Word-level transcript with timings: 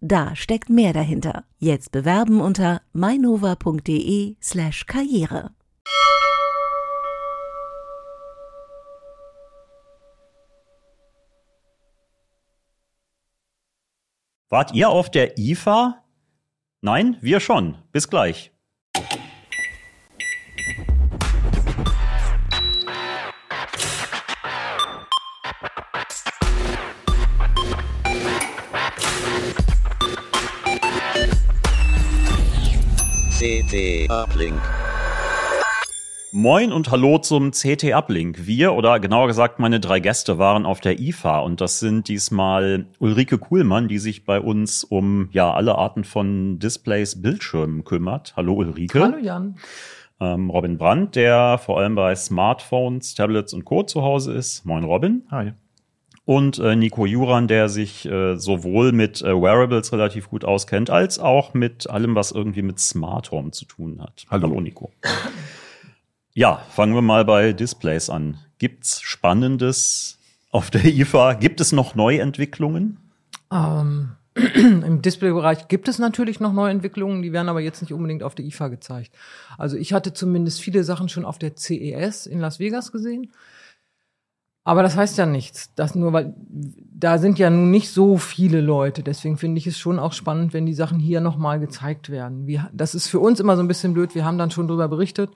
Da 0.00 0.36
steckt 0.36 0.70
mehr 0.70 0.92
dahinter. 0.92 1.44
Jetzt 1.58 1.90
bewerben 1.90 2.40
unter 2.40 2.82
mainova.de 2.92 4.36
slash 4.40 4.86
karriere. 4.86 5.50
Wart 14.50 14.72
ihr 14.72 14.88
auf 14.88 15.10
der 15.10 15.36
IFA? 15.36 16.04
Nein, 16.80 17.18
wir 17.20 17.40
schon. 17.40 17.76
Bis 17.92 18.08
gleich. 18.08 18.52
CT 33.48 34.10
Uplink. 34.10 34.60
Moin 36.32 36.70
und 36.70 36.90
hallo 36.90 37.16
zum 37.16 37.52
CT 37.52 37.94
Uplink. 37.94 38.46
Wir 38.46 38.74
oder 38.74 39.00
genauer 39.00 39.26
gesagt 39.26 39.58
meine 39.58 39.80
drei 39.80 40.00
Gäste 40.00 40.36
waren 40.36 40.66
auf 40.66 40.80
der 40.80 41.00
IFA 41.00 41.38
und 41.38 41.62
das 41.62 41.80
sind 41.80 42.08
diesmal 42.08 42.84
Ulrike 42.98 43.38
Kuhlmann, 43.38 43.88
die 43.88 43.96
sich 43.96 44.26
bei 44.26 44.38
uns 44.38 44.84
um 44.84 45.30
ja 45.32 45.50
alle 45.50 45.76
Arten 45.76 46.04
von 46.04 46.58
Displays, 46.58 47.22
Bildschirmen 47.22 47.84
kümmert. 47.84 48.34
Hallo 48.36 48.52
Ulrike. 48.52 49.00
Hallo 49.00 49.16
Jan. 49.16 49.56
Ähm, 50.20 50.50
Robin 50.50 50.76
Brandt, 50.76 51.16
der 51.16 51.56
vor 51.56 51.78
allem 51.78 51.94
bei 51.94 52.14
Smartphones, 52.14 53.14
Tablets 53.14 53.54
und 53.54 53.64
Co. 53.64 53.82
zu 53.82 54.02
Hause 54.02 54.34
ist. 54.34 54.66
Moin 54.66 54.84
Robin. 54.84 55.22
Hi. 55.30 55.54
Und 56.28 56.58
äh, 56.58 56.76
Nico 56.76 57.06
Juran, 57.06 57.48
der 57.48 57.70
sich 57.70 58.04
äh, 58.04 58.36
sowohl 58.36 58.92
mit 58.92 59.22
äh, 59.22 59.32
Wearables 59.32 59.94
relativ 59.94 60.28
gut 60.28 60.44
auskennt, 60.44 60.90
als 60.90 61.18
auch 61.18 61.54
mit 61.54 61.88
allem, 61.88 62.14
was 62.14 62.32
irgendwie 62.32 62.60
mit 62.60 62.78
Smart 62.78 63.30
Home 63.30 63.52
zu 63.52 63.64
tun 63.64 64.02
hat. 64.02 64.26
Hallo. 64.28 64.48
Hallo 64.48 64.60
Nico. 64.60 64.92
Ja, 66.34 66.56
fangen 66.68 66.94
wir 66.94 67.00
mal 67.00 67.24
bei 67.24 67.54
Displays 67.54 68.10
an. 68.10 68.36
Gibt's 68.58 69.00
Spannendes 69.00 70.18
auf 70.50 70.70
der 70.70 70.84
IFA? 70.84 71.32
Gibt 71.32 71.62
es 71.62 71.72
noch 71.72 71.94
Neuentwicklungen? 71.94 72.98
Ähm, 73.50 74.10
Im 74.54 75.00
Displaybereich 75.00 75.68
gibt 75.68 75.88
es 75.88 75.98
natürlich 75.98 76.40
noch 76.40 76.52
Neuentwicklungen, 76.52 77.22
die 77.22 77.32
werden 77.32 77.48
aber 77.48 77.60
jetzt 77.60 77.80
nicht 77.80 77.94
unbedingt 77.94 78.22
auf 78.22 78.34
der 78.34 78.44
IFA 78.44 78.68
gezeigt. 78.68 79.16
Also 79.56 79.78
ich 79.78 79.94
hatte 79.94 80.12
zumindest 80.12 80.60
viele 80.60 80.84
Sachen 80.84 81.08
schon 81.08 81.24
auf 81.24 81.38
der 81.38 81.56
CES 81.56 82.26
in 82.26 82.38
Las 82.38 82.58
Vegas 82.58 82.92
gesehen. 82.92 83.32
Aber 84.68 84.82
das 84.82 84.96
heißt 84.98 85.16
ja 85.16 85.24
nichts. 85.24 85.72
Das 85.76 85.94
nur, 85.94 86.12
weil 86.12 86.34
da 86.92 87.16
sind 87.16 87.38
ja 87.38 87.48
nun 87.48 87.70
nicht 87.70 87.90
so 87.90 88.18
viele 88.18 88.60
Leute. 88.60 89.02
Deswegen 89.02 89.38
finde 89.38 89.56
ich 89.56 89.66
es 89.66 89.78
schon 89.78 89.98
auch 89.98 90.12
spannend, 90.12 90.52
wenn 90.52 90.66
die 90.66 90.74
Sachen 90.74 90.98
hier 90.98 91.22
nochmal 91.22 91.58
gezeigt 91.58 92.10
werden. 92.10 92.46
Wir, 92.46 92.68
das 92.74 92.94
ist 92.94 93.08
für 93.08 93.18
uns 93.18 93.40
immer 93.40 93.56
so 93.56 93.62
ein 93.62 93.68
bisschen 93.68 93.94
blöd. 93.94 94.14
Wir 94.14 94.26
haben 94.26 94.36
dann 94.36 94.50
schon 94.50 94.68
drüber 94.68 94.86
berichtet. 94.88 95.30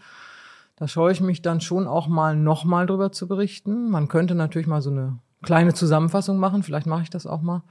Da 0.76 0.86
scheue 0.86 1.12
ich 1.12 1.22
mich 1.22 1.40
dann 1.40 1.62
schon 1.62 1.86
auch 1.86 2.08
mal 2.08 2.36
nochmal 2.36 2.84
drüber 2.84 3.10
zu 3.10 3.26
berichten. 3.26 3.88
Man 3.88 4.08
könnte 4.08 4.34
natürlich 4.34 4.66
mal 4.66 4.82
so 4.82 4.90
eine 4.90 5.16
kleine 5.42 5.72
Zusammenfassung 5.72 6.36
machen. 6.36 6.62
Vielleicht 6.62 6.86
mache 6.86 7.04
ich 7.04 7.10
das 7.10 7.26
auch 7.26 7.40
mal. 7.40 7.62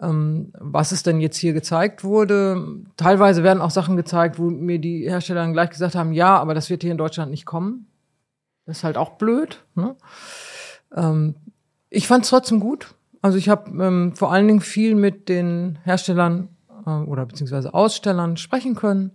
Ähm, 0.00 0.52
was 0.58 0.90
es 0.90 1.04
denn 1.04 1.20
jetzt 1.20 1.36
hier 1.36 1.52
gezeigt 1.52 2.02
wurde. 2.02 2.66
Teilweise 2.96 3.44
werden 3.44 3.62
auch 3.62 3.70
Sachen 3.70 3.96
gezeigt, 3.96 4.40
wo 4.40 4.50
mir 4.50 4.80
die 4.80 5.08
Hersteller 5.08 5.42
dann 5.42 5.52
gleich 5.52 5.70
gesagt 5.70 5.94
haben, 5.94 6.12
ja, 6.12 6.36
aber 6.36 6.52
das 6.52 6.68
wird 6.68 6.82
hier 6.82 6.90
in 6.90 6.98
Deutschland 6.98 7.30
nicht 7.30 7.46
kommen. 7.46 7.86
Das 8.66 8.78
ist 8.78 8.84
halt 8.84 8.96
auch 8.96 9.10
blöd. 9.10 9.62
Ne? 9.76 9.94
Ähm, 10.94 11.34
ich 11.88 12.06
fand 12.06 12.24
es 12.24 12.30
trotzdem 12.30 12.60
gut. 12.60 12.94
Also 13.22 13.36
ich 13.36 13.48
habe 13.48 13.70
ähm, 13.82 14.14
vor 14.16 14.32
allen 14.32 14.46
Dingen 14.46 14.60
viel 14.60 14.94
mit 14.94 15.28
den 15.28 15.78
Herstellern 15.84 16.48
äh, 16.86 16.90
oder 16.90 17.26
beziehungsweise 17.26 17.74
Ausstellern 17.74 18.36
sprechen 18.36 18.74
können 18.74 19.12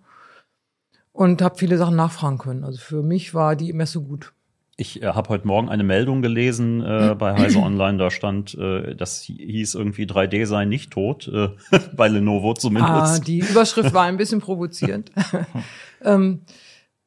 und 1.12 1.42
habe 1.42 1.58
viele 1.58 1.78
Sachen 1.78 1.96
nachfragen 1.96 2.38
können. 2.38 2.64
Also 2.64 2.80
für 2.80 3.02
mich 3.02 3.34
war 3.34 3.56
die 3.56 3.74
Messe 3.74 4.02
gut. 4.02 4.34
Ich 4.78 5.02
äh, 5.02 5.08
habe 5.08 5.30
heute 5.30 5.48
Morgen 5.48 5.70
eine 5.70 5.84
Meldung 5.84 6.22
gelesen 6.22 6.82
äh, 6.82 7.16
bei 7.20 7.34
Heise 7.34 7.60
Online, 7.60 7.98
da 7.98 8.12
stand, 8.12 8.54
äh, 8.56 8.96
das 8.96 9.22
hieß 9.22 9.76
irgendwie 9.76 10.06
3D 10.06 10.46
sei 10.46 10.66
nicht 10.66 10.92
tot, 10.92 11.28
äh, 11.28 11.50
bei 11.96 12.10
Lenovo 12.10 12.54
zumindest. 12.54 12.94
Ah, 12.94 13.20
die 13.20 13.40
Überschrift 13.40 13.94
war 13.94 14.04
ein 14.04 14.18
bisschen 14.18 14.42
provozierend. 14.42 15.12
ähm, 16.04 16.42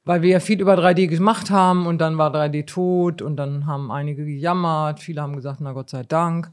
weil 0.09 0.23
wir 0.23 0.31
ja 0.31 0.41
viel 0.41 0.59
über 0.59 0.73
3D 0.73 1.07
gemacht 1.07 1.51
haben 1.51 1.85
und 1.85 1.99
dann 1.99 2.17
war 2.17 2.35
3D 2.35 2.65
tot 2.65 3.21
und 3.21 3.37
dann 3.37 3.67
haben 3.67 3.93
einige 3.93 4.25
gejammert, 4.25 5.01
viele 5.01 5.21
haben 5.21 5.37
gesagt, 5.37 5.61
na 5.61 5.73
Gott 5.73 5.91
sei 5.91 6.03
Dank. 6.03 6.51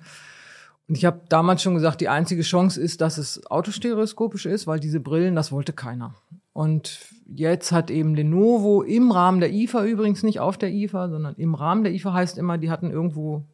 Und 0.89 0.97
ich 0.97 1.05
habe 1.05 1.21
damals 1.29 1.63
schon 1.63 1.73
gesagt, 1.73 2.01
die 2.01 2.09
einzige 2.09 2.41
Chance 2.41 2.81
ist, 2.81 2.99
dass 2.99 3.17
es 3.17 3.49
autostereoskopisch 3.49 4.45
ist, 4.45 4.67
weil 4.67 4.81
diese 4.81 4.99
Brillen, 4.99 5.37
das 5.37 5.53
wollte 5.53 5.71
keiner. 5.71 6.15
Und 6.51 6.99
jetzt 7.33 7.71
hat 7.71 7.89
eben 7.91 8.13
Lenovo 8.13 8.81
im 8.81 9.09
Rahmen 9.09 9.39
der 9.39 9.53
IFA 9.53 9.85
übrigens 9.85 10.21
nicht 10.21 10.41
auf 10.41 10.57
der 10.57 10.73
IFA, 10.73 11.07
sondern 11.07 11.35
im 11.35 11.55
Rahmen 11.55 11.85
der 11.85 11.93
IFA 11.93 12.11
heißt 12.11 12.37
immer, 12.37 12.57
die 12.57 12.69
hatten 12.69 12.91
irgendwo 12.91 13.45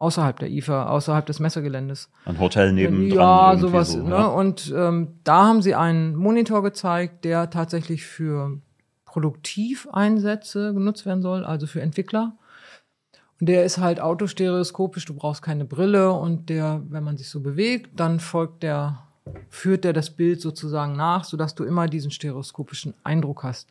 außerhalb 0.00 0.40
der 0.40 0.50
IFA, 0.50 0.86
außerhalb 0.86 1.24
des 1.24 1.38
Messegeländes. 1.38 2.10
Ein 2.24 2.40
Hotel 2.40 2.72
neben 2.72 3.06
Ja, 3.06 3.56
sowas. 3.56 3.92
So, 3.92 4.02
ne? 4.02 4.28
Und 4.28 4.74
ähm, 4.76 5.20
da 5.22 5.44
haben 5.46 5.62
sie 5.62 5.76
einen 5.76 6.16
Monitor 6.16 6.64
gezeigt, 6.64 7.24
der 7.24 7.48
tatsächlich 7.50 8.04
für 8.04 8.58
Produktiveinsätze 9.14 10.74
genutzt 10.74 11.06
werden 11.06 11.22
soll, 11.22 11.44
also 11.44 11.68
für 11.68 11.80
Entwickler. 11.80 12.36
Und 13.38 13.48
der 13.48 13.64
ist 13.64 13.78
halt 13.78 14.00
autostereoskopisch, 14.00 15.04
du 15.04 15.14
brauchst 15.14 15.40
keine 15.40 15.64
Brille 15.64 16.12
und 16.12 16.50
der, 16.50 16.82
wenn 16.88 17.04
man 17.04 17.16
sich 17.16 17.28
so 17.28 17.38
bewegt, 17.38 18.00
dann 18.00 18.18
folgt 18.18 18.64
der, 18.64 19.04
führt 19.50 19.84
der 19.84 19.92
das 19.92 20.10
Bild 20.10 20.40
sozusagen 20.40 20.96
nach, 20.96 21.22
sodass 21.22 21.54
du 21.54 21.62
immer 21.62 21.86
diesen 21.86 22.10
stereoskopischen 22.10 22.94
Eindruck 23.04 23.44
hast. 23.44 23.70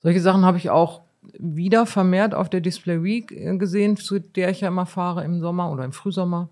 Solche 0.00 0.22
Sachen 0.22 0.46
habe 0.46 0.56
ich 0.56 0.70
auch 0.70 1.02
wieder 1.38 1.84
vermehrt 1.84 2.34
auf 2.34 2.48
der 2.48 2.62
Display 2.62 3.02
Week 3.02 3.28
gesehen, 3.58 3.98
zu 3.98 4.20
der 4.20 4.48
ich 4.48 4.62
ja 4.62 4.68
immer 4.68 4.86
fahre 4.86 5.22
im 5.22 5.40
Sommer 5.40 5.70
oder 5.70 5.84
im 5.84 5.92
Frühsommer. 5.92 6.48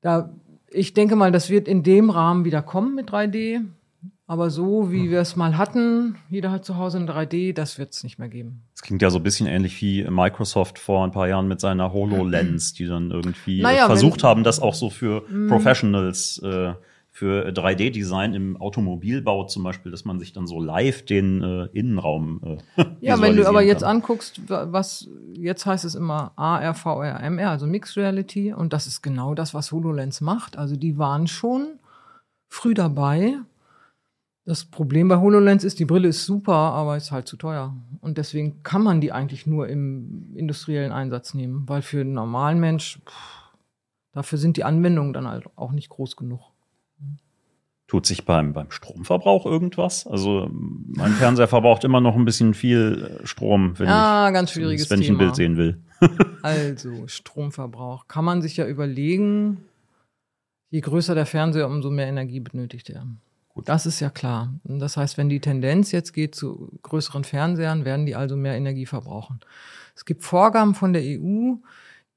Da, 0.00 0.32
ich 0.70 0.92
denke 0.92 1.14
mal, 1.14 1.30
das 1.30 1.50
wird 1.50 1.68
in 1.68 1.84
dem 1.84 2.10
Rahmen 2.10 2.44
wieder 2.44 2.62
kommen 2.62 2.96
mit 2.96 3.10
3D. 3.10 3.64
Aber 4.26 4.50
so, 4.50 4.90
wie 4.92 5.10
wir 5.10 5.20
es 5.20 5.36
mal 5.36 5.58
hatten, 5.58 6.16
jeder 6.30 6.50
hat 6.52 6.64
zu 6.64 6.76
Hause 6.76 6.98
ein 6.98 7.08
3D, 7.08 7.52
das 7.52 7.78
wird 7.78 7.92
es 7.92 8.02
nicht 8.04 8.18
mehr 8.18 8.28
geben. 8.28 8.62
Das 8.74 8.82
klingt 8.82 9.02
ja 9.02 9.10
so 9.10 9.18
ein 9.18 9.22
bisschen 9.22 9.46
ähnlich 9.46 9.80
wie 9.82 10.04
Microsoft 10.08 10.78
vor 10.78 11.04
ein 11.04 11.10
paar 11.10 11.28
Jahren 11.28 11.48
mit 11.48 11.60
seiner 11.60 11.92
HoloLens, 11.92 12.72
die 12.72 12.86
dann 12.86 13.10
irgendwie 13.10 13.60
Naja, 13.62 13.86
versucht 13.86 14.22
haben, 14.24 14.44
das 14.44 14.60
auch 14.60 14.74
so 14.74 14.90
für 14.90 15.22
Professionals, 15.48 16.38
äh, 16.42 16.72
für 17.10 17.48
3D-Design 17.52 18.32
im 18.32 18.56
Automobilbau 18.56 19.44
zum 19.44 19.64
Beispiel, 19.64 19.92
dass 19.92 20.06
man 20.06 20.18
sich 20.18 20.32
dann 20.32 20.46
so 20.46 20.60
live 20.62 21.04
den 21.04 21.42
äh, 21.42 21.64
Innenraum 21.78 22.40
äh, 22.76 22.84
Ja, 23.00 23.20
wenn 23.20 23.36
du 23.36 23.42
aber 23.46 23.60
visualisieren 23.60 23.66
jetzt 23.66 23.82
kann. 23.82 23.96
anguckst, 23.96 24.48
wa- 24.48 24.68
was 24.70 25.08
jetzt 25.34 25.66
heißt 25.66 25.84
es 25.84 25.94
immer 25.94 26.32
AR, 26.36 26.72
VR, 26.74 27.20
MR, 27.22 27.50
also 27.50 27.66
Mixed 27.66 27.96
Reality, 27.98 28.54
und 28.54 28.72
das 28.72 28.86
ist 28.86 29.02
genau 29.02 29.34
das, 29.34 29.52
was 29.52 29.72
HoloLens 29.72 30.22
macht. 30.22 30.56
Also 30.56 30.76
die 30.76 30.96
waren 30.96 31.26
schon 31.26 31.78
früh 32.48 32.72
dabei. 32.72 33.34
Das 34.44 34.64
Problem 34.64 35.06
bei 35.08 35.18
HoloLens 35.18 35.62
ist, 35.62 35.78
die 35.78 35.84
Brille 35.84 36.08
ist 36.08 36.24
super, 36.26 36.52
aber 36.54 36.96
ist 36.96 37.12
halt 37.12 37.28
zu 37.28 37.36
teuer. 37.36 37.76
Und 38.00 38.18
deswegen 38.18 38.62
kann 38.64 38.82
man 38.82 39.00
die 39.00 39.12
eigentlich 39.12 39.46
nur 39.46 39.68
im 39.68 40.32
industriellen 40.34 40.90
Einsatz 40.90 41.32
nehmen, 41.34 41.68
weil 41.68 41.80
für 41.82 42.00
einen 42.00 42.14
normalen 42.14 42.58
Mensch, 42.58 42.98
pff, 43.08 43.52
dafür 44.12 44.38
sind 44.38 44.56
die 44.56 44.64
Anwendungen 44.64 45.12
dann 45.12 45.28
halt 45.28 45.46
auch 45.54 45.70
nicht 45.70 45.90
groß 45.90 46.16
genug. 46.16 46.40
Tut 47.86 48.06
sich 48.06 48.24
beim, 48.24 48.52
beim 48.52 48.70
Stromverbrauch 48.70 49.44
irgendwas? 49.46 50.06
Also 50.06 50.48
mein 50.50 51.12
Fernseher 51.12 51.46
verbraucht 51.46 51.84
immer 51.84 52.00
noch 52.00 52.16
ein 52.16 52.24
bisschen 52.24 52.54
viel 52.54 53.18
äh, 53.22 53.26
Strom, 53.26 53.78
wenn 53.78 53.86
Ja, 53.86 54.28
ich, 54.28 54.32
ganz 54.34 54.50
schwieriges 54.50 54.90
wenn 54.90 55.00
ich 55.02 55.08
ein 55.08 55.18
Thema. 55.18 55.18
Bild 55.18 55.36
sehen 55.36 55.56
will. 55.56 55.80
Also, 56.42 57.06
Stromverbrauch. 57.06 58.08
Kann 58.08 58.24
man 58.24 58.42
sich 58.42 58.56
ja 58.56 58.66
überlegen, 58.66 59.58
je 60.70 60.80
größer 60.80 61.14
der 61.14 61.26
Fernseher, 61.26 61.68
umso 61.68 61.90
mehr 61.90 62.08
Energie 62.08 62.40
benötigt 62.40 62.90
er. 62.90 63.06
Gut. 63.54 63.68
Das 63.68 63.84
ist 63.84 64.00
ja 64.00 64.08
klar. 64.08 64.54
Das 64.64 64.96
heißt, 64.96 65.18
wenn 65.18 65.28
die 65.28 65.40
Tendenz 65.40 65.92
jetzt 65.92 66.12
geht 66.12 66.34
zu 66.34 66.78
größeren 66.82 67.24
Fernsehern, 67.24 67.84
werden 67.84 68.06
die 68.06 68.16
also 68.16 68.36
mehr 68.36 68.56
Energie 68.56 68.86
verbrauchen. 68.86 69.40
Es 69.94 70.04
gibt 70.04 70.22
Vorgaben 70.22 70.74
von 70.74 70.92
der 70.94 71.02
EU, 71.02 71.56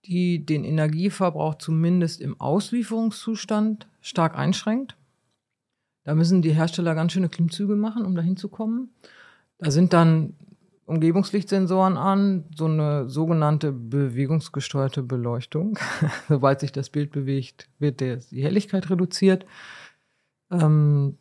die 0.05 0.45
den 0.45 0.63
Energieverbrauch 0.63 1.55
zumindest 1.55 2.21
im 2.21 2.39
Auslieferungszustand 2.39 3.87
stark 4.01 4.37
einschränkt. 4.37 4.95
Da 6.03 6.15
müssen 6.15 6.41
die 6.41 6.53
Hersteller 6.53 6.95
ganz 6.95 7.13
schöne 7.13 7.29
Klimmzüge 7.29 7.75
machen, 7.75 8.05
um 8.05 8.15
da 8.15 8.21
hinzukommen. 8.21 8.91
Da 9.57 9.71
sind 9.71 9.91
dann 9.91 10.35
Umgebungslichtsensoren 10.85 11.97
an, 11.97 12.45
so 12.55 12.65
eine 12.65 13.09
sogenannte 13.09 13.71
bewegungsgesteuerte 13.71 15.01
Beleuchtung. 15.01 15.79
Sobald 16.29 16.59
sich 16.59 16.71
das 16.71 16.91
Bild 16.91 17.11
bewegt, 17.11 17.67
wird 17.79 18.01
die 18.01 18.43
Helligkeit 18.43 18.89
reduziert. 18.89 19.45
Ähm, 20.51 21.17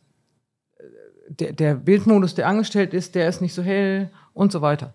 der, 1.27 1.53
der 1.53 1.75
Bildmodus, 1.75 2.35
der 2.35 2.47
angestellt 2.47 2.93
ist, 2.93 3.15
der 3.15 3.27
ist 3.27 3.41
nicht 3.41 3.53
so 3.53 3.63
hell 3.63 4.09
und 4.33 4.51
so 4.51 4.61
weiter. 4.61 4.93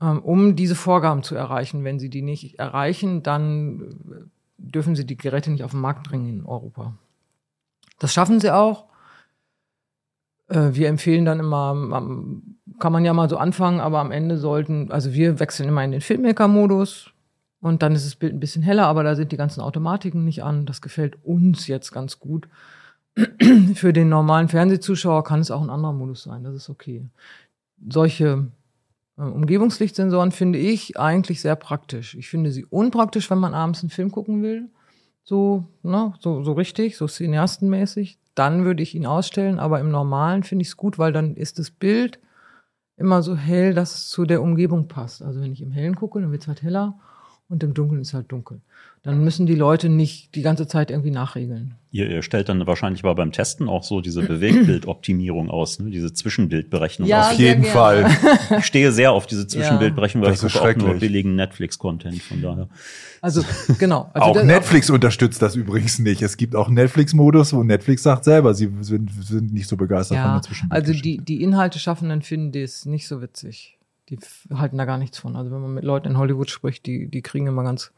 Ähm, 0.00 0.20
um 0.20 0.56
diese 0.56 0.74
Vorgaben 0.74 1.22
zu 1.22 1.34
erreichen. 1.34 1.84
Wenn 1.84 1.98
sie 1.98 2.08
die 2.08 2.22
nicht 2.22 2.58
erreichen, 2.58 3.22
dann 3.22 4.30
dürfen 4.56 4.96
sie 4.96 5.06
die 5.06 5.16
Geräte 5.16 5.50
nicht 5.50 5.64
auf 5.64 5.72
den 5.72 5.80
Markt 5.80 6.08
bringen 6.08 6.40
in 6.40 6.46
Europa. 6.46 6.94
Das 7.98 8.12
schaffen 8.12 8.40
sie 8.40 8.54
auch. 8.54 8.86
Äh, 10.48 10.70
wir 10.72 10.88
empfehlen 10.88 11.24
dann 11.24 11.40
immer, 11.40 12.02
kann 12.78 12.92
man 12.92 13.04
ja 13.04 13.12
mal 13.12 13.28
so 13.28 13.36
anfangen, 13.36 13.80
aber 13.80 13.98
am 14.00 14.10
Ende 14.10 14.38
sollten, 14.38 14.90
also 14.90 15.12
wir 15.12 15.38
wechseln 15.38 15.68
immer 15.68 15.84
in 15.84 15.92
den 15.92 16.00
Filmmaker-Modus 16.00 17.10
und 17.60 17.82
dann 17.82 17.94
ist 17.94 18.06
das 18.06 18.16
Bild 18.16 18.32
ein 18.32 18.40
bisschen 18.40 18.62
heller, 18.62 18.86
aber 18.86 19.04
da 19.04 19.14
sind 19.14 19.32
die 19.32 19.36
ganzen 19.36 19.60
Automatiken 19.60 20.24
nicht 20.24 20.42
an. 20.42 20.64
Das 20.64 20.80
gefällt 20.80 21.22
uns 21.24 21.66
jetzt 21.66 21.92
ganz 21.92 22.18
gut. 22.18 22.48
Für 23.74 23.92
den 23.92 24.08
normalen 24.08 24.48
Fernsehzuschauer 24.48 25.24
kann 25.24 25.40
es 25.40 25.50
auch 25.50 25.62
ein 25.62 25.70
anderer 25.70 25.92
Modus 25.92 26.22
sein, 26.22 26.44
das 26.44 26.54
ist 26.54 26.70
okay. 26.70 27.04
Solche 27.88 28.48
äh, 29.18 29.22
Umgebungslichtsensoren 29.22 30.32
finde 30.32 30.58
ich 30.58 30.98
eigentlich 30.98 31.40
sehr 31.40 31.56
praktisch. 31.56 32.14
Ich 32.14 32.28
finde 32.28 32.52
sie 32.52 32.64
unpraktisch, 32.64 33.30
wenn 33.30 33.38
man 33.38 33.54
abends 33.54 33.82
einen 33.82 33.90
Film 33.90 34.10
gucken 34.10 34.42
will. 34.42 34.68
So, 35.22 35.64
ne, 35.82 36.14
so, 36.20 36.42
so 36.44 36.52
richtig, 36.52 36.96
so 36.96 37.06
cineastenmäßig 37.06 38.18
dann 38.34 38.64
würde 38.64 38.82
ich 38.82 38.94
ihn 38.94 39.06
ausstellen. 39.06 39.58
Aber 39.58 39.80
im 39.80 39.90
Normalen 39.90 40.42
finde 40.42 40.62
ich 40.62 40.68
es 40.68 40.76
gut, 40.76 40.98
weil 40.98 41.12
dann 41.12 41.36
ist 41.36 41.58
das 41.58 41.70
Bild 41.70 42.18
immer 42.96 43.22
so 43.22 43.36
hell, 43.36 43.74
dass 43.74 43.94
es 43.94 44.08
zu 44.08 44.24
der 44.24 44.42
Umgebung 44.42 44.88
passt. 44.88 45.22
Also 45.22 45.40
wenn 45.40 45.52
ich 45.52 45.62
im 45.62 45.72
Hellen 45.72 45.94
gucke, 45.94 46.20
dann 46.20 46.32
wird 46.32 46.42
es 46.42 46.48
halt 46.48 46.62
heller 46.62 46.98
und 47.50 47.62
im 47.62 47.74
Dunkeln 47.74 48.00
ist 48.00 48.14
halt 48.14 48.32
dunkel. 48.32 48.60
Dann 49.02 49.24
müssen 49.24 49.46
die 49.46 49.54
Leute 49.54 49.88
nicht 49.88 50.34
die 50.34 50.42
ganze 50.42 50.66
Zeit 50.66 50.90
irgendwie 50.90 51.10
nachregeln. 51.10 51.74
Ihr, 51.90 52.10
ihr 52.10 52.20
stellt 52.22 52.50
dann 52.50 52.66
wahrscheinlich 52.66 53.02
mal 53.02 53.14
beim 53.14 53.32
Testen 53.32 53.66
auch 53.66 53.82
so 53.82 54.02
diese 54.02 54.20
Bewegtbildoptimierung 54.22 55.48
aus, 55.50 55.78
ne? 55.80 55.90
diese 55.90 56.12
Zwischenbildberechnung. 56.12 57.08
Ja, 57.08 57.22
aus. 57.28 57.32
Auf 57.32 57.38
jeden 57.38 57.64
Fall. 57.64 58.06
Ich 58.58 58.66
stehe 58.66 58.92
sehr 58.92 59.12
auf 59.12 59.26
diese 59.26 59.46
Zwischenbildberechnung, 59.46 60.22
weil 60.22 60.32
Das 60.32 60.42
ich 60.42 60.54
ist 60.54 60.60
gucke 60.60 60.72
auch 60.72 60.76
nur 60.76 60.94
billigen 60.96 61.34
Netflix-Content, 61.34 62.20
von 62.22 62.42
daher. 62.42 62.68
Also 63.22 63.42
genau. 63.78 64.10
Also 64.12 64.26
auch 64.28 64.34
das- 64.34 64.44
Netflix 64.44 64.90
unterstützt 64.90 65.40
das 65.40 65.56
übrigens 65.56 65.98
nicht. 65.98 66.20
Es 66.20 66.36
gibt 66.36 66.54
auch 66.54 66.66
einen 66.66 66.74
Netflix-Modus, 66.76 67.54
wo 67.54 67.62
Netflix 67.62 68.02
sagt 68.02 68.24
selber, 68.24 68.52
sie 68.54 68.70
sind, 68.80 69.10
sind 69.24 69.52
nicht 69.54 69.66
so 69.68 69.76
begeistert 69.78 70.18
von 70.18 70.26
Ja, 70.26 70.34
der 70.34 70.42
Zwischenbild. 70.42 70.78
also 70.88 70.92
die, 71.02 71.18
die 71.18 71.42
Inhalteschaffenden 71.42 72.20
finden 72.22 72.52
das 72.52 72.84
nicht 72.84 73.08
so 73.08 73.22
witzig. 73.22 73.78
Die 74.10 74.18
halten 74.54 74.76
da 74.76 74.84
gar 74.84 74.98
nichts 74.98 75.18
von. 75.18 75.36
Also 75.36 75.50
wenn 75.50 75.60
man 75.60 75.72
mit 75.74 75.84
Leuten 75.84 76.08
in 76.08 76.18
Hollywood 76.18 76.50
spricht, 76.50 76.84
die, 76.86 77.06
die 77.08 77.22
kriegen 77.22 77.46
immer 77.46 77.62
ganz 77.62 77.92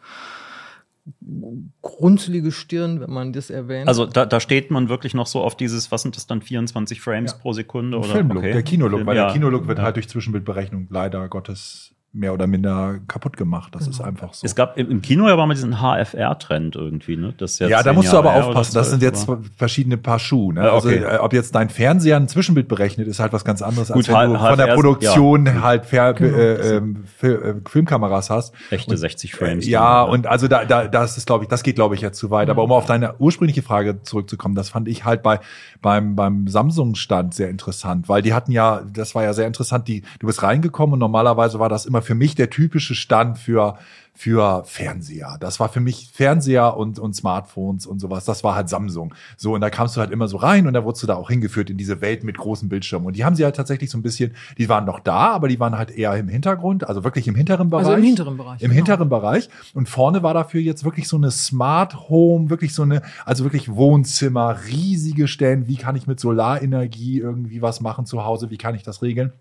grunzelige 1.83 2.53
Stirn, 2.53 3.01
wenn 3.01 3.11
man 3.11 3.33
das 3.33 3.51
erwähnt. 3.51 3.89
Also 3.89 4.07
da, 4.07 4.25
da 4.25 4.39
steht 4.39 4.71
man 4.71 4.89
wirklich 4.89 5.15
noch 5.15 5.27
so 5.27 5.43
auf 5.43 5.57
dieses, 5.57 5.91
was 5.91 6.03
sind 6.03 6.15
das 6.17 6.27
dann, 6.27 6.43
24 6.43 7.01
Frames 7.01 7.33
Ja. 7.33 7.39
pro 7.39 7.53
Sekunde? 7.53 7.99
Oder? 7.99 8.09
Filmlook, 8.09 8.39
Okay. 8.39 8.53
der 8.53 8.63
Kinolook, 8.63 9.07
weil 9.07 9.17
Ja. 9.17 9.25
der 9.25 9.33
Kinolook 9.33 9.67
wird 9.67 9.79
Ja. 9.79 9.85
halt 9.85 9.97
durch 9.97 10.09
Zwischenbildberechnung 10.09 10.87
leider 10.91 11.29
Gottes 11.29 11.92
mehr 12.15 12.35
oder 12.35 12.47
minder 12.47 12.97
kaputt 13.09 13.39
gemacht. 13.39 13.75
Das 13.75 13.87
ist 13.89 13.97
Genau. 13.97 14.09
einfach 14.09 14.35
so. 14.35 14.45
Es 14.45 14.55
gab 14.55 14.77
im 14.77 15.01
Kino 15.01 15.29
ja 15.29 15.39
war 15.39 15.47
mal 15.47 15.55
diesen 15.55 15.81
HFR-Trend 15.81 16.77
irgendwie, 16.77 17.17
ne? 17.17 17.33
Das 17.39 17.53
ist 17.53 17.59
ja, 17.61 17.83
da 17.83 17.93
musst 17.95 18.09
du 18.13 18.17
Jahre 18.17 18.29
aber 18.29 18.33
her 18.35 18.41
oder 18.41 18.49
aufpassen. 18.51 18.75
Das 18.75 18.91
sind 18.91 19.03
jetzt 19.03 19.29
aber- 19.29 19.41
verschiedene 19.57 19.97
Paar 19.97 20.19
Schuhe. 20.19 20.53
Ne? 20.53 20.61
Ja, 20.67 20.75
okay. 20.75 20.99
Also, 21.05 21.17
äh, 21.17 21.19
ob 21.19 21.33
jetzt 21.33 21.55
dein 21.55 21.71
Fernseher 21.71 22.17
ein 22.19 22.29
Zwischenbild 22.29 22.69
berechnet, 22.69 23.09
ist 23.09 23.19
halt 23.19 23.33
was 23.33 23.47
ganz 23.47 23.63
anderes, 23.63 23.91
als 23.91 23.95
Gut, 24.07 24.15
wenn 24.15 24.31
du 24.31 24.41
H- 24.41 24.49
von 24.49 24.59
der 24.59 24.67
HFR 24.67 24.75
Produktion 24.75 25.63
halt 25.63 25.87
Fer 25.87 26.13
Genau. 26.13 26.37
äh, 26.37 26.77
ähm, 26.77 27.05
äh, 27.23 27.55
Filmkameras 27.67 28.29
hast. 28.29 28.53
echte 28.71 28.95
60 28.97 29.35
Frames. 29.35 29.67
Ja, 29.67 30.03
dann, 30.05 30.13
und 30.13 30.27
also 30.27 30.49
da, 30.49 30.67
da 30.67 30.89
das 30.89 31.17
ist, 31.17 31.27
glaube 31.27 31.45
ich, 31.45 31.49
das 31.49 31.63
geht, 31.63 31.77
glaube 31.77 31.95
ich, 31.95 32.03
jetzt 32.03 32.19
zu 32.19 32.31
weit. 32.31 32.51
Aber 32.51 32.63
um 32.63 32.73
auf 32.73 32.85
deine 32.85 33.15
ursprüngliche 33.21 33.63
Frage 33.63 34.03
zurückzukommen, 34.03 34.55
das 34.55 34.69
fand 34.69 34.87
ich 34.87 35.07
halt 35.07 35.23
bei 35.23 35.41
beim 35.81 36.15
beim 36.15 36.47
Samsung-Stand 36.47 37.33
sehr 37.35 37.49
interessant, 37.49 38.09
weil 38.09 38.21
die 38.21 38.35
hatten 38.35 38.53
ja, 38.53 38.83
das 38.93 39.15
war 39.15 39.23
ja 39.25 39.33
sehr 39.33 39.47
interessant. 39.47 39.89
Die, 39.89 40.03
du 40.21 40.27
bist 40.27 40.43
reingekommen 40.43 40.93
und 40.95 40.99
normalerweise 40.99 41.59
war 41.59 41.69
das 41.71 41.87
immer 41.87 42.02
für 42.03 42.15
mich 42.15 42.35
der 42.35 42.51
typische 42.51 42.95
Stand 42.95 43.39
für 43.39 43.79
für 44.15 44.63
Fernseher. 44.65 45.37
Das 45.41 45.59
war 45.59 45.69
für 45.69 45.81
mich 45.81 46.11
Fernseher 46.13 46.77
und, 46.77 46.99
und 46.99 47.17
Smartphones 47.17 47.87
und 47.87 47.99
sowas. 47.99 48.25
Das 48.25 48.45
war 48.45 48.55
halt 48.55 48.69
Samsung. 48.69 49.15
So, 49.37 49.55
und 49.55 49.63
da 49.63 49.71
kamst 49.71 49.97
du 49.97 50.01
halt 50.01 50.11
immer 50.11 50.29
so 50.29 50.37
rein 50.37 50.67
und 50.67 50.75
da 50.75 50.85
wurdest 50.85 51.03
du 51.03 51.07
da 51.07 51.15
auch 51.15 51.31
hingeführt 51.31 51.71
in 51.71 51.79
diese 51.79 52.01
Welt 52.03 52.23
mit 52.23 52.37
großen 52.37 52.69
Bildschirmen. 52.69 53.07
Und 53.07 53.17
die 53.17 53.25
haben 53.25 53.35
sie 53.35 53.45
halt 53.45 53.57
tatsächlich 53.57 53.91
so 53.91 53.97
ein 53.97 54.03
bisschen, 54.03 54.35
die 54.59 54.69
waren 54.69 54.85
noch 54.85 55.01
da, 55.01 55.31
aber 55.31 55.49
die 55.49 55.59
waren 55.59 55.79
halt 55.79 55.91
eher 55.91 56.15
im 56.17 56.29
Hintergrund, 56.29 56.87
also 56.87 57.05
wirklich 57.05 57.27
im 57.27 57.35
hinteren 57.35 57.71
Bereich. 57.71 57.87
Also 57.87 57.99
im 57.99 58.05
hinteren 58.05 58.37
Bereich, 58.37 58.61
Im 58.61 58.69
genau. 58.69 58.75
hinteren 58.75 59.09
Bereich. 59.09 59.49
Und 59.73 59.89
vorne 59.89 60.23
war 60.23 60.35
dafür 60.35 60.61
jetzt 60.61 60.85
wirklich 60.85 61.09
so 61.09 61.17
eine 61.17 61.31
Smart 61.31 62.09
Home, 62.11 62.51
wirklich 62.51 62.75
so 62.75 62.83
eine, 62.83 63.03
also 63.25 63.45
wirklich 63.45 63.75
Wohnzimmer, 63.75 64.57
riesige 64.69 65.27
Stellen. 65.27 65.67
Wie 65.69 65.77
kann 65.77 65.97
ich 65.97 66.07
mit 66.07 66.21
Solarenergie 66.21 67.19
irgendwie 67.19 67.63
was 67.63 67.81
machen 67.81 68.05
zu 68.05 68.25
Hause? 68.25 68.51
Wie 68.51 68.59
kann 68.59 68.75
ich 68.75 68.83
das 68.83 69.01
regeln? 69.01 69.33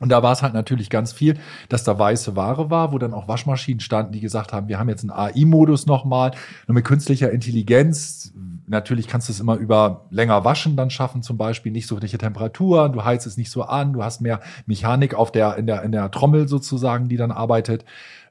Und 0.00 0.08
da 0.08 0.24
war 0.24 0.32
es 0.32 0.42
halt 0.42 0.54
natürlich 0.54 0.90
ganz 0.90 1.12
viel, 1.12 1.38
dass 1.68 1.84
da 1.84 1.96
weiße 1.96 2.34
Ware 2.34 2.68
war, 2.68 2.92
wo 2.92 2.98
dann 2.98 3.14
auch 3.14 3.28
Waschmaschinen 3.28 3.78
standen, 3.78 4.10
die 4.12 4.20
gesagt 4.20 4.52
haben, 4.52 4.66
wir 4.66 4.78
haben 4.80 4.88
jetzt 4.88 5.02
einen 5.02 5.12
AI-Modus 5.12 5.86
nochmal, 5.86 6.32
nur 6.66 6.74
mit 6.74 6.84
künstlicher 6.84 7.30
Intelligenz. 7.30 8.32
Natürlich 8.66 9.06
kannst 9.06 9.28
du 9.28 9.32
es 9.32 9.38
immer 9.38 9.54
über 9.54 10.06
länger 10.10 10.44
waschen 10.44 10.74
dann 10.74 10.90
schaffen, 10.90 11.22
zum 11.22 11.36
Beispiel 11.36 11.70
nicht 11.70 11.86
so 11.86 12.00
welche 12.02 12.18
Temperaturen, 12.18 12.92
du 12.92 13.04
heizt 13.04 13.26
es 13.26 13.36
nicht 13.36 13.50
so 13.52 13.62
an, 13.62 13.92
du 13.92 14.02
hast 14.02 14.20
mehr 14.20 14.40
Mechanik 14.66 15.14
auf 15.14 15.30
der, 15.30 15.56
in 15.56 15.66
der, 15.66 15.82
in 15.82 15.92
der 15.92 16.10
Trommel 16.10 16.48
sozusagen, 16.48 17.08
die 17.08 17.16
dann 17.16 17.30
arbeitet. 17.30 17.84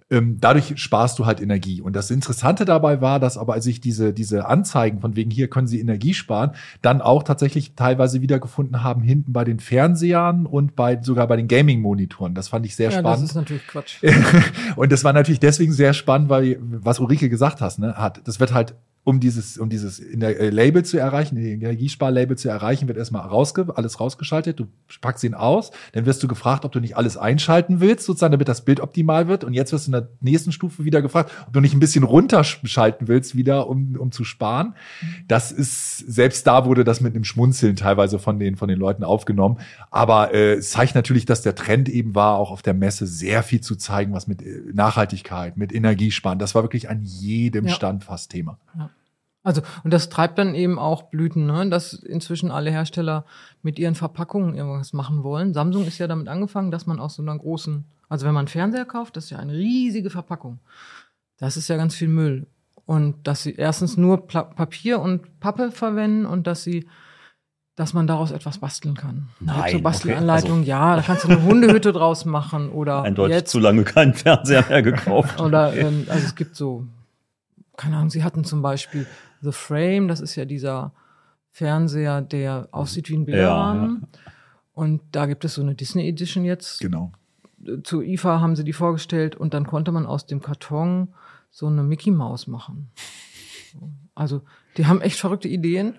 Ähm, 0.09 0.38
dadurch 0.39 0.73
sparst 0.77 1.19
du 1.19 1.25
halt 1.25 1.41
Energie. 1.41 1.81
Und 1.81 1.95
das 1.95 2.11
Interessante 2.11 2.65
dabei 2.65 3.01
war, 3.01 3.19
dass 3.19 3.38
aber 3.38 3.59
sich 3.61 3.81
diese, 3.81 4.13
diese 4.13 4.47
Anzeigen 4.47 5.00
von 5.00 5.15
wegen 5.15 5.31
hier 5.31 5.50
können 5.50 5.67
sie 5.67 5.79
Energie 5.79 6.13
sparen, 6.13 6.51
dann 6.81 7.01
auch 7.01 7.23
tatsächlich 7.23 7.75
teilweise 7.75 8.21
wiedergefunden 8.21 8.83
haben 8.83 9.01
hinten 9.01 9.33
bei 9.33 9.44
den 9.44 9.59
Fernsehern 9.59 10.45
und 10.45 10.75
bei, 10.75 11.01
sogar 11.01 11.27
bei 11.27 11.35
den 11.35 11.47
Gaming-Monitoren. 11.47 12.33
Das 12.33 12.50
fand 12.50 12.65
ich 12.65 12.75
sehr 12.75 12.91
ja, 12.91 13.00
spannend. 13.00 13.23
das 13.23 13.29
ist 13.29 13.35
natürlich 13.35 13.67
Quatsch. 13.67 14.03
und 14.75 14.91
das 14.91 15.03
war 15.03 15.13
natürlich 15.13 15.39
deswegen 15.39 15.73
sehr 15.73 15.94
spannend, 15.94 16.29
weil, 16.29 16.57
was 16.61 16.99
Ulrike 16.99 17.29
gesagt 17.29 17.61
hast, 17.61 17.79
ne, 17.79 17.95
hat, 17.95 18.21
das 18.25 18.39
wird 18.39 18.53
halt, 18.53 18.75
um 19.05 19.19
dieses, 19.19 19.57
um 19.57 19.69
dieses 19.69 20.00
in 20.00 20.21
der, 20.21 20.39
äh, 20.39 20.50
Label 20.50 20.85
zu 20.85 20.97
erreichen, 20.97 21.35
den 21.35 21.61
Energiespar-Label 21.61 22.38
zu 22.38 22.47
erreichen, 22.47 22.88
wird 22.88 22.97
erstmal 22.97 23.27
rausge 23.27 23.67
alles 23.75 24.00
rausgeschaltet. 24.00 24.59
Du 24.59 24.67
packst 25.01 25.23
ihn 25.25 25.33
aus, 25.33 25.71
dann 25.92 26.06
wirst 26.06 26.23
du 26.23 26.28
gefragt, 26.28 26.63
ob 26.63 26.71
du 26.71 26.80
nicht 26.80 26.95
alles 26.95 27.18
einschalten 27.18 27.81
willst, 27.81 28.06
sozusagen, 28.06 28.31
damit 28.31 28.47
das 28.47 28.63
Bild 28.63 28.80
optimal 28.80 29.28
wird. 29.28 29.44
Und 29.44 29.54
jetzt 29.54 29.73
wirst 29.73 29.87
du 29.87 29.89
in 29.89 29.94
der 29.94 30.09
nächsten 30.21 30.54
Stufe 30.54 30.85
wieder 30.85 31.01
gefragt, 31.01 31.31
ob 31.47 31.54
du 31.54 31.59
nicht 31.59 31.73
ein 31.73 31.81
bisschen 31.81 32.04
runterschalten 32.04 33.09
willst, 33.09 33.35
wieder, 33.35 33.68
um, 33.68 33.97
um 33.97 34.11
zu 34.11 34.23
sparen. 34.23 34.73
Das 35.28 35.51
ist, 35.51 35.97
selbst 35.97 36.47
da 36.47 36.66
wurde 36.66 36.85
das 36.85 37.01
mit 37.01 37.13
einem 37.13 37.25
Schmunzeln 37.25 37.75
teilweise 37.75 38.19
von 38.19 38.39
den, 38.39 38.56
von 38.56 38.69
den 38.69 38.80
Leuten 38.80 39.04
aufgenommen. 39.04 39.59
Aber 39.92 40.33
äh, 40.33 40.54
es 40.54 40.71
zeigt 40.71 40.95
natürlich, 40.95 41.25
dass 41.25 41.42
der 41.42 41.56
Trend 41.56 41.89
eben 41.89 42.16
war, 42.16 42.37
auch 42.37 42.51
auf 42.51 42.61
der 42.61 42.73
Messe 42.73 43.06
sehr 43.06 43.44
viel 43.44 43.59
zu 43.59 43.75
zeigen, 43.75 44.13
was 44.13 44.28
mit 44.28 44.42
äh, 44.42 44.61
Nachhaltigkeit, 44.73 45.57
mit 45.57 45.73
Energiesparen. 45.73 46.39
Das 46.39 46.56
war 46.56 46.63
wirklich 46.63 46.89
an 46.89 47.04
jedem 47.04 47.68
Ja. 47.68 47.73
Stand 47.73 48.06
fast 48.06 48.31
Thema. 48.31 48.57
Also, 49.44 49.62
und 49.83 49.92
das 49.92 50.07
treibt 50.07 50.38
dann 50.38 50.56
eben 50.56 50.80
auch 50.80 51.04
Blüten, 51.04 51.45
ne? 51.45 51.69
dass 51.69 51.94
inzwischen 51.94 52.50
alle 52.50 52.71
Hersteller 52.71 53.26
mit 53.62 53.78
ihren 53.78 53.95
Verpackungen 53.95 54.56
irgendwas 54.56 54.94
machen 54.94 55.23
wollen. 55.23 55.54
Samsung 55.54 55.85
ist 55.85 55.97
ja 55.97 56.07
damit 56.07 56.30
angefangen, 56.30 56.71
dass 56.71 56.88
man 56.88 57.00
aus 57.00 57.16
so 57.16 57.21
einer 57.21 57.38
großen, 57.38 57.83
also 58.07 58.26
wenn 58.26 58.33
man 58.33 58.44
einen 58.44 58.47
Fernseher 58.47 58.85
kauft, 58.85 59.18
das 59.18 59.26
ist 59.26 59.30
ja 59.31 59.40
eine 59.40 59.54
riesige 59.54 60.09
Verpackung. 60.09 60.59
Das 61.38 61.57
ist 61.57 61.68
ja 61.68 61.76
ganz 61.76 61.94
viel 61.94 62.07
Müll. 62.07 62.47
Und 62.85 63.28
dass 63.28 63.44
sie 63.44 63.54
erstens 63.54 63.97
nur 63.97 64.28
Pla 64.28 64.44
Papier 64.44 65.00
und 65.00 65.40
Pappe 65.42 65.71
verwenden 65.71 66.26
und 66.26 66.47
dass 66.47 66.64
sie, 66.64 66.88
dass 67.76 67.94
man 67.94 68.07
daraus 68.07 68.31
etwas 68.31 68.59
basteln 68.59 68.95
kann. 68.95 69.30
Gibt 69.40 69.52
Nein, 69.52 69.57
so 69.57 69.64
okay, 69.64 69.81
Bastelanleitungen, 69.81 70.64
ja, 70.64 70.95
da 70.95 71.02
kannst 71.02 71.26
du 71.26 71.30
eine 71.30 71.44
Hundehütte 71.44 71.92
draus 71.92 72.23
machen 72.23 72.69
oder 72.69 73.04
Eindeutig 73.04 73.35
jetzt 73.35 73.52
zu 73.52 73.59
lange 73.59 73.83
keinen 73.83 74.14
Fernseher 74.14 74.66
mehr 74.69 74.83
gekauft. 74.83 75.40
oder 75.42 75.73
ähm, 75.73 76.06
also 76.09 76.26
es 76.26 76.35
gibt 76.35 76.56
so, 76.56 76.85
keine 77.76 77.97
Ahnung, 77.97 78.09
sie 78.09 78.23
hatten 78.23 78.44
zum 78.44 78.62
Beispiel 78.62 79.07
The 79.44 79.52
Frame, 79.52 80.07
das 80.07 80.21
ist 80.21 80.35
ja 80.35 80.45
dieser 80.45 80.94
Fernseher, 81.52 82.21
der 82.21 82.69
aussieht 82.71 83.09
wie 83.09 83.18
ein 83.18 83.26
Bilderrahmen. 83.26 84.07
Und 84.73 85.02
da 85.12 85.26
gibt 85.28 85.45
es 85.45 85.56
so 85.56 85.62
eine 85.62 85.76
Disney 85.76 86.07
Edition 86.07 86.45
jetzt. 86.45 86.80
Genau. 86.80 87.12
Zu 87.83 88.02
IFA 88.02 88.42
haben 88.42 88.56
sie 88.56 88.64
die 88.64 88.73
vorgestellt 88.73 89.35
und 89.35 89.54
dann 89.54 89.68
konnte 89.68 89.92
man 89.92 90.06
aus 90.06 90.26
dem 90.26 90.42
Karton 90.42 91.09
so 91.52 91.68
eine 91.68 91.83
Mickey 91.83 92.12
Maus 92.12 92.47
machen. 92.47 92.90
Also, 94.16 94.42
die 94.78 94.85
haben 94.85 95.02
echt 95.02 95.19
verrückte 95.19 95.47
Ideen. 95.47 95.95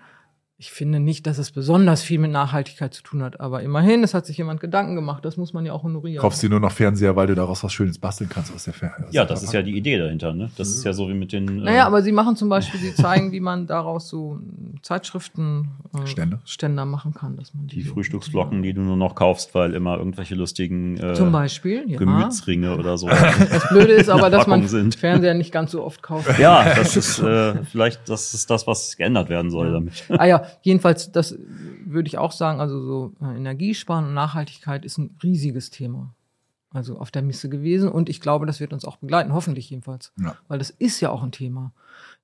Ich 0.64 0.72
finde 0.72 0.98
nicht, 0.98 1.26
dass 1.26 1.36
es 1.36 1.50
besonders 1.50 2.02
viel 2.02 2.18
mit 2.18 2.30
Nachhaltigkeit 2.30 2.94
zu 2.94 3.02
tun 3.02 3.22
hat, 3.22 3.38
aber 3.38 3.62
immerhin, 3.62 4.02
es 4.02 4.14
hat 4.14 4.24
sich 4.24 4.38
jemand 4.38 4.60
Gedanken 4.60 4.94
gemacht, 4.94 5.22
das 5.22 5.36
muss 5.36 5.52
man 5.52 5.66
ja 5.66 5.74
auch 5.74 5.82
honorieren. 5.82 6.22
Kaufst 6.22 6.42
dir 6.42 6.48
nur 6.48 6.58
noch 6.58 6.72
Fernseher, 6.72 7.14
weil 7.16 7.26
du 7.26 7.34
daraus 7.34 7.62
was 7.62 7.70
Schönes 7.74 7.98
basteln 7.98 8.30
kannst 8.30 8.50
aus 8.54 8.64
der 8.64 8.72
Fernseher. 8.72 9.08
Ja, 9.10 9.26
das 9.26 9.42
ist 9.42 9.52
ja 9.52 9.60
die 9.60 9.76
Idee 9.76 9.98
dahinter. 9.98 10.32
Ne? 10.32 10.50
Das 10.56 10.70
ist 10.70 10.82
ja 10.82 10.94
so 10.94 11.06
wie 11.10 11.12
mit 11.12 11.32
den. 11.32 11.46
äh, 11.60 11.64
Naja, 11.64 11.86
aber 11.86 12.00
sie 12.02 12.12
machen 12.12 12.34
zum 12.36 12.48
Beispiel, 12.48 12.80
sie 12.80 12.94
zeigen, 12.94 13.30
wie 13.32 13.40
man 13.40 13.66
daraus 13.66 14.08
so 14.08 14.38
Zeitschriften 14.80 15.68
äh, 16.02 16.06
Ständer? 16.06 16.40
Ständer 16.46 16.86
machen 16.86 17.12
kann, 17.12 17.36
dass 17.36 17.52
man 17.52 17.66
die, 17.66 17.76
die 17.76 17.82
Frühstücksflocken, 17.82 18.62
die 18.62 18.72
du 18.72 18.80
nur 18.80 18.96
noch 18.96 19.14
kaufst, 19.14 19.54
weil 19.54 19.74
immer 19.74 19.98
irgendwelche 19.98 20.34
lustigen 20.34 20.96
äh, 20.96 21.12
zum 21.12 21.30
Beispiel, 21.30 21.84
ja. 21.88 21.98
Gemütsringe 21.98 22.74
oder 22.76 22.96
so. 22.96 23.08
Das 23.54 23.68
Blöde 23.68 23.92
ist 23.92 24.08
aber, 24.08 24.30
dass 24.30 24.46
man 24.46 24.66
sind. 24.66 24.94
Fernseher 24.94 25.34
nicht 25.34 25.52
ganz 25.52 25.72
so 25.72 25.84
oft 25.84 26.02
kauft. 26.02 26.38
ja, 26.38 26.74
das 26.74 26.96
ist 26.96 27.18
äh, 27.18 27.62
vielleicht 27.64 28.08
das 28.08 28.32
ist 28.32 28.48
das, 28.50 28.66
was 28.66 28.96
geändert 28.96 29.28
werden 29.28 29.50
soll 29.50 29.72
damit. 29.72 30.04
Ah 30.08 30.24
ja, 30.24 30.46
jedenfalls, 30.62 31.12
das 31.12 31.36
würde 31.84 32.08
ich 32.08 32.18
auch 32.18 32.32
sagen, 32.32 32.60
also 32.60 32.80
so 32.80 33.12
äh, 33.20 33.36
Energiesparen 33.36 34.06
und 34.06 34.14
Nachhaltigkeit 34.14 34.84
ist 34.84 34.98
ein 34.98 35.16
riesiges 35.22 35.70
Thema. 35.70 36.14
Also 36.70 36.98
auf 36.98 37.12
der 37.12 37.22
Messe 37.22 37.48
gewesen 37.48 37.88
und 37.88 38.08
ich 38.08 38.20
glaube, 38.20 38.46
das 38.46 38.58
wird 38.58 38.72
uns 38.72 38.84
auch 38.84 38.96
begleiten, 38.96 39.32
hoffentlich 39.32 39.70
jedenfalls. 39.70 40.12
Ja. 40.20 40.36
Weil 40.48 40.58
das 40.58 40.70
ist 40.70 41.00
ja 41.00 41.10
auch 41.10 41.22
ein 41.22 41.30
Thema. 41.30 41.72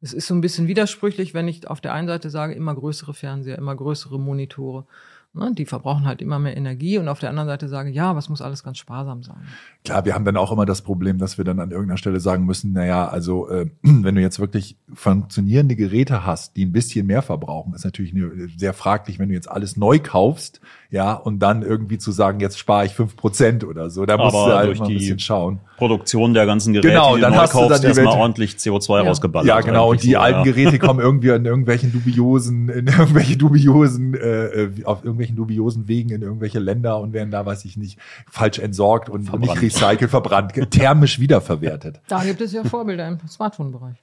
Es 0.01 0.13
ist 0.13 0.27
so 0.27 0.35
ein 0.35 0.41
bisschen 0.41 0.67
widersprüchlich, 0.67 1.35
wenn 1.35 1.47
ich 1.47 1.69
auf 1.69 1.81
der 1.81 1.93
einen 1.93 2.09
Seite 2.09 2.31
sage, 2.31 2.55
immer 2.55 2.75
größere 2.75 3.15
Fernseher, 3.15 3.59
immer 3.59 3.77
größere 3.77 4.19
Monitore. 4.19 4.87
Ne, 5.33 5.53
die 5.57 5.65
verbrauchen 5.65 6.07
halt 6.07 6.21
immer 6.23 6.41
mehr 6.41 6.57
Energie 6.57 6.99
und 6.99 7.07
auf 7.09 7.21
der 7.21 7.31
anderen 7.31 7.49
Seite 7.49 7.69
sage, 7.69 7.91
ja, 7.91 8.11
aber 8.11 8.19
es 8.19 8.29
muss 8.29 8.43
alles 8.43 8.65
ganz 8.65 8.79
sparsam 8.79 9.23
sein. 9.23 9.37
Klar, 9.85 10.05
wir 10.05 10.15
haben 10.17 10.25
dann 10.25 10.37
auch 10.37 10.51
immer 10.51 10.67
das 10.67 10.83
Problem, 10.83 11.19
dass 11.19 11.39
wir 11.39 11.45
dann 11.45 11.61
an 11.61 11.71
irgendeiner 11.71 11.99
Stelle 11.99 12.19
sagen 12.19 12.47
müssen, 12.47 12.73
naja, 12.73 13.07
also 13.07 13.49
äh, 13.49 13.67
wenn 13.83 14.17
du 14.17 14.21
jetzt 14.21 14.41
wirklich 14.41 14.77
funktionierende 14.93 15.77
Geräte 15.77 16.27
hast, 16.27 16.57
die 16.57 16.67
ein 16.67 16.73
bisschen 16.73 17.07
mehr 17.07 17.23
verbrauchen, 17.23 17.75
ist 17.75 17.85
natürlich 17.85 18.13
eine, 18.13 18.49
sehr 18.57 18.73
fraglich, 18.75 19.21
wenn 19.21 19.29
du 19.29 19.35
jetzt 19.37 19.49
alles 19.49 19.77
neu 19.77 20.01
kaufst, 20.01 20.61
ja, 20.91 21.13
und 21.13 21.39
dann 21.39 21.63
irgendwie 21.63 21.99
zu 21.99 22.11
sagen, 22.11 22.41
jetzt 22.41 22.59
spare 22.59 22.85
ich 22.87 22.95
fünf 22.95 23.15
Prozent 23.17 23.63
oder 23.63 23.89
so. 23.91 24.07
Da 24.07 24.17
musst 24.17 24.35
Aber 24.35 24.49
du 24.49 24.57
halt 24.57 24.67
durch 24.67 24.81
mal 24.81 24.89
ein 24.89 24.95
bisschen 24.95 25.21
schauen. 25.21 25.61
Produktion 25.77 26.35
der 26.35 26.47
ganzen 26.47 26.73
Geräte, 26.73 26.89
Genau, 26.89 27.15
die 27.15 27.21
dann 27.23 27.31
du 27.31 27.37
neu 27.37 27.43
hast 27.45 27.55
du 27.55 27.59
kaufst, 27.59 27.71
dann 27.71 27.81
die 27.83 27.87
erstmal 27.87 28.07
Welt- 28.07 28.17
ordentlich 28.21 28.55
CO2 28.57 28.97
Ja. 29.03 29.09
rausgeballert. 29.09 29.47
Ja, 29.47 29.61
genau. 29.61 29.91
Und 29.91 30.03
die 30.03 30.13
so, 30.13 30.19
alten 30.19 30.39
ja. 30.39 30.45
Geräte 30.45 30.79
kommen 30.81 30.99
irgendwie 30.99 31.29
in 31.29 31.45
irgendwelchen 31.45 31.93
dubiosen, 31.93 32.69
in 32.69 32.87
irgendwelche 32.89 33.37
dubiosen, 33.37 34.15
äh, 34.15 34.47
äh, 34.65 34.85
auf 34.85 35.05
irgendwelchen 35.21 35.37
dubiosen 35.37 35.89
Wegen 35.89 36.11
in 36.11 36.23
irgendwelche 36.23 36.59
Länder 36.59 36.99
und 36.99 37.13
werden 37.13 37.31
da, 37.31 37.45
weiß 37.45 37.65
ich 37.65 37.77
nicht, 37.77 37.99
falsch 38.29 38.59
entsorgt 38.59 39.09
und, 39.09 39.33
und 39.33 39.41
nicht 39.41 39.53
Verbrannt. 39.53 39.63
recycelt, 39.63 40.11
verbrannt, 40.11 40.71
thermisch 40.71 41.19
wiederverwertet. 41.21 42.01
Da 42.09 42.25
gibt 42.25 42.41
es 42.41 42.53
ja 42.53 42.65
Vorbilder 42.65 43.07
im 43.07 43.19
Smartphone-Bereich. 43.29 44.03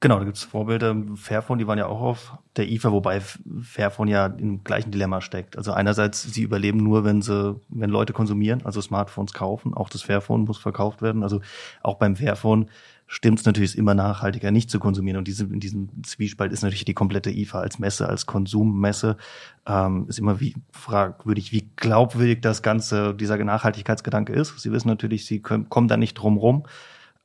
Genau, 0.00 0.18
da 0.18 0.24
gibt's 0.24 0.42
Vorbilder. 0.42 0.94
Fairphone, 1.14 1.58
die 1.58 1.66
waren 1.66 1.78
ja 1.78 1.86
auch 1.86 2.00
auf 2.00 2.36
der 2.56 2.68
IFA, 2.68 2.92
wobei 2.92 3.20
Fairphone 3.20 4.08
ja 4.08 4.26
im 4.26 4.64
gleichen 4.64 4.90
Dilemma 4.90 5.20
steckt. 5.22 5.56
Also 5.56 5.72
einerseits, 5.72 6.22
sie 6.22 6.42
überleben 6.42 6.78
nur, 6.78 7.04
wenn 7.04 7.22
sie, 7.22 7.58
wenn 7.68 7.88
Leute 7.88 8.12
konsumieren, 8.12 8.62
also 8.64 8.82
Smartphones 8.82 9.32
kaufen. 9.32 9.72
Auch 9.72 9.88
das 9.88 10.02
Fairphone 10.02 10.44
muss 10.44 10.58
verkauft 10.58 11.00
werden. 11.00 11.22
Also 11.22 11.40
auch 11.82 11.96
beim 11.96 12.16
Fairphone 12.16 12.68
stimmt 13.12 13.40
es 13.40 13.44
natürlich, 13.44 13.76
immer 13.76 13.92
nachhaltiger, 13.94 14.50
nicht 14.50 14.70
zu 14.70 14.80
konsumieren. 14.80 15.18
Und 15.18 15.28
diese, 15.28 15.44
in 15.44 15.60
diesem 15.60 16.02
Zwiespalt 16.02 16.50
ist 16.50 16.62
natürlich 16.62 16.86
die 16.86 16.94
komplette 16.94 17.30
IFA 17.30 17.60
als 17.60 17.78
Messe, 17.78 18.08
als 18.08 18.24
Konsummesse, 18.24 19.18
ähm, 19.66 20.06
ist 20.08 20.18
immer 20.18 20.40
wie 20.40 20.54
fragwürdig, 20.70 21.52
wie 21.52 21.68
glaubwürdig 21.76 22.40
das 22.40 22.62
Ganze, 22.62 23.14
dieser 23.14 23.36
Nachhaltigkeitsgedanke 23.36 24.32
ist. 24.32 24.58
Sie 24.58 24.72
wissen 24.72 24.88
natürlich, 24.88 25.26
sie 25.26 25.42
können, 25.42 25.68
kommen 25.68 25.88
da 25.88 25.98
nicht 25.98 26.14
drum 26.14 26.38
rum. 26.38 26.62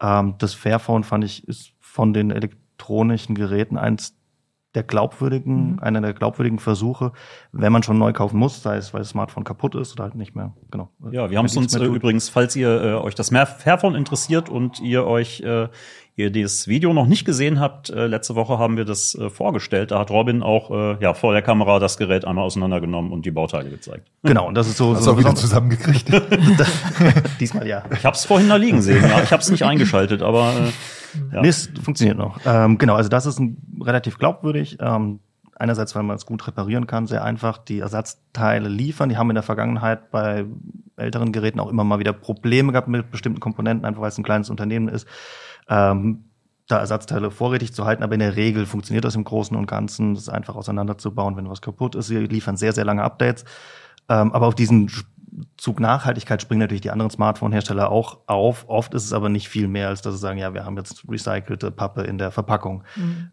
Ähm, 0.02 0.36
das 0.40 0.54
Fairphone 0.54 1.06
fand 1.06 1.24
ich 1.24 1.48
ist 1.48 1.72
von 1.80 2.12
den 2.12 2.32
elektronischen 2.32 3.34
Geräten 3.34 3.78
eins 3.78 4.17
der 4.78 4.84
glaubwürdigen, 4.84 5.72
Mhm. 5.74 5.80
einer 5.80 6.02
der 6.02 6.14
glaubwürdigen 6.14 6.60
Versuche, 6.60 7.12
wenn 7.52 7.72
man 7.72 7.82
schon 7.84 7.98
neu 7.98 8.14
kaufen 8.14 8.38
muss, 8.38 8.62
sei 8.62 8.78
es, 8.78 8.94
weil 8.94 9.02
das 9.02 9.10
Smartphone 9.10 9.44
kaputt 9.44 9.74
ist 9.76 9.94
oder 9.94 10.04
halt 10.04 10.16
nicht 10.16 10.36
mehr, 10.36 10.54
genau. 10.72 10.90
Ja, 11.12 11.30
wir 11.32 11.38
haben 11.40 11.48
es 11.48 11.58
uns 11.58 11.76
äh, 11.76 11.84
übrigens, 11.84 12.30
falls 12.30 12.56
ihr 12.56 12.70
äh, 12.82 12.94
euch 12.94 13.16
das 13.16 13.30
Fairphone 13.30 13.96
interessiert 13.96 14.50
und 14.50 14.80
ihr 14.80 15.06
euch 15.06 15.42
äh, 15.42 15.68
ihr 16.16 16.32
dieses 16.32 16.68
Video 16.68 16.94
noch 16.94 17.06
nicht 17.06 17.26
gesehen 17.26 17.60
habt, 17.60 17.92
äh, 17.92 18.08
letzte 18.08 18.34
Woche 18.34 18.58
haben 18.58 18.76
wir 18.76 18.86
das 18.86 19.14
äh, 19.14 19.30
vorgestellt. 19.30 19.92
Da 19.92 20.00
hat 20.00 20.10
Robin 20.10 20.42
auch 20.42 20.72
äh, 20.72 20.98
ja 21.00 21.14
vor 21.14 21.32
der 21.34 21.44
Kamera 21.44 21.78
das 21.78 21.98
Gerät 21.98 22.26
einmal 22.26 22.44
auseinandergenommen 22.44 23.12
und 23.12 23.26
die 23.26 23.32
Bauteile 23.32 23.70
gezeigt. 23.70 24.08
Genau, 24.24 24.48
und 24.48 24.56
das 24.56 24.68
ist 24.68 24.78
so, 24.78 24.96
Hast 24.96 25.04
so 25.04 25.14
auch 25.14 25.18
wieder 25.18 25.36
zusammengekriegt. 25.36 26.10
diesmal 27.40 27.68
ja. 27.68 27.84
Ich 27.94 28.04
habe 28.04 28.16
es 28.16 28.26
vorhin 28.26 28.50
da 28.50 28.56
liegen 28.56 28.82
sehen. 28.82 29.04
Ja, 29.04 29.22
ich 29.22 29.32
habe 29.32 29.42
es 29.42 29.50
nicht 29.50 29.64
eingeschaltet, 29.64 30.22
aber 30.22 30.54
ja. 31.32 31.42
Mist, 31.42 31.78
funktioniert 31.80 32.18
noch. 32.18 32.40
Ähm, 32.46 32.78
genau, 32.78 32.96
also 32.96 33.10
das 33.10 33.26
ist 33.26 33.40
ein, 33.40 33.58
relativ 33.84 34.18
glaubwürdig. 34.18 34.78
Ähm, 34.80 35.20
einerseits, 35.56 35.96
weil 35.96 36.04
man 36.04 36.16
es 36.16 36.26
gut 36.26 36.46
reparieren 36.48 36.88
kann, 36.88 37.08
sehr 37.08 37.24
einfach 37.24 37.58
die 37.58 37.80
Ersatzteile 37.80 38.70
liefern. 38.70 39.10
Die 39.10 39.18
haben 39.18 39.30
in 39.30 39.36
der 39.36 39.44
Vergangenheit 39.44 40.12
bei 40.12 40.46
älteren 40.96 41.32
Geräten 41.32 41.60
auch 41.60 41.70
immer 41.70 41.84
mal 41.84 42.00
wieder 42.00 42.14
Probleme 42.14 42.72
gehabt 42.72 42.88
mit 42.88 43.12
bestimmten 43.12 43.40
Komponenten, 43.40 43.86
einfach 43.86 44.02
weil 44.02 44.10
es 44.10 44.18
ein 44.18 44.24
kleines 44.24 44.50
Unternehmen 44.50 44.88
ist. 44.88 45.08
Ähm, 45.68 46.26
da 46.68 46.80
Ersatzteile 46.80 47.32
vorrätig 47.32 47.74
zu 47.74 47.86
halten, 47.86 48.04
aber 48.04 48.14
in 48.14 48.20
der 48.20 48.36
Regel 48.36 48.66
funktioniert 48.66 49.06
das 49.06 49.16
im 49.16 49.24
Großen 49.24 49.56
und 49.56 49.68
Ganzen. 49.68 50.14
Das 50.14 50.24
ist 50.24 50.30
einfach 50.30 50.56
auseinanderzubauen, 50.56 51.38
wenn 51.38 51.50
was 51.50 51.62
kaputt 51.62 51.96
ist. 51.96 52.08
Sie 52.08 52.18
liefern 52.18 52.58
sehr, 52.58 52.74
sehr 52.74 52.86
lange 52.86 53.04
Updates. 53.04 53.46
Ähm, 54.10 54.34
aber 54.34 54.48
auf 54.48 54.56
diesen 54.56 54.90
Zug 55.58 55.80
Nachhaltigkeit 55.80 56.42
springen 56.42 56.62
natürlich 56.62 56.82
die 56.82 56.92
anderen 56.92 57.12
Smartphone-Hersteller 57.12 57.92
auch 57.92 58.20
auf. 58.28 58.68
Oft 58.68 58.94
ist 58.94 59.06
es 59.06 59.14
aber 59.14 59.30
nicht 59.30 59.50
viel 59.50 59.68
mehr, 59.68 59.90
als 59.90 60.02
dass 60.02 60.16
sie 60.16 60.20
sagen, 60.20 60.40
ja, 60.40 60.54
wir 60.54 60.66
haben 60.66 60.78
jetzt 60.78 61.04
recycelte 61.08 61.72
Pappe 61.72 62.02
in 62.04 62.18
der 62.18 62.32
Verpackung. 62.32 62.84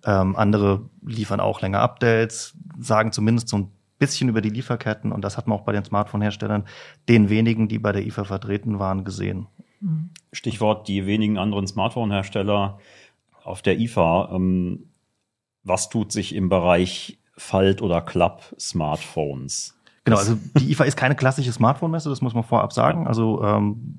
Ähm, 0.05 0.37
andere 0.37 0.89
liefern 1.05 1.41
auch 1.41 1.61
länger 1.61 1.81
Updates, 1.81 2.57
sagen 2.79 3.13
zumindest 3.13 3.49
so 3.49 3.59
ein 3.59 3.71
bisschen 3.99 4.29
über 4.29 4.43
die 4.43 4.51
Lieferketten 4.51 5.13
und 5.13 5.23
das 5.23 5.37
hat 5.37 5.47
man 5.47 5.59
auch 5.59 5.65
bei 5.65 5.73
den 5.73 5.85
Smartphone-Herstellern, 5.85 6.65
den 7.09 7.31
wenigen, 7.31 7.69
die 7.69 7.79
bei 7.79 7.93
der 7.93 8.05
IFA 8.07 8.25
vertreten 8.25 8.79
waren, 8.79 9.05
gesehen. 9.05 9.47
Stichwort 10.33 10.89
die 10.89 11.07
wenigen 11.07 11.39
anderen 11.39 11.67
Smartphone-Hersteller 11.67 12.79
auf 13.45 13.63
der 13.63 13.79
IFA. 13.79 14.31
Ähm, 14.33 14.91
was 15.63 15.89
tut 15.89 16.13
sich 16.13 16.35
im 16.35 16.49
Bereich 16.49 17.19
Falt- 17.37 17.83
oder 17.83 18.01
Klapp-Smartphones? 18.01 19.75
Genau, 20.05 20.19
also 20.19 20.37
die 20.59 20.71
IFA 20.71 20.85
ist 20.85 20.97
keine 20.97 21.15
klassische 21.15 21.53
Smartphone-Messe, 21.53 22.11
das 22.11 22.21
muss 22.21 22.35
man 22.35 22.45
vorab 22.45 22.73
sagen. 22.73 23.07
Also 23.07 23.43
ähm, 23.43 23.99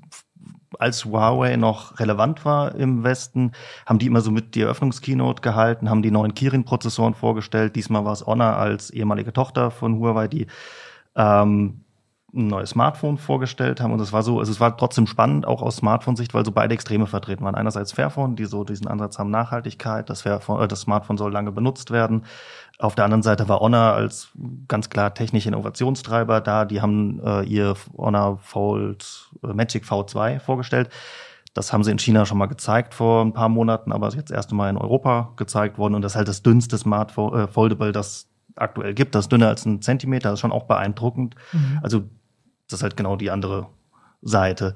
als 0.78 1.04
Huawei 1.04 1.56
noch 1.56 1.98
relevant 1.98 2.44
war 2.44 2.74
im 2.74 3.02
Westen, 3.02 3.52
haben 3.86 3.98
die 3.98 4.06
immer 4.06 4.20
so 4.20 4.30
mit 4.30 4.54
die 4.54 4.62
Eröffnungskeynote 4.62 5.42
gehalten, 5.42 5.90
haben 5.90 6.02
die 6.02 6.10
neuen 6.10 6.34
Kirin-Prozessoren 6.34 7.14
vorgestellt. 7.14 7.76
Diesmal 7.76 8.04
war 8.04 8.12
es 8.12 8.26
Honor 8.26 8.56
als 8.56 8.90
ehemalige 8.90 9.32
Tochter 9.32 9.70
von 9.70 9.98
Huawei, 9.98 10.28
die 10.28 10.46
ähm, 11.16 11.85
ein 12.36 12.48
neues 12.48 12.70
Smartphone 12.70 13.18
vorgestellt 13.18 13.80
haben. 13.80 13.92
Und 13.92 14.00
es 14.00 14.12
war 14.12 14.22
so, 14.22 14.38
also 14.38 14.52
es 14.52 14.60
war 14.60 14.76
trotzdem 14.76 15.06
spannend, 15.06 15.46
auch 15.46 15.62
aus 15.62 15.76
Smartphone-Sicht, 15.76 16.34
weil 16.34 16.44
so 16.44 16.52
beide 16.52 16.74
Extreme 16.74 17.06
vertreten 17.06 17.44
waren. 17.44 17.54
Einerseits 17.54 17.92
Fairphone, 17.92 18.36
die 18.36 18.44
so 18.44 18.62
diesen 18.62 18.86
Ansatz 18.86 19.18
haben, 19.18 19.30
Nachhaltigkeit, 19.30 20.08
das, 20.10 20.22
Fairphone, 20.22 20.62
äh, 20.62 20.68
das 20.68 20.82
Smartphone 20.82 21.16
soll 21.16 21.32
lange 21.32 21.52
benutzt 21.52 21.90
werden. 21.90 22.24
Auf 22.78 22.94
der 22.94 23.04
anderen 23.04 23.22
Seite 23.22 23.48
war 23.48 23.60
Honor 23.60 23.94
als 23.94 24.30
ganz 24.68 24.90
klar 24.90 25.14
technischer 25.14 25.48
Innovationstreiber 25.48 26.40
da. 26.40 26.66
Die 26.66 26.82
haben 26.82 27.20
äh, 27.24 27.42
ihr 27.44 27.74
Honor 27.96 28.38
Fold 28.42 29.30
äh, 29.42 29.52
Magic 29.54 29.84
V2 29.84 30.38
vorgestellt. 30.40 30.90
Das 31.54 31.72
haben 31.72 31.84
sie 31.84 31.90
in 31.90 31.98
China 31.98 32.26
schon 32.26 32.36
mal 32.36 32.46
gezeigt 32.46 32.92
vor 32.92 33.24
ein 33.24 33.32
paar 33.32 33.48
Monaten, 33.48 33.92
aber 33.92 34.08
ist 34.08 34.14
jetzt 34.14 34.30
erst 34.30 34.50
einmal 34.50 34.68
in 34.68 34.76
Europa 34.76 35.32
gezeigt 35.36 35.78
worden. 35.78 35.94
Und 35.94 36.02
das 36.02 36.12
ist 36.12 36.16
halt 36.16 36.28
das 36.28 36.42
dünnste 36.42 36.76
Smartphone, 36.76 37.34
äh, 37.34 37.46
Foldable, 37.48 37.92
das 37.92 38.28
aktuell 38.56 38.92
gibt. 38.92 39.14
Das 39.14 39.24
ist 39.24 39.32
dünner 39.32 39.48
als 39.48 39.64
ein 39.64 39.80
Zentimeter, 39.80 40.30
das 40.30 40.38
ist 40.38 40.40
schon 40.40 40.52
auch 40.52 40.64
beeindruckend. 40.64 41.34
Also 41.82 42.04
das 42.68 42.80
ist 42.80 42.82
halt 42.82 42.96
genau 42.96 43.16
die 43.16 43.30
andere 43.30 43.68
Seite. 44.22 44.74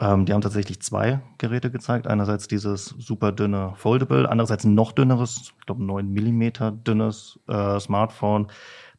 Ähm, 0.00 0.26
die 0.26 0.32
haben 0.32 0.40
tatsächlich 0.40 0.80
zwei 0.80 1.20
Geräte 1.38 1.70
gezeigt. 1.70 2.06
Einerseits 2.06 2.46
dieses 2.48 2.86
super 2.98 3.32
dünne 3.32 3.72
Foldable, 3.76 4.28
andererseits 4.28 4.64
ein 4.64 4.74
noch 4.74 4.92
dünneres, 4.92 5.52
ich 5.58 5.66
glaube 5.66 5.82
9 5.84 6.08
Millimeter 6.08 6.70
dünnes 6.70 7.38
äh, 7.48 7.80
Smartphone, 7.80 8.48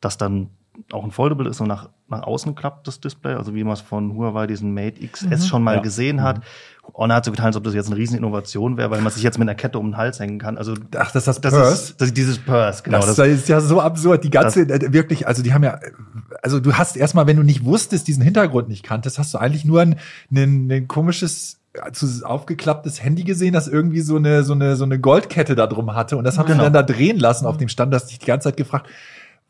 das 0.01 0.17
dann 0.17 0.49
auch 0.91 1.03
ein 1.03 1.11
Foldable 1.11 1.49
ist 1.49 1.61
und 1.61 1.67
nach, 1.67 1.89
nach 2.11 2.23
außen 2.23 2.55
klappt, 2.55 2.87
das 2.87 2.99
Display. 2.99 3.33
Also 3.33 3.53
wie 3.55 3.63
man 3.63 3.73
es 3.73 3.81
von 3.81 4.13
Huawei, 4.15 4.47
diesen 4.47 4.73
Mate 4.73 5.05
XS 5.07 5.47
schon 5.47 5.63
mal 5.63 5.75
Ja. 5.75 5.81
gesehen 5.81 6.21
hat. 6.21 6.41
Honor 6.95 7.17
hat 7.17 7.25
so 7.25 7.31
getan, 7.31 7.47
als 7.47 7.55
ob 7.55 7.63
das 7.63 7.75
jetzt 7.75 7.87
eine 7.87 7.97
Rieseninnovation 7.97 8.75
wäre, 8.77 8.89
weil 8.89 9.01
man 9.01 9.11
sich 9.13 9.21
jetzt 9.21 9.37
mit 9.37 9.47
einer 9.47 9.55
Kette 9.55 9.77
um 9.77 9.91
den 9.91 9.97
Hals 9.97 10.19
hängen 10.19 10.39
kann. 10.39 10.57
Also 10.57 10.73
Ach, 10.97 11.11
das 11.11 11.27
ist 11.27 11.27
das 11.27 11.41
das 11.41 11.53
Purse? 11.53 11.73
ist, 11.73 12.01
das 12.01 12.07
ist 12.07 12.17
dieses 12.17 12.39
Purse, 12.39 12.81
genau. 12.83 12.99
das, 13.05 13.19
ist 13.19 13.47
ja 13.47 13.61
so 13.61 13.79
absurd. 13.79 14.23
Die 14.23 14.31
ganze, 14.31 14.61
äh, 14.61 14.91
wirklich, 14.91 15.27
also 15.27 15.43
die 15.43 15.53
haben 15.53 15.63
ja, 15.63 15.79
also 16.41 16.59
du 16.59 16.73
hast 16.73 16.97
erstmal, 16.97 17.27
wenn 17.27 17.37
du 17.37 17.43
nicht 17.43 17.63
wusstest, 17.63 18.07
diesen 18.07 18.23
Hintergrund 18.23 18.69
nicht 18.69 18.83
kanntest, 18.83 19.19
hast 19.19 19.33
du 19.33 19.37
eigentlich 19.37 19.65
nur 19.65 19.81
ein, 19.81 19.97
ein, 20.31 20.71
ein 20.71 20.87
komisches 20.87 21.57
zu 21.93 22.07
aufgeklapptes 22.25 23.03
Handy 23.03 23.23
gesehen, 23.23 23.53
das 23.53 23.67
irgendwie 23.67 24.01
so 24.01 24.15
eine 24.15 24.41
so 24.43 24.53
eine 24.53 24.75
so 24.75 24.83
eine 24.83 24.99
Goldkette 24.99 25.53
da 25.53 25.67
drum 25.67 25.93
hatte 25.93 26.17
und 26.17 26.23
das 26.23 26.39
haben 26.39 26.47
Genau. 26.47 26.57
sie 26.57 26.63
dann 26.63 26.73
da 26.73 26.81
drehen 26.81 27.19
lassen 27.19 27.45
auf 27.45 27.57
dem 27.57 27.69
Stand, 27.69 27.93
das 27.93 28.07
dich 28.07 28.17
die 28.17 28.25
ganze 28.25 28.45
Zeit 28.49 28.57
gefragt, 28.57 28.87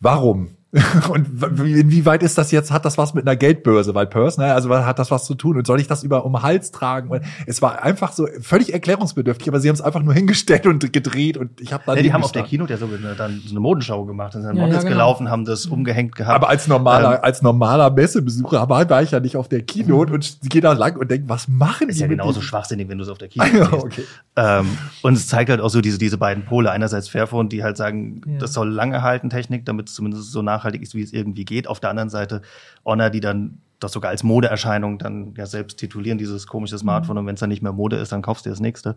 warum? 0.02 0.50
Und 1.10 1.28
inwieweit 1.60 2.22
ist 2.22 2.38
das 2.38 2.52
jetzt, 2.52 2.72
hat 2.72 2.86
das 2.86 2.98
was 3.00 3.16
mit 3.16 3.26
einer 3.28 3.36
Geldbörse? 3.36 3.96
Weil 3.96 4.06
Purse, 4.06 4.40
ne, 4.40 4.54
also 4.54 4.70
hat 4.76 5.00
das 5.00 5.10
was 5.10 5.26
zu 5.26 5.34
tun? 5.34 5.58
Und 5.58 5.66
soll 5.66 5.80
ich 5.80 5.88
das 5.88 6.04
über 6.04 6.26
um 6.26 6.34
den 6.34 6.44
Hals 6.44 6.70
tragen? 6.72 7.10
Und 7.10 7.22
es 7.48 7.62
war 7.64 7.82
einfach 7.84 8.12
so 8.12 8.28
völlig 8.42 8.72
erklärungsbedürftig, 8.72 9.48
aber 9.48 9.60
sie 9.60 9.70
haben 9.70 9.74
es 9.76 9.82
einfach 9.82 10.04
nur 10.04 10.14
hingestellt 10.14 10.68
und 10.68 10.94
gedreht 10.94 11.38
und 11.38 11.60
ich 11.60 11.74
habe 11.74 11.84
dann 11.88 11.96
Ja, 11.98 12.04
die 12.04 12.14
haben 12.14 12.24
auf 12.24 12.32
der. 12.32 12.44
Kino 12.44 12.66
ja 12.68 12.78
so 12.78 12.86
eine, 12.86 13.16
dann 13.16 13.42
so 13.44 13.50
eine 13.52 13.60
Modenschau 13.60 14.06
gemacht, 14.06 14.36
dann 14.36 14.44
sind 14.44 14.56
Ja, 14.58 14.62
Models 14.62 14.84
ja, 14.84 14.90
genau. 14.90 14.96
gelaufen, 14.96 15.30
haben 15.32 15.46
das 15.46 15.66
umgehängt 15.66 16.16
gehabt. 16.16 16.36
Aber 16.36 16.50
als 16.50 16.68
normaler, 16.68 17.16
Ähm, 17.16 17.24
als 17.24 17.42
normaler 17.42 17.90
Messebesucher 17.90 18.70
war, 18.70 18.88
war 18.90 19.02
ich 19.02 19.10
ja 19.10 19.20
nicht 19.20 19.38
auf 19.38 19.48
der 19.50 19.64
Keynote 19.64 20.14
und 20.14 20.24
ich 20.24 20.50
gehe 20.50 20.62
da 20.62 20.74
lang 20.74 20.98
und 20.98 21.10
denke, 21.10 21.28
was 21.30 21.48
machen 21.48 21.90
ist 21.90 21.96
die 21.98 22.02
ja 22.02 22.08
mit 22.08 22.20
genauso 22.20 22.42
schwachsinnig, 22.42 22.88
wenn 22.90 23.00
du 23.00 23.04
es 23.06 23.10
auf 23.10 23.18
der 23.18 23.28
Kino 23.30 23.44
Ja, 23.46 23.66
siehst. 23.72 23.74
okay. 23.84 24.04
Ähm, 24.36 24.68
und 25.02 25.14
es 25.14 25.28
zeigt 25.28 25.50
halt 25.50 25.62
auch 25.62 25.70
so 25.70 25.82
diese, 25.82 25.98
diese 25.98 26.18
beiden 26.20 26.46
Pole. 26.46 26.70
Einerseits 26.70 27.10
Fairphone, 27.10 27.50
die 27.50 27.64
halt 27.64 27.76
sagen, 27.76 28.22
Ja. 28.28 28.38
das 28.38 28.54
soll 28.54 28.70
lange 28.70 29.02
halten, 29.02 29.32
Technik, 29.32 29.66
damit 29.66 29.90
es 29.90 29.96
zumindest 29.96 30.32
so 30.32 30.42
nachhaltig 30.60 30.82
ist, 30.82 30.96
wie 30.96 31.02
es 31.02 31.14
irgendwie 31.14 31.46
geht. 31.46 31.68
Auf 31.68 31.80
der 31.80 31.90
anderen 31.90 32.10
Seite 32.10 32.42
Honor, 32.86 33.10
die 33.10 33.20
dann 33.20 33.62
das 33.80 33.94
sogar 33.94 34.12
als 34.12 34.24
Modeerscheinung 34.24 35.00
dann 35.00 35.34
ja 35.38 35.46
selbst 35.46 35.78
titulieren, 35.78 36.18
dieses 36.18 36.48
komische 36.48 36.78
Smartphone. 36.78 37.18
Und 37.18 37.26
wenn 37.26 37.36
es 37.36 37.40
dann 37.40 37.50
nicht 37.50 37.62
mehr 37.62 37.72
Mode 37.72 37.96
ist, 37.96 38.12
dann 38.12 38.22
kaufst 38.22 38.46
du 38.46 38.50
dir 38.50 38.52
das 38.52 38.60
nächste. 38.60 38.96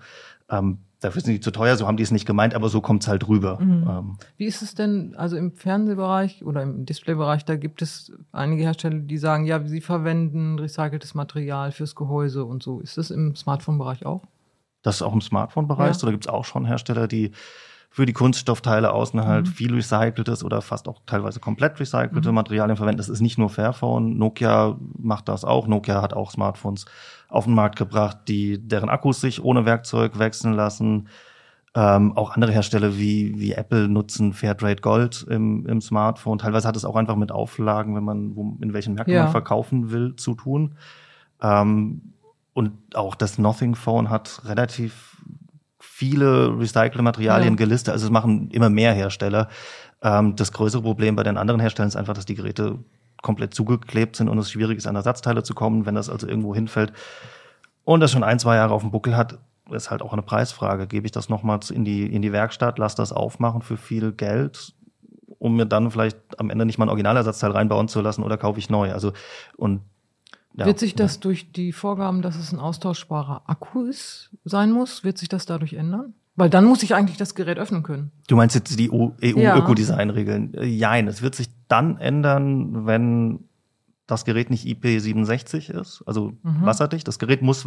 Ähm, 0.50 0.78
dafür 1.00 1.22
sind 1.22 1.34
die 1.34 1.40
zu 1.40 1.52
teuer, 1.52 1.76
so 1.76 1.86
haben 1.86 1.96
die 1.96 2.02
es 2.02 2.10
nicht 2.10 2.26
gemeint, 2.26 2.54
aber 2.54 2.68
so 2.68 2.80
kommt 2.80 3.02
es 3.02 3.08
halt 3.08 3.28
rüber. 3.28 3.58
Ähm, 3.60 4.16
Wie 4.36 4.46
ist 4.46 4.62
es 4.62 4.74
denn, 4.74 5.14
also 5.16 5.36
im 5.36 5.52
Fernsehbereich 5.52 6.44
oder 6.44 6.62
im 6.62 6.84
Displaybereich, 6.84 7.44
da 7.44 7.56
gibt 7.56 7.80
es 7.80 8.12
einige 8.32 8.62
Hersteller, 8.62 8.98
die 8.98 9.18
sagen, 9.18 9.44
ja, 9.44 9.64
sie 9.64 9.80
verwenden 9.80 10.58
recyceltes 10.58 11.14
Material 11.14 11.70
fürs 11.70 11.94
Gehäuse 11.94 12.44
und 12.44 12.62
so. 12.62 12.80
Ist 12.80 12.98
das 12.98 13.10
im 13.10 13.36
Smartphone-Bereich 13.36 14.04
auch? 14.04 14.22
Das 14.82 14.96
ist 14.96 15.02
auch 15.02 15.14
im 15.14 15.20
Smartphone-Bereich. 15.20 15.92
Ja. 15.92 15.94
So, 15.94 16.06
da 16.06 16.12
gibt 16.12 16.24
es 16.24 16.28
auch 16.28 16.44
schon 16.44 16.64
Hersteller, 16.64 17.06
die 17.06 17.30
für 17.94 18.06
die 18.06 18.14
Kunststoffteile 18.14 18.90
außen 18.90 19.22
halt 19.26 19.46
Mhm. 19.46 19.50
viel 19.50 19.74
recyceltes 19.74 20.42
oder 20.42 20.62
fast 20.62 20.88
auch 20.88 21.02
teilweise 21.04 21.40
komplett 21.40 21.78
recycelte 21.78 22.32
Materialien 22.32 22.76
verwenden. 22.78 22.96
Das 22.96 23.10
ist 23.10 23.20
nicht 23.20 23.36
nur 23.38 23.50
Fairphone. 23.50 24.16
Nokia 24.16 24.78
macht 24.98 25.28
das 25.28 25.44
auch. 25.44 25.66
Nokia 25.66 26.00
hat 26.00 26.14
auch 26.14 26.30
Smartphones 26.30 26.86
auf 27.28 27.44
den 27.44 27.54
Markt 27.54 27.76
gebracht, 27.76 28.16
die 28.28 28.66
deren 28.66 28.88
Akkus 28.88 29.20
sich 29.20 29.44
ohne 29.44 29.66
Werkzeug 29.66 30.18
wechseln 30.18 30.54
lassen. 30.54 31.08
Ähm, 31.74 32.16
auch 32.16 32.30
andere 32.30 32.52
Hersteller 32.52 32.96
wie, 32.96 33.38
wie 33.38 33.52
Apple 33.52 33.88
nutzen 33.88 34.32
Fairtrade 34.32 34.80
Gold 34.80 35.26
im, 35.28 35.66
im 35.66 35.80
Smartphone. 35.82 36.38
Teilweise 36.38 36.68
hat 36.68 36.76
es 36.76 36.84
auch 36.86 36.96
einfach 36.96 37.16
mit 37.16 37.30
Auflagen, 37.30 37.94
wenn 37.94 38.04
man, 38.04 38.34
wo, 38.36 38.56
in 38.62 38.72
welchen 38.72 38.94
Märkten 38.94 39.14
Ja. 39.14 39.24
man 39.24 39.32
verkaufen 39.32 39.90
will, 39.90 40.16
zu 40.16 40.34
tun. 40.34 40.76
Ähm, 41.42 42.14
und 42.54 42.72
auch 42.94 43.14
das 43.14 43.38
Nothing 43.38 43.74
Phone 43.74 44.08
hat 44.10 44.42
relativ 44.44 45.11
viele 46.02 46.58
recycelte 46.58 47.00
Materialien 47.02 47.54
Ja. 47.54 47.56
gelistet. 47.56 47.92
Also 47.92 48.06
es 48.06 48.10
machen 48.10 48.50
immer 48.50 48.70
mehr 48.70 48.92
Hersteller. 48.92 49.48
Ähm, 50.02 50.34
das 50.34 50.50
größere 50.50 50.82
Problem 50.82 51.14
bei 51.14 51.22
den 51.22 51.36
anderen 51.36 51.60
Herstellern 51.60 51.86
ist 51.88 51.94
einfach, 51.94 52.14
dass 52.14 52.26
die 52.26 52.34
Geräte 52.34 52.78
komplett 53.22 53.54
zugeklebt 53.54 54.16
sind 54.16 54.28
und 54.28 54.36
es 54.38 54.50
schwierig 54.50 54.78
ist, 54.78 54.88
an 54.88 54.96
Ersatzteile 54.96 55.44
zu 55.44 55.54
kommen, 55.54 55.86
wenn 55.86 55.94
das 55.94 56.10
also 56.10 56.26
irgendwo 56.26 56.56
hinfällt. 56.56 56.92
Und 57.84 58.00
das 58.00 58.10
schon 58.10 58.24
ein, 58.24 58.40
zwei 58.40 58.56
Jahre 58.56 58.74
auf 58.74 58.82
dem 58.82 58.90
Buckel 58.90 59.16
hat, 59.16 59.38
ist 59.70 59.92
halt 59.92 60.02
auch 60.02 60.12
eine 60.12 60.22
Preisfrage. 60.22 60.88
Gebe 60.88 61.06
ich 61.06 61.12
das 61.12 61.28
nochmals 61.28 61.70
in 61.70 61.84
die, 61.84 62.04
in 62.12 62.20
die 62.20 62.32
Werkstatt, 62.32 62.78
lass 62.80 62.96
das 62.96 63.12
aufmachen 63.12 63.62
für 63.62 63.76
viel 63.76 64.10
Geld, 64.10 64.74
um 65.38 65.54
mir 65.54 65.66
dann 65.66 65.92
vielleicht 65.92 66.18
am 66.38 66.50
Ende 66.50 66.66
nicht 66.66 66.78
mal 66.78 66.86
ein 66.86 66.88
Originalersatzteil 66.90 67.52
reinbauen 67.52 67.86
zu 67.86 68.00
lassen 68.00 68.24
oder 68.24 68.36
kaufe 68.36 68.58
ich 68.58 68.68
neu? 68.70 68.92
Also, 68.92 69.12
und 69.56 69.82
ja. 70.54 70.66
Wird 70.66 70.78
sich 70.78 70.94
das 70.94 71.20
durch 71.20 71.52
die 71.52 71.72
Vorgaben, 71.72 72.22
dass 72.22 72.36
es 72.36 72.52
ein 72.52 72.58
austauschbarer 72.58 73.42
Akku 73.46 73.84
ist, 73.84 74.30
sein 74.44 74.70
muss, 74.72 75.02
wird 75.04 75.18
sich 75.18 75.28
das 75.28 75.46
dadurch 75.46 75.72
ändern? 75.74 76.14
Weil 76.34 76.48
dann 76.50 76.64
muss 76.64 76.82
ich 76.82 76.94
eigentlich 76.94 77.18
das 77.18 77.34
Gerät 77.34 77.58
öffnen 77.58 77.82
können. 77.82 78.10
Du 78.26 78.36
meinst 78.36 78.54
jetzt 78.54 78.78
die 78.78 78.86
Ja. 78.86 79.54
EU-Ökodesign-Regeln? 79.54 80.54
Äh, 80.54 80.64
Jein, 80.64 81.06
es 81.08 81.20
wird 81.22 81.34
sich 81.34 81.48
dann 81.68 81.98
ändern, 81.98 82.86
wenn 82.86 83.44
das 84.06 84.24
Gerät 84.24 84.50
nicht 84.50 84.66
IP67 84.66 85.70
ist, 85.70 86.02
also 86.06 86.32
Mhm. 86.42 86.64
wasserdicht. 86.66 87.06
Das 87.06 87.18
Gerät 87.18 87.42
muss 87.42 87.66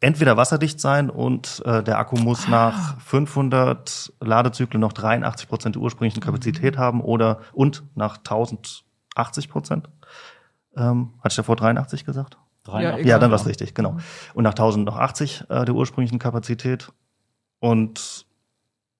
entweder 0.00 0.36
wasserdicht 0.36 0.80
sein 0.80 1.10
und 1.10 1.62
äh, 1.64 1.82
der 1.82 1.98
Akku 1.98 2.16
muss 2.16 2.46
Ah. 2.46 2.50
nach 2.50 3.00
500 3.00 4.12
Ladezyklen 4.20 4.80
noch 4.80 4.92
83 4.92 5.48
Prozent 5.48 5.74
der 5.74 5.82
ursprünglichen 5.82 6.20
Kapazität 6.20 6.76
Mhm. 6.76 6.78
haben 6.80 7.00
oder 7.00 7.40
und 7.52 7.82
nach 7.96 8.18
1080 8.18 9.48
Prozent. 9.48 9.88
Ähm, 10.78 11.10
hatte 11.18 11.32
ich 11.32 11.36
davor 11.36 11.56
83 11.56 12.04
gesagt? 12.04 12.38
Ja, 12.66 12.80
Ja, 12.80 12.96
egal. 12.98 13.18
dann 13.20 13.30
war 13.30 13.36
es 13.40 13.46
richtig, 13.46 13.74
genau. 13.74 13.96
Und 14.34 14.44
nach 14.44 14.50
1000 14.52 14.84
noch 14.84 14.96
80 14.96 15.44
äh, 15.48 15.64
der 15.64 15.74
ursprünglichen 15.74 16.18
Kapazität. 16.18 16.92
Und 17.60 18.26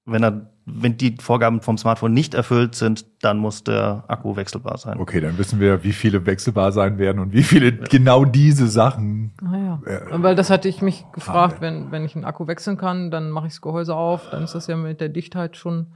wenn 0.07 0.23
er, 0.25 0.51
wenn 0.65 0.97
die 0.97 1.17
Vorgaben 1.21 1.61
vom 1.61 1.77
Smartphone 1.77 2.15
nicht 2.15 2.33
erfüllt 2.35 2.75
sind, 2.75 3.05
dann 3.23 3.37
muss 3.39 3.63
der 3.65 4.05
Akku 4.09 4.37
wechselbar 4.37 4.79
sein. 4.79 4.99
Okay, 4.99 5.21
dann 5.21 5.37
wissen 5.37 5.61
wir, 5.61 5.85
wie 5.85 5.93
viele 5.93 6.25
wechselbar 6.25 6.73
sein 6.73 6.97
werden 6.99 7.19
und 7.19 7.33
wie 7.33 7.43
viele 7.43 7.73
genau 7.73 8.25
diese 8.25 8.69
Sachen. 8.69 9.33
Ah 9.45 9.57
ja. 9.87 9.93
Äh, 9.93 10.23
Weil 10.23 10.35
das 10.35 10.49
hatte 10.49 10.67
ich 10.69 10.81
mich 10.81 11.05
gefragt, 11.13 11.57
Kabel. 11.57 11.69
wenn, 11.69 11.91
wenn 11.93 12.05
ich 12.07 12.15
einen 12.17 12.25
Akku 12.25 12.47
wechseln 12.47 12.79
kann, 12.79 13.11
dann 13.11 13.31
mache 13.31 13.47
ich 13.49 13.53
das 13.53 13.61
Gehäuse 13.61 13.95
auf, 13.95 14.31
dann 14.31 14.43
ist 14.43 14.55
das 14.55 14.67
ja 14.67 14.77
mit 14.77 15.01
der 15.03 15.11
Dichtheit 15.11 15.57
schon. 15.59 15.89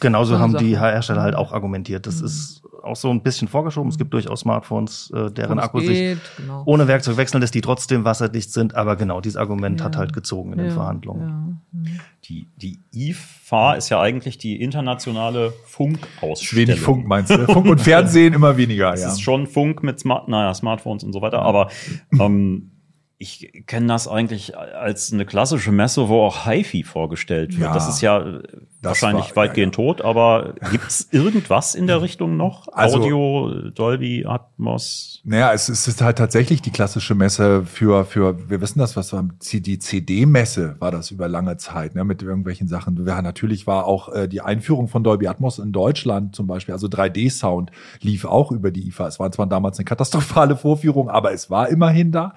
Genauso 0.00 0.38
haben 0.38 0.56
die 0.56 0.74
Sache. 0.74 0.90
Hersteller 0.92 1.22
halt 1.22 1.34
auch 1.34 1.52
argumentiert. 1.52 2.06
Das 2.06 2.20
ist 2.20 2.62
auch 2.86 2.96
so 2.96 3.10
ein 3.10 3.22
bisschen 3.22 3.48
vorgeschoben. 3.48 3.90
Es 3.90 3.98
gibt 3.98 4.12
durchaus 4.14 4.40
Smartphones, 4.40 5.10
äh, 5.14 5.30
deren 5.30 5.58
Akku 5.58 5.80
sich 5.80 6.16
genau. 6.36 6.62
ohne 6.66 6.88
Werkzeug 6.88 7.16
wechseln 7.16 7.40
lässt, 7.40 7.54
die 7.54 7.60
trotzdem 7.60 8.04
wasserdicht 8.04 8.52
sind. 8.52 8.74
Aber 8.74 8.96
genau, 8.96 9.20
dieses 9.20 9.36
Argument 9.36 9.82
hat 9.82 9.94
Ja. 9.94 10.00
halt 10.00 10.12
gezogen 10.12 10.52
in 10.52 10.58
den 10.58 10.68
Ja, 10.68 10.72
Verhandlungen. 10.72 11.60
ja. 11.84 11.90
Die, 12.24 12.48
die 12.56 12.80
IFA 12.92 13.74
ist 13.74 13.88
ja 13.90 14.00
eigentlich 14.00 14.38
die 14.38 14.60
internationale 14.60 15.52
Funkausstellung. 15.66 16.68
Wenig 16.68 16.80
Funk 16.80 17.06
meinst 17.06 17.30
du? 17.30 17.44
Funk 17.46 17.66
und 17.66 17.80
Fernsehen 17.80 18.34
immer 18.34 18.56
weniger, 18.56 18.92
Es 18.92 19.02
ja. 19.02 19.08
ist 19.08 19.20
schon 19.20 19.46
Funk 19.46 19.82
mit 19.82 20.00
Smart, 20.00 20.28
naja, 20.28 20.52
Smartphones 20.54 21.04
und 21.04 21.12
so 21.12 21.20
weiter, 21.22 21.42
aber 21.42 21.68
ähm, 22.18 22.72
ich 23.18 23.50
kenne 23.66 23.86
das 23.86 24.08
eigentlich 24.08 24.58
als 24.58 25.12
eine 25.12 25.24
klassische 25.24 25.72
Messe, 25.72 26.08
wo 26.08 26.20
auch 26.22 26.46
HiFi 26.46 26.82
vorgestellt 26.82 27.52
wird. 27.52 27.68
Ja, 27.68 27.72
das 27.72 27.88
ist 27.88 28.00
ja 28.02 28.40
äh, 28.86 28.88
wahrscheinlich 28.90 29.36
war- 29.36 29.44
weitgehend 29.44 29.76
ja, 29.76 29.84
tot, 29.84 30.02
aber 30.02 30.54
gibt's 30.70 31.08
irgendwas 31.12 31.74
in 31.74 31.86
der 31.86 32.02
Richtung 32.02 32.36
noch? 32.36 32.68
Also- 32.72 32.98
Audio, 32.98 33.70
Dolby, 33.74 34.24
Atmos? 34.26 35.20
Naja, 35.24 35.52
es 35.52 35.68
ist, 35.68 35.80
es 35.80 35.88
ist 35.88 36.02
halt 36.02 36.18
tatsächlich 36.18 36.62
die 36.62 36.70
klassische 36.70 37.14
Messe 37.14 37.64
für, 37.64 38.04
für 38.04 38.48
wir 38.48 38.60
wissen 38.60 38.78
das, 38.78 38.96
was 38.96 39.12
war 39.12 39.24
die 39.42 39.78
CD-Messe 39.78 40.76
war 40.78 40.90
das 40.90 41.10
über 41.10 41.28
lange 41.28 41.56
Zeit, 41.56 41.94
ne, 41.94 42.04
mit 42.04 42.22
irgendwelchen 42.22 42.68
Sachen. 42.68 43.04
Ja, 43.06 43.20
natürlich 43.22 43.66
war 43.66 43.86
auch 43.86 44.12
äh, 44.12 44.28
die 44.28 44.40
Einführung 44.40 44.88
von 44.88 45.02
Dolby 45.02 45.26
Atmos 45.26 45.58
in 45.58 45.72
Deutschland 45.72 46.34
zum 46.36 46.46
Beispiel, 46.46 46.72
also 46.72 46.86
3D-Sound 46.86 47.70
lief 48.00 48.24
auch 48.24 48.52
über 48.52 48.70
die 48.70 48.86
IFA. 48.88 49.08
Es 49.08 49.18
war 49.18 49.30
zwar 49.32 49.46
damals 49.46 49.78
eine 49.78 49.84
katastrophale 49.84 50.56
Vorführung, 50.56 51.08
aber 51.10 51.32
es 51.32 51.50
war 51.50 51.68
immerhin 51.68 52.12
da. 52.12 52.34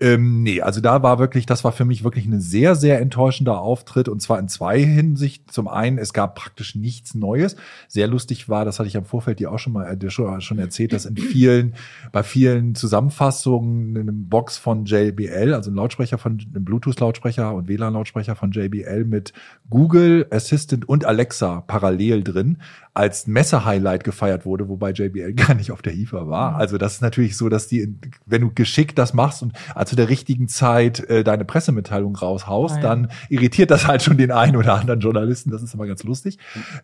Ähm, 0.00 0.42
nee, 0.42 0.60
also 0.62 0.80
da 0.80 1.02
war 1.02 1.18
wirklich, 1.18 1.46
das 1.46 1.64
war 1.64 1.72
für 1.72 1.84
mich 1.84 2.02
wirklich 2.02 2.24
ein 2.26 2.40
sehr, 2.40 2.74
sehr 2.74 3.00
enttäuschender 3.00 3.60
Auftritt 3.60 4.08
und 4.08 4.20
zwar 4.22 4.38
in 4.38 4.48
zwei 4.48 4.80
Hinsichten. 4.82 5.52
Zum 5.52 5.68
einen, 5.68 5.81
es 5.98 6.12
gab 6.12 6.34
praktisch 6.34 6.74
nichts 6.74 7.14
Neues. 7.14 7.56
Sehr 7.88 8.08
lustig 8.08 8.48
war, 8.48 8.64
das 8.64 8.78
hatte 8.78 8.88
ich 8.88 8.96
am 8.96 9.04
Vorfeld 9.04 9.38
dir 9.38 9.52
auch 9.52 9.58
schon 9.58 9.72
mal 9.72 9.86
äh, 9.86 10.10
schon, 10.10 10.58
erzählt, 10.58 10.92
dass 10.92 11.06
in 11.06 11.16
vielen, 11.16 11.74
bei 12.10 12.22
vielen 12.22 12.74
Zusammenfassungen 12.74 13.96
eine 13.96 14.12
Box 14.12 14.58
von 14.58 14.84
JBL, 14.84 15.54
also 15.54 15.70
ein 15.70 15.74
Lautsprecher 15.74 16.18
von, 16.18 16.38
ein 16.54 16.64
Bluetooth-Lautsprecher 16.64 17.54
und 17.54 17.68
WLAN-Lautsprecher 17.68 18.34
von 18.34 18.50
JBL 18.50 19.04
mit 19.04 19.32
Google 19.70 20.26
Assistant 20.30 20.88
und 20.88 21.04
Alexa 21.04 21.60
parallel 21.62 22.24
drin 22.24 22.58
als 22.94 23.26
Messe-Highlight 23.26 24.04
gefeiert 24.04 24.44
wurde, 24.44 24.68
wobei 24.68 24.90
JBL 24.90 25.32
gar 25.34 25.54
nicht 25.54 25.70
auf 25.70 25.82
der 25.82 25.94
IFA 25.94 26.28
war. 26.28 26.56
Also 26.56 26.78
das 26.78 26.94
ist 26.94 27.02
natürlich 27.02 27.36
so, 27.36 27.48
dass 27.48 27.68
die, 27.68 27.94
wenn 28.26 28.42
du 28.42 28.50
geschickt 28.52 28.98
das 28.98 29.14
machst 29.14 29.42
und 29.42 29.52
äh, 29.76 29.84
zu 29.84 29.96
der 29.96 30.08
richtigen 30.08 30.48
Zeit 30.48 31.00
äh, 31.08 31.24
deine 31.24 31.44
Pressemitteilung 31.44 32.16
raushaust, 32.16 32.72
Ah, 32.72 32.76
ja. 32.76 32.82
dann 32.82 33.08
irritiert 33.28 33.70
das 33.70 33.86
halt 33.86 34.02
schon 34.02 34.16
den 34.16 34.30
einen 34.30 34.56
oder 34.56 34.74
anderen 34.74 35.00
Journalisten. 35.00 35.50
Das 35.50 35.62
ist 35.72 35.74
immer 35.74 35.86
ganz 35.86 36.02
lustig. 36.04 36.38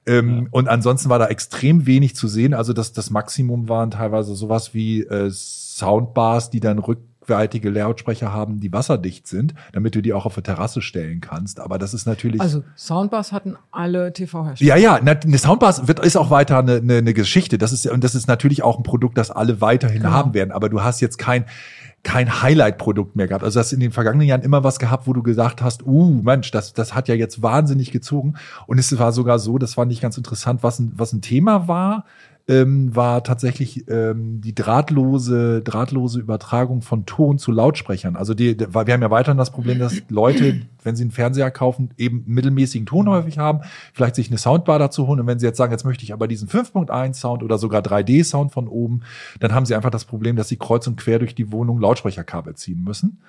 Ähm, 0.07 0.49
Und 0.51 0.69
ansonsten 0.69 1.09
war 1.11 1.19
da 1.19 1.27
extrem 1.29 1.87
wenig 1.87 2.17
zu 2.17 2.29
sehen. 2.29 2.55
Also 2.55 2.73
das, 2.73 2.93
das 2.93 3.11
Maximum 3.11 3.69
waren 3.69 3.91
teilweise 3.91 4.35
sowas 4.35 4.75
wie 4.75 5.03
äh, 5.03 5.31
Soundbars, 5.31 6.51
die 6.51 6.61
dann 6.61 6.79
rückwärtige 6.79 7.69
Lautsprecher 7.71 8.33
haben, 8.33 8.59
die 8.61 8.73
wasserdicht 8.73 9.27
sind, 9.27 9.55
damit 9.73 9.95
du 9.95 10.01
die 10.01 10.13
auch 10.15 10.25
auf 10.27 10.35
der 10.35 10.43
Terrasse 10.43 10.81
stellen 10.81 11.21
kannst. 11.21 11.61
Aber 11.61 11.79
das 11.79 11.93
ist 11.95 12.07
natürlich. 12.07 12.41
Also 12.41 12.65
Soundbars 12.77 13.33
hatten 13.33 13.57
alle 13.71 14.13
TV-Hersteller. 14.13 14.77
Ja, 14.77 14.77
ja, 14.77 14.95
eine 14.95 15.39
Soundbar 15.39 15.87
wird, 15.87 16.01
ist 16.01 16.17
auch 16.17 16.31
weiter 16.31 16.59
eine, 16.59 16.77
eine, 16.77 16.97
eine 16.97 17.15
Geschichte. 17.15 17.59
Das 17.59 17.73
ist, 17.73 17.87
und 17.87 18.03
das 18.03 18.15
ist 18.15 18.29
natürlich 18.29 18.63
auch 18.63 18.79
ein 18.79 18.83
Produkt, 18.83 19.19
das 19.19 19.31
alle 19.31 19.61
weiterhin 19.61 19.99
Genau. 20.03 20.11
haben 20.13 20.35
werden. 20.35 20.53
Aber 20.53 20.69
du 20.71 20.83
hast 20.83 21.01
jetzt 21.01 21.19
kein, 21.19 21.45
kein 22.05 22.43
Highlight-Produkt 22.43 23.17
mehr 23.17 23.27
gehabt. 23.27 23.45
Also 23.45 23.59
du 23.59 23.61
hast 23.61 23.73
in 23.73 23.81
den 23.81 23.93
vergangenen 23.93 24.27
Jahren 24.27 24.43
immer 24.43 24.65
was 24.65 24.79
gehabt, 24.79 25.07
wo 25.07 25.13
du 25.13 25.23
gesagt 25.23 25.63
hast, 25.63 25.85
uh, 25.85 26.09
Mensch, 26.23 26.51
das, 26.51 26.73
das 26.73 26.95
hat 26.95 27.09
ja 27.09 27.15
jetzt 27.15 27.43
wahnsinnig 27.43 27.91
gezogen. 27.91 28.35
Und 28.67 28.79
es 28.79 28.97
war 28.99 29.13
sogar 29.13 29.39
so, 29.39 29.59
das 29.59 29.75
fand 29.75 29.93
ich 29.93 30.01
ganz 30.01 30.17
interessant, 30.17 30.63
was 30.63 30.79
ein, 30.79 30.93
was 30.97 31.13
ein 31.13 31.21
Thema 31.21 31.69
war, 31.69 32.05
ähm, 32.49 32.97
war 32.97 33.23
tatsächlich 33.23 33.85
ähm, 33.89 34.41
die 34.41 34.55
drahtlose, 34.55 35.61
drahtlose 35.63 36.19
Übertragung 36.19 36.81
von 36.81 37.05
Ton 37.05 37.39
zu 37.39 37.53
Lautsprechern. 37.53 38.17
Also 38.17 38.33
die, 38.33 38.57
die, 38.57 38.75
wir 38.75 38.93
haben 38.95 39.03
ja 39.03 39.11
weiterhin 39.11 39.37
das 39.37 39.51
Problem, 39.51 39.79
dass 39.79 40.01
Leute, 40.09 40.63
wenn 40.83 40.97
sie 40.97 41.03
einen 41.03 41.11
Fernseher 41.11 41.51
kaufen, 41.51 41.91
eben 41.99 42.25
mittelmäßigen 42.27 42.87
Ton 42.87 43.09
häufig 43.11 43.37
haben, 43.37 43.61
vielleicht 43.93 44.15
sich 44.15 44.29
eine 44.29 44.39
Soundbar 44.39 44.79
dazu 44.79 45.07
holen 45.07 45.21
und 45.21 45.27
wenn 45.27 45.39
sie 45.39 45.45
jetzt 45.45 45.59
sagen, 45.59 45.73
jetzt 45.73 45.85
möchte 45.85 46.05
ich 46.05 46.15
aber 46.15 46.27
diesen 46.27 46.49
5.1 46.49 47.15
Sound 47.15 47.43
oder 47.43 47.59
sogar 47.59 47.83
3D 47.83 48.25
Sound 48.25 48.51
von 48.51 48.67
oben, 48.67 49.03
dann 49.41 49.53
haben 49.53 49.67
sie 49.67 49.75
einfach 49.75 49.91
das 49.91 50.07
Problem, 50.07 50.37
dass 50.37 50.49
sie 50.49 50.57
kreuz 50.57 50.87
und 50.87 50.97
quer 50.97 51.19
durch 51.19 51.35
die 51.35 51.53
Wohnung 51.53 51.79
Lautsprecherkabel 51.81 52.55
ziehen 52.55 52.83
müssen. 52.83 53.21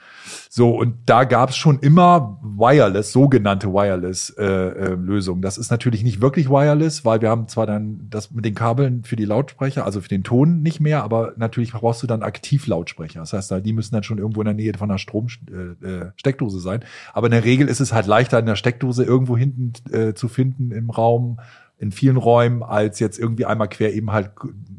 So 0.50 0.78
und 0.78 0.96
da 1.06 1.26
gab 1.26 1.50
es 1.50 1.58
schon 1.58 1.80
immer 1.80 2.40
Wireless, 2.42 3.12
sogenannte 3.12 3.74
Wireless 3.74 4.30
äh, 4.38 4.46
äh, 4.46 4.96
Lösungen. 4.96 5.42
Das 5.42 5.58
ist 5.58 5.72
natürlich 5.72 6.04
nicht 6.04 6.22
wirklich 6.22 6.50
Wireless, 6.50 7.04
weil 7.04 7.20
wir 7.20 7.30
haben 7.30 7.50
zwar 7.50 7.68
dann 7.68 8.08
das 8.10 8.32
mit 8.32 8.46
den 8.46 8.56
Kabeln 8.56 9.04
für 9.10 9.16
die 9.16 9.26
Lautsprecher, 9.26 9.86
also 9.86 10.00
für 10.00 10.08
den 10.08 10.24
Ton 10.24 10.62
nicht 10.62 10.80
mehr, 10.80 11.04
aber 11.04 11.34
natürlich 11.36 11.74
brauchst 11.74 12.02
du 12.04 12.08
dann 12.08 12.24
Aktivlautsprecher. 12.24 13.20
Das 13.20 13.34
heißt, 13.34 13.54
die 13.66 13.74
müssen 13.74 13.94
dann 13.94 14.04
schon 14.04 14.20
irgendwo 14.20 14.42
in 14.42 14.46
der 14.46 14.54
Nähe 14.54 14.74
von 14.78 14.90
einer 14.90 15.00
Stromsteckdose 15.00 16.58
äh, 16.58 16.62
sein. 16.62 16.86
Aber 17.14 17.28
in 17.28 17.32
der 17.32 17.44
Regel 17.44 17.68
ist 17.68 17.82
es 17.82 17.92
halt 17.92 18.08
leichter, 18.08 18.40
in 18.40 18.46
der 18.46 18.56
Steckdose 18.56 19.04
irgendwo 19.04 19.36
hinten 19.36 19.74
äh, 19.94 20.14
zu 20.14 20.30
finden 20.30 20.72
im 20.72 20.90
Raum, 20.90 21.40
in 21.80 21.92
vielen 21.92 22.18
Räumen, 22.18 22.62
als 22.62 23.00
jetzt 23.00 23.18
irgendwie 23.18 23.46
einmal 23.46 23.70
quer 23.70 23.94
eben 23.94 24.12
halt 24.12 24.32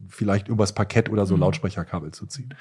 vielleicht 0.08 0.48
übers 0.48 0.74
Parkett 0.74 1.10
oder 1.10 1.26
so 1.26 1.34
mhm. 1.34 1.40
Lautsprecherkabel 1.40 2.12
zu 2.12 2.26
ziehen. 2.26 2.54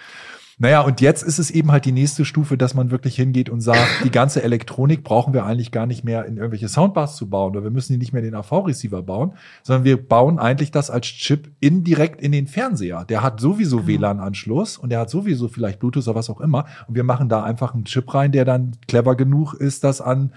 Naja, 0.62 0.82
und 0.82 1.00
jetzt 1.00 1.24
ist 1.24 1.40
es 1.40 1.52
eben 1.52 1.72
halt 1.72 1.86
die 1.86 1.94
nächste 1.94 2.26
Stufe, 2.26 2.58
dass 2.58 2.74
man 2.74 2.92
wirklich 2.92 3.16
hingeht 3.16 3.50
und 3.50 3.62
sagt, 3.62 4.04
die 4.04 4.12
ganze 4.12 4.44
Elektronik 4.44 5.06
brauchen 5.06 5.34
wir 5.34 5.46
eigentlich 5.46 5.72
gar 5.72 5.86
nicht 5.86 6.04
mehr 6.04 6.26
in 6.26 6.36
irgendwelche 6.36 6.68
Soundbars 6.68 7.16
zu 7.16 7.30
bauen 7.30 7.52
oder 7.52 7.64
wir 7.64 7.72
müssen 7.72 7.94
die 7.94 7.98
nicht 7.98 8.12
mehr 8.12 8.22
den 8.22 8.36
AV-Receiver 8.36 9.02
bauen, 9.02 9.32
sondern 9.64 9.86
wir 9.86 9.96
bauen 9.96 10.38
eigentlich 10.38 10.72
das 10.72 10.90
als 10.90 11.08
Chip 11.08 11.50
indirekt 11.62 12.22
in 12.22 12.34
den 12.34 12.46
Fernseher. 12.46 13.06
Der 13.06 13.24
hat 13.24 13.40
sowieso 13.40 13.78
genau. 13.78 13.88
WLAN-Anschluss 13.88 14.78
und 14.78 14.90
der 14.90 15.00
hat 15.00 15.10
sowieso 15.10 15.48
vielleicht 15.48 15.80
Bluetooth 15.80 16.06
oder 16.10 16.16
was 16.16 16.30
auch 16.30 16.42
immer 16.42 16.66
und 16.90 16.96
wir 16.96 17.06
machen 17.06 17.30
da 17.30 17.42
einfach 17.42 17.74
einen 17.74 17.86
Chip 17.86 18.14
rein, 18.14 18.34
der 18.34 18.44
dann 18.44 18.74
clever 18.86 19.16
genug 19.16 19.54
ist, 19.54 19.86
das 19.86 20.02
an 20.02 20.34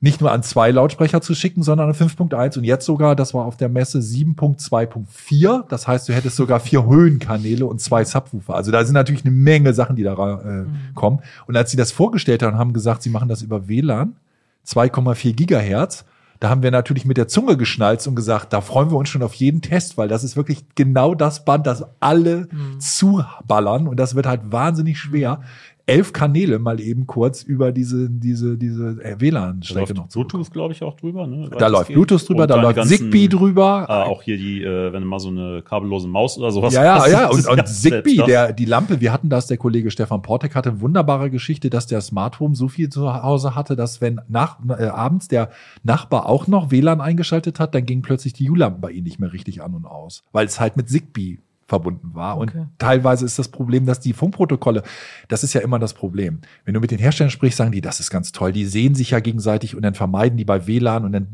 nicht 0.00 0.20
nur 0.20 0.32
an 0.32 0.42
zwei 0.42 0.70
Lautsprecher 0.70 1.22
zu 1.22 1.34
schicken, 1.34 1.62
sondern 1.62 1.88
an 1.88 1.94
5.1 1.94 2.58
und 2.58 2.64
jetzt 2.64 2.84
sogar, 2.84 3.16
das 3.16 3.32
war 3.32 3.46
auf 3.46 3.56
der 3.56 3.68
Messe 3.68 4.00
7.2.4. 4.00 5.64
Das 5.68 5.88
heißt, 5.88 6.08
du 6.08 6.12
hättest 6.12 6.36
sogar 6.36 6.60
vier 6.60 6.84
Höhenkanäle 6.84 7.64
und 7.64 7.80
zwei 7.80 8.04
Subwoofer. 8.04 8.54
Also 8.54 8.70
da 8.70 8.84
sind 8.84 8.94
natürlich 8.94 9.24
eine 9.24 9.34
Menge 9.34 9.72
Sachen, 9.72 9.96
die 9.96 10.02
da 10.02 10.12
äh, 10.14 10.46
mhm. 10.46 10.94
kommen. 10.94 11.20
Und 11.46 11.56
als 11.56 11.70
sie 11.70 11.76
das 11.76 11.90
vorgestellt 11.90 12.42
haben, 12.42 12.58
haben 12.58 12.74
gesagt, 12.74 13.02
sie 13.02 13.10
machen 13.10 13.28
das 13.28 13.40
über 13.40 13.66
WLAN, 13.66 14.16
2,4 14.66 15.32
Gigahertz. 15.32 16.04
Da 16.40 16.50
haben 16.50 16.62
wir 16.62 16.70
natürlich 16.70 17.06
mit 17.06 17.16
der 17.16 17.28
Zunge 17.28 17.56
geschnalzt 17.56 18.06
und 18.06 18.16
gesagt, 18.16 18.52
da 18.52 18.60
freuen 18.60 18.90
wir 18.90 18.98
uns 18.98 19.08
schon 19.08 19.22
auf 19.22 19.32
jeden 19.32 19.62
Test, 19.62 19.96
weil 19.96 20.08
das 20.08 20.24
ist 20.24 20.36
wirklich 20.36 20.64
genau 20.74 21.14
das 21.14 21.46
Band, 21.46 21.66
das 21.66 21.86
alle 22.00 22.48
mhm. 22.50 22.80
zuballern 22.80 23.88
und 23.88 23.96
das 23.96 24.14
wird 24.14 24.26
halt 24.26 24.52
wahnsinnig 24.52 24.98
schwer, 24.98 25.40
elf 25.86 26.12
Kanäle 26.14 26.58
mal 26.58 26.80
eben 26.80 27.06
kurz 27.06 27.42
über 27.42 27.70
diese, 27.70 28.08
diese, 28.08 28.56
diese 28.56 29.02
äh, 29.02 29.20
WLAN-Strecke 29.20 29.92
noch 29.94 30.08
Bluetooth, 30.08 30.50
glaube 30.50 30.72
ich, 30.72 30.82
auch 30.82 30.94
drüber. 30.94 31.26
Ne? 31.26 31.50
Da 31.58 31.66
läuft 31.66 31.92
Bluetooth 31.92 32.26
drüber, 32.26 32.46
da 32.46 32.60
läuft 32.60 32.88
Zigbee 32.88 33.28
drüber. 33.28 33.86
Äh, 33.88 33.92
auch 33.92 34.22
hier 34.22 34.38
die, 34.38 34.62
äh, 34.62 34.92
wenn 34.92 35.02
du 35.02 35.08
mal 35.08 35.18
so 35.18 35.28
eine 35.28 35.62
kabellose 35.62 36.08
Maus 36.08 36.38
oder 36.38 36.50
sowas 36.52 36.72
Ja, 36.72 36.84
ja, 36.84 36.94
hast, 36.96 37.12
ja. 37.12 37.28
Und, 37.28 37.46
und 37.46 37.68
Zigbee, 37.68 38.22
der, 38.26 38.54
die 38.54 38.64
Lampe, 38.64 39.00
wir 39.02 39.12
hatten 39.12 39.28
das, 39.28 39.46
der 39.46 39.58
Kollege 39.58 39.90
Stefan 39.90 40.22
Portek 40.22 40.54
hatte 40.54 40.70
eine 40.70 40.80
wunderbare 40.80 41.30
Geschichte, 41.30 41.68
dass 41.68 41.86
der 41.86 42.00
Smart 42.00 42.40
Home 42.40 42.54
so 42.54 42.68
viel 42.68 42.88
zu 42.88 43.22
Hause 43.22 43.54
hatte, 43.54 43.76
dass 43.76 44.00
wenn 44.00 44.22
nach, 44.28 44.58
äh, 44.68 44.84
abends 44.84 45.28
der 45.28 45.50
Nachbar 45.82 46.26
auch 46.26 46.46
noch 46.46 46.70
WLAN 46.70 47.02
eingeschaltet 47.02 47.60
hat, 47.60 47.74
dann 47.74 47.84
ging 47.84 48.00
plötzlich 48.00 48.32
die 48.32 48.50
U-Lampen 48.50 48.80
bei 48.80 48.90
ihm 48.90 49.04
nicht 49.04 49.18
mehr 49.18 49.32
richtig 49.34 49.62
an 49.62 49.74
und 49.74 49.84
aus. 49.84 50.22
Weil 50.32 50.46
es 50.46 50.60
halt 50.60 50.78
mit 50.78 50.88
Zigbee 50.88 51.40
verbunden 51.66 52.14
war. 52.14 52.38
Okay. 52.38 52.58
Und 52.58 52.68
teilweise 52.78 53.24
ist 53.24 53.38
das 53.38 53.48
Problem, 53.48 53.86
dass 53.86 54.00
die 54.00 54.12
Funkprotokolle, 54.12 54.82
das 55.28 55.44
ist 55.44 55.54
ja 55.54 55.60
immer 55.60 55.78
das 55.78 55.94
Problem. 55.94 56.40
Wenn 56.64 56.74
du 56.74 56.80
mit 56.80 56.90
den 56.90 56.98
Herstellern 56.98 57.30
sprichst, 57.30 57.58
sagen 57.58 57.72
die, 57.72 57.80
das 57.80 58.00
ist 58.00 58.10
ganz 58.10 58.32
toll. 58.32 58.52
Die 58.52 58.66
sehen 58.66 58.94
sich 58.94 59.10
ja 59.10 59.20
gegenseitig 59.20 59.74
und 59.76 59.82
dann 59.82 59.94
vermeiden 59.94 60.36
die 60.36 60.44
bei 60.44 60.66
WLAN 60.66 61.04
und 61.04 61.12
dann 61.12 61.28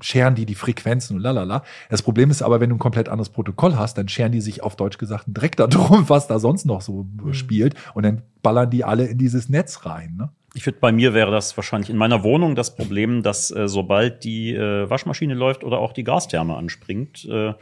scheren 0.00 0.34
die 0.34 0.46
die 0.46 0.54
Frequenzen 0.54 1.16
und 1.16 1.22
lalala. 1.22 1.62
Das 1.88 2.02
Problem 2.02 2.30
ist 2.30 2.42
aber, 2.42 2.60
wenn 2.60 2.70
du 2.70 2.76
ein 2.76 2.80
komplett 2.80 3.08
anderes 3.08 3.30
Protokoll 3.30 3.76
hast, 3.76 3.98
dann 3.98 4.08
scheren 4.08 4.32
die 4.32 4.40
sich 4.40 4.62
auf 4.62 4.76
Deutsch 4.76 4.98
gesagt 4.98 5.24
direkt 5.26 5.58
darum, 5.58 6.04
was 6.08 6.26
da 6.26 6.38
sonst 6.38 6.66
noch 6.66 6.80
so 6.80 7.04
mhm. 7.04 7.32
spielt 7.32 7.74
und 7.94 8.04
dann 8.04 8.22
ballern 8.42 8.70
die 8.70 8.84
alle 8.84 9.06
in 9.06 9.18
dieses 9.18 9.48
Netz 9.48 9.86
rein. 9.86 10.16
Ne? 10.16 10.30
Ich 10.54 10.64
finde, 10.64 10.80
bei 10.80 10.92
mir 10.92 11.12
wäre 11.12 11.30
das 11.30 11.56
wahrscheinlich 11.56 11.90
in 11.90 11.96
meiner 11.96 12.22
Wohnung 12.22 12.54
das 12.54 12.76
Problem, 12.76 13.22
dass 13.22 13.50
äh, 13.50 13.68
sobald 13.68 14.24
die 14.24 14.54
äh, 14.54 14.88
Waschmaschine 14.88 15.34
läuft 15.34 15.64
oder 15.64 15.78
auch 15.78 15.92
die 15.92 16.04
Gastherme 16.04 16.56
anspringt, 16.56 17.26
äh, 17.26 17.52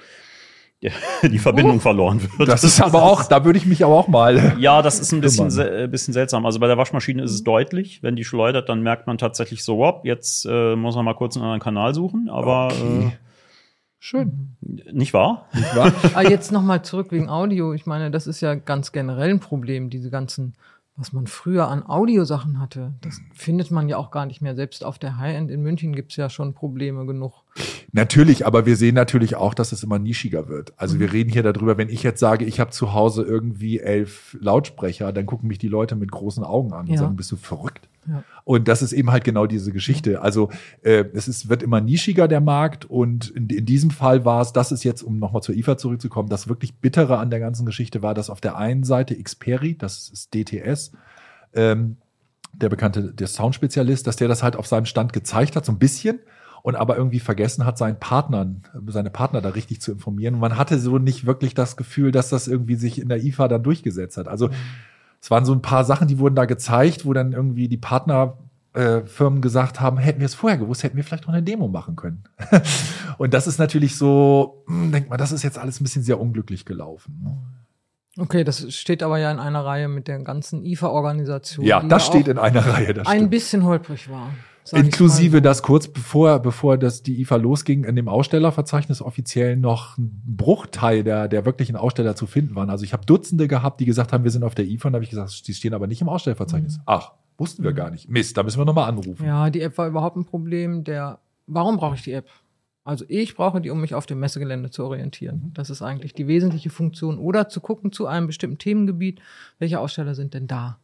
die 1.22 1.38
Verbindung 1.38 1.76
uh, 1.76 1.80
verloren 1.80 2.20
wird. 2.22 2.48
Das 2.48 2.64
ist 2.64 2.80
aber 2.80 3.02
auch, 3.02 3.24
da 3.24 3.44
würde 3.44 3.58
ich 3.58 3.66
mich 3.66 3.84
aber 3.84 3.94
auch 3.94 4.08
mal. 4.08 4.54
Ja, 4.64 4.82
das 4.82 5.00
ist 5.00 5.12
ein 5.12 5.20
bisschen, 5.20 5.50
se 5.50 5.88
bisschen 5.88 6.14
seltsam. 6.14 6.46
Also 6.46 6.60
bei 6.60 6.66
der 6.66 6.78
Waschmaschine 6.78 7.22
ist 7.22 7.32
es 7.32 7.44
deutlich. 7.44 8.02
Wenn 8.02 8.16
die 8.16 8.24
schleudert, 8.24 8.68
dann 8.68 8.82
merkt 8.82 9.06
man 9.06 9.18
tatsächlich 9.18 9.64
so, 9.64 9.78
wop, 9.78 10.04
jetzt 10.04 10.46
äh, 10.48 10.76
muss 10.76 10.94
man 10.94 11.04
mal 11.04 11.14
kurz 11.14 11.36
einen 11.36 11.44
anderen 11.44 11.60
Kanal 11.60 11.94
suchen. 11.94 12.28
Aber 12.30 12.66
okay. 12.66 13.08
äh, 13.08 13.10
schön. 13.98 14.56
Nicht 14.60 15.12
wahr? 15.12 15.48
Nicht 15.52 15.76
wahr? 15.76 15.92
ah, 16.14 16.22
jetzt 16.22 16.52
nochmal 16.52 16.82
zurück 16.82 17.08
wegen 17.10 17.28
Audio. 17.28 17.72
Ich 17.74 17.84
meine, 17.84 18.10
das 18.10 18.26
ist 18.26 18.40
ja 18.40 18.54
ganz 18.54 18.92
generell 18.92 19.30
ein 19.30 19.40
Problem, 19.40 19.90
diese 19.90 20.10
ganzen 20.10 20.54
was 20.96 21.12
man 21.12 21.26
früher 21.26 21.68
an 21.68 21.84
Audiosachen 21.84 22.60
hatte, 22.60 22.94
das 23.00 23.20
findet 23.34 23.70
man 23.70 23.88
ja 23.88 23.96
auch 23.96 24.10
gar 24.10 24.26
nicht 24.26 24.40
mehr. 24.40 24.54
Selbst 24.54 24.84
auf 24.84 24.98
der 24.98 25.18
High-End 25.18 25.50
in 25.50 25.60
München 25.60 25.92
gibt's 25.94 26.16
ja 26.16 26.30
schon 26.30 26.54
Probleme 26.54 27.04
genug. 27.04 27.43
Natürlich, 27.92 28.46
aber 28.46 28.66
wir 28.66 28.76
sehen 28.76 28.96
natürlich 28.96 29.36
auch, 29.36 29.54
dass 29.54 29.70
es 29.70 29.84
immer 29.84 30.00
nischiger 30.00 30.48
wird. 30.48 30.72
Also 30.76 30.96
mhm. 30.96 31.00
wir 31.00 31.12
reden 31.12 31.30
hier 31.30 31.44
darüber, 31.44 31.78
wenn 31.78 31.88
ich 31.88 32.02
jetzt 32.02 32.18
sage, 32.18 32.44
ich 32.44 32.58
habe 32.58 32.72
zu 32.72 32.92
Hause 32.92 33.22
irgendwie 33.22 33.78
elf 33.78 34.36
Lautsprecher, 34.40 35.12
dann 35.12 35.26
gucken 35.26 35.48
mich 35.48 35.58
die 35.58 35.68
Leute 35.68 35.94
mit 35.94 36.10
großen 36.10 36.42
Augen 36.42 36.72
an 36.72 36.86
und 36.86 36.92
ja. 36.92 36.98
sagen, 36.98 37.16
bist 37.16 37.30
du 37.30 37.36
verrückt? 37.36 37.88
Und 38.44 38.68
das 38.68 38.82
ist 38.82 38.92
eben 38.92 39.10
halt 39.10 39.24
genau 39.24 39.46
diese 39.46 39.72
Geschichte. 39.72 40.20
Also 40.20 40.50
äh, 40.82 41.04
es 41.14 41.28
ist, 41.28 41.48
wird 41.48 41.62
immer 41.62 41.80
nischiger 41.80 42.28
der 42.28 42.40
Markt 42.40 42.84
und 42.84 43.30
in, 43.30 43.48
in 43.48 43.64
diesem 43.64 43.90
Fall 43.90 44.24
war 44.24 44.42
es, 44.42 44.52
das 44.52 44.72
ist 44.72 44.84
jetzt, 44.84 45.02
um 45.02 45.18
nochmal 45.18 45.42
zur 45.42 45.54
IFA 45.54 45.78
zurückzukommen, 45.78 46.28
das 46.28 46.48
wirklich 46.48 46.74
bittere 46.76 47.18
an 47.18 47.30
der 47.30 47.40
ganzen 47.40 47.64
Geschichte 47.64 48.02
war, 48.02 48.14
dass 48.14 48.30
auf 48.30 48.40
der 48.40 48.56
einen 48.56 48.84
Seite 48.84 49.20
Xperi, 49.20 49.76
das 49.78 50.10
ist 50.10 50.34
DTS, 50.34 50.92
ähm, 51.54 51.96
der 52.52 52.68
bekannte, 52.68 53.12
der 53.12 53.26
Soundspezialist, 53.26 54.06
dass 54.06 54.16
der 54.16 54.28
das 54.28 54.42
halt 54.42 54.56
auf 54.56 54.66
seinem 54.66 54.86
Stand 54.86 55.12
gezeigt 55.12 55.56
hat, 55.56 55.64
so 55.64 55.72
ein 55.72 55.78
bisschen 55.78 56.20
und 56.64 56.76
aber 56.76 56.96
irgendwie 56.96 57.20
vergessen 57.20 57.66
hat, 57.66 57.76
seinen 57.76 58.00
Partnern, 58.00 58.62
seine 58.86 59.10
Partner 59.10 59.42
da 59.42 59.50
richtig 59.50 59.82
zu 59.82 59.92
informieren. 59.92 60.32
Und 60.32 60.40
man 60.40 60.56
hatte 60.56 60.78
so 60.78 60.96
nicht 60.96 61.26
wirklich 61.26 61.52
das 61.52 61.76
Gefühl, 61.76 62.10
dass 62.10 62.30
das 62.30 62.48
irgendwie 62.48 62.76
sich 62.76 62.98
in 62.98 63.10
der 63.10 63.22
IFA 63.22 63.48
dann 63.48 63.62
durchgesetzt 63.62 64.16
hat. 64.16 64.28
Also 64.28 64.48
es 65.20 65.30
waren 65.30 65.44
so 65.44 65.52
ein 65.52 65.60
paar 65.60 65.84
Sachen, 65.84 66.08
die 66.08 66.18
wurden 66.18 66.34
da 66.34 66.46
gezeigt, 66.46 67.04
wo 67.04 67.12
dann 67.12 67.32
irgendwie 67.34 67.68
die 67.68 67.76
Partnerfirmen 67.76 69.38
äh, 69.38 69.42
gesagt 69.42 69.82
haben, 69.82 69.98
hätten 69.98 70.20
wir 70.20 70.24
es 70.24 70.34
vorher 70.34 70.58
gewusst, 70.58 70.84
hätten 70.84 70.96
wir 70.96 71.04
vielleicht 71.04 71.26
noch 71.26 71.34
eine 71.34 71.42
Demo 71.42 71.68
machen 71.68 71.96
können. 71.96 72.24
und 73.18 73.34
das 73.34 73.46
ist 73.46 73.58
natürlich 73.58 73.98
so, 73.98 74.64
hm, 74.66 74.90
denkt 74.90 75.10
man, 75.10 75.18
das 75.18 75.32
ist 75.32 75.42
jetzt 75.42 75.58
alles 75.58 75.82
ein 75.82 75.84
bisschen 75.84 76.02
sehr 76.02 76.18
unglücklich 76.18 76.64
gelaufen. 76.64 77.20
Ne? 77.22 78.22
Okay, 78.24 78.42
das 78.42 78.72
steht 78.72 79.02
aber 79.02 79.18
ja 79.18 79.30
in 79.30 79.38
einer 79.38 79.66
Reihe 79.66 79.88
mit 79.88 80.08
der 80.08 80.18
ganzen 80.20 80.64
IFA-Organisation. 80.64 81.66
Ja, 81.66 81.82
das 81.82 82.06
steht 82.06 82.26
in 82.26 82.38
einer 82.38 82.66
Reihe. 82.66 82.94
Das 82.94 83.06
ein 83.06 83.16
stimmt. 83.16 83.30
bisschen 83.30 83.64
holprig 83.64 84.08
war. 84.08 84.30
Inklusive 84.72 85.42
das 85.42 85.62
kurz 85.62 85.88
bevor, 85.88 86.38
bevor 86.38 86.78
das 86.78 87.02
die 87.02 87.20
IFA 87.20 87.36
losging, 87.36 87.84
in 87.84 87.96
dem 87.96 88.08
Ausstellerverzeichnis 88.08 89.02
offiziell 89.02 89.56
noch 89.56 89.98
ein 89.98 90.22
Bruchteil 90.26 91.04
der, 91.04 91.28
der 91.28 91.44
wirklichen 91.44 91.76
Aussteller 91.76 92.16
zu 92.16 92.26
finden 92.26 92.54
waren. 92.54 92.70
Also 92.70 92.84
ich 92.84 92.92
habe 92.92 93.04
Dutzende 93.04 93.46
gehabt, 93.46 93.80
die 93.80 93.84
gesagt 93.84 94.12
haben, 94.12 94.24
wir 94.24 94.30
sind 94.30 94.42
auf 94.42 94.54
der 94.54 94.66
IFA 94.66 94.88
und 94.88 94.92
da 94.94 94.96
habe 94.96 95.04
ich 95.04 95.10
gesagt, 95.10 95.46
die 95.46 95.54
stehen 95.54 95.74
aber 95.74 95.86
nicht 95.86 96.00
im 96.00 96.08
Ausstellerverzeichnis. 96.08 96.78
Mhm. 96.78 96.82
Ach, 96.86 97.12
wussten 97.36 97.62
wir 97.62 97.72
gar 97.72 97.90
nicht. 97.90 98.08
Mist, 98.08 98.36
da 98.36 98.42
müssen 98.42 98.58
wir 98.58 98.64
nochmal 98.64 98.88
anrufen. 98.88 99.26
Ja, 99.26 99.50
die 99.50 99.60
App 99.60 99.76
war 99.76 99.86
überhaupt 99.86 100.16
ein 100.16 100.24
Problem. 100.24 100.84
Der, 100.84 101.18
warum 101.46 101.76
brauche 101.76 101.96
ich 101.96 102.02
die 102.02 102.12
App? 102.12 102.28
Also 102.84 103.06
ich 103.08 103.34
brauche 103.34 103.60
die, 103.62 103.70
um 103.70 103.80
mich 103.80 103.94
auf 103.94 104.04
dem 104.04 104.20
Messegelände 104.20 104.70
zu 104.70 104.84
orientieren. 104.84 105.42
Mhm. 105.46 105.54
Das 105.54 105.70
ist 105.70 105.82
eigentlich 105.82 106.12
die 106.12 106.26
wesentliche 106.26 106.70
Funktion. 106.70 107.18
Oder 107.18 107.48
zu 107.48 107.60
gucken 107.60 107.92
zu 107.92 108.06
einem 108.06 108.26
bestimmten 108.26 108.58
Themengebiet, 108.58 109.20
welche 109.58 109.80
Aussteller 109.80 110.14
sind 110.14 110.34
denn 110.34 110.46
da? 110.46 110.78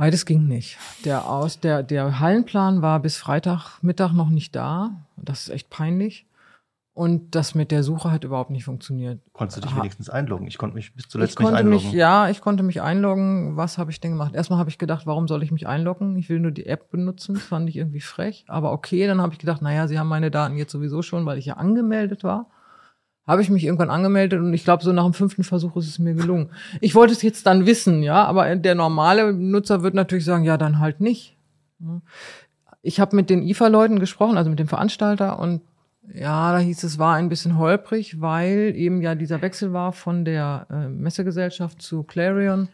Beides 0.00 0.24
ging 0.24 0.48
nicht. 0.48 0.78
Der, 1.04 1.28
aus, 1.28 1.60
der, 1.60 1.82
der 1.82 2.20
Hallenplan 2.20 2.80
war 2.80 3.00
bis 3.00 3.18
Freitagmittag 3.18 4.14
noch 4.14 4.30
nicht 4.30 4.56
da. 4.56 4.92
Das 5.18 5.42
ist 5.42 5.48
echt 5.50 5.68
peinlich. 5.68 6.24
Und 6.94 7.34
das 7.34 7.54
mit 7.54 7.70
der 7.70 7.82
Suche 7.82 8.10
hat 8.10 8.24
überhaupt 8.24 8.48
nicht 8.48 8.64
funktioniert. 8.64 9.20
Konntest 9.34 9.58
du 9.58 9.60
dich 9.60 9.72
Aha. 9.72 9.80
wenigstens 9.80 10.08
einloggen? 10.08 10.46
Ich 10.46 10.56
konnte 10.56 10.74
mich 10.74 10.94
bis 10.94 11.06
zuletzt 11.06 11.38
ich 11.38 11.44
nicht 11.44 11.54
einloggen. 11.54 11.88
Mich, 11.88 11.92
ja, 11.92 12.30
ich 12.30 12.40
konnte 12.40 12.62
mich 12.62 12.80
einloggen. 12.80 13.58
Was 13.58 13.76
habe 13.76 13.90
ich 13.90 14.00
denn 14.00 14.12
gemacht? 14.12 14.34
Erstmal 14.34 14.58
habe 14.58 14.70
ich 14.70 14.78
gedacht, 14.78 15.06
warum 15.06 15.28
soll 15.28 15.42
ich 15.42 15.52
mich 15.52 15.66
einloggen? 15.66 16.16
Ich 16.16 16.30
will 16.30 16.40
nur 16.40 16.50
die 16.50 16.64
App 16.64 16.90
benutzen. 16.90 17.34
Das 17.34 17.44
fand 17.44 17.68
ich 17.68 17.76
irgendwie 17.76 18.00
frech. 18.00 18.46
Aber 18.48 18.72
okay, 18.72 19.06
dann 19.06 19.20
habe 19.20 19.34
ich 19.34 19.38
gedacht, 19.38 19.60
naja, 19.60 19.86
sie 19.86 19.98
haben 19.98 20.08
meine 20.08 20.30
Daten 20.30 20.56
jetzt 20.56 20.72
sowieso 20.72 21.02
schon, 21.02 21.26
weil 21.26 21.36
ich 21.36 21.44
ja 21.44 21.58
angemeldet 21.58 22.24
war 22.24 22.46
habe 23.30 23.42
ich 23.42 23.48
mich 23.50 23.64
irgendwann 23.64 23.90
angemeldet 23.90 24.40
und 24.40 24.52
ich 24.52 24.64
glaube, 24.64 24.82
so 24.84 24.92
nach 24.92 25.04
dem 25.04 25.14
fünften 25.14 25.44
Versuch 25.44 25.76
ist 25.76 25.88
es 25.88 25.98
mir 25.98 26.14
gelungen. 26.14 26.50
Ich 26.80 26.94
wollte 26.94 27.12
es 27.12 27.22
jetzt 27.22 27.46
dann 27.46 27.64
wissen, 27.66 28.02
ja, 28.02 28.24
aber 28.24 28.54
der 28.56 28.74
normale 28.74 29.32
Nutzer 29.32 29.82
wird 29.82 29.94
natürlich 29.94 30.24
sagen, 30.24 30.44
ja, 30.44 30.56
dann 30.58 30.78
halt 30.80 31.00
nicht. 31.00 31.36
Ich 32.82 33.00
habe 33.00 33.16
mit 33.16 33.30
den 33.30 33.42
IFA-Leuten 33.42 33.98
gesprochen, 33.98 34.36
also 34.36 34.50
mit 34.50 34.58
dem 34.58 34.68
Veranstalter 34.68 35.38
und 35.38 35.60
Ja, 36.14 36.52
da 36.52 36.58
hieß 36.58 36.82
es, 36.84 36.98
war 36.98 37.14
ein 37.14 37.28
bisschen 37.28 37.56
holprig, 37.56 38.20
weil 38.20 38.72
eben 38.74 39.00
ja 39.00 39.14
dieser 39.14 39.40
Wechsel 39.42 39.72
war 39.72 39.92
von 39.92 40.24
der 40.24 40.66
äh, 40.70 40.88
Messegesellschaft 40.88 41.80
zu 41.80 42.02
Clarion. 42.02 42.68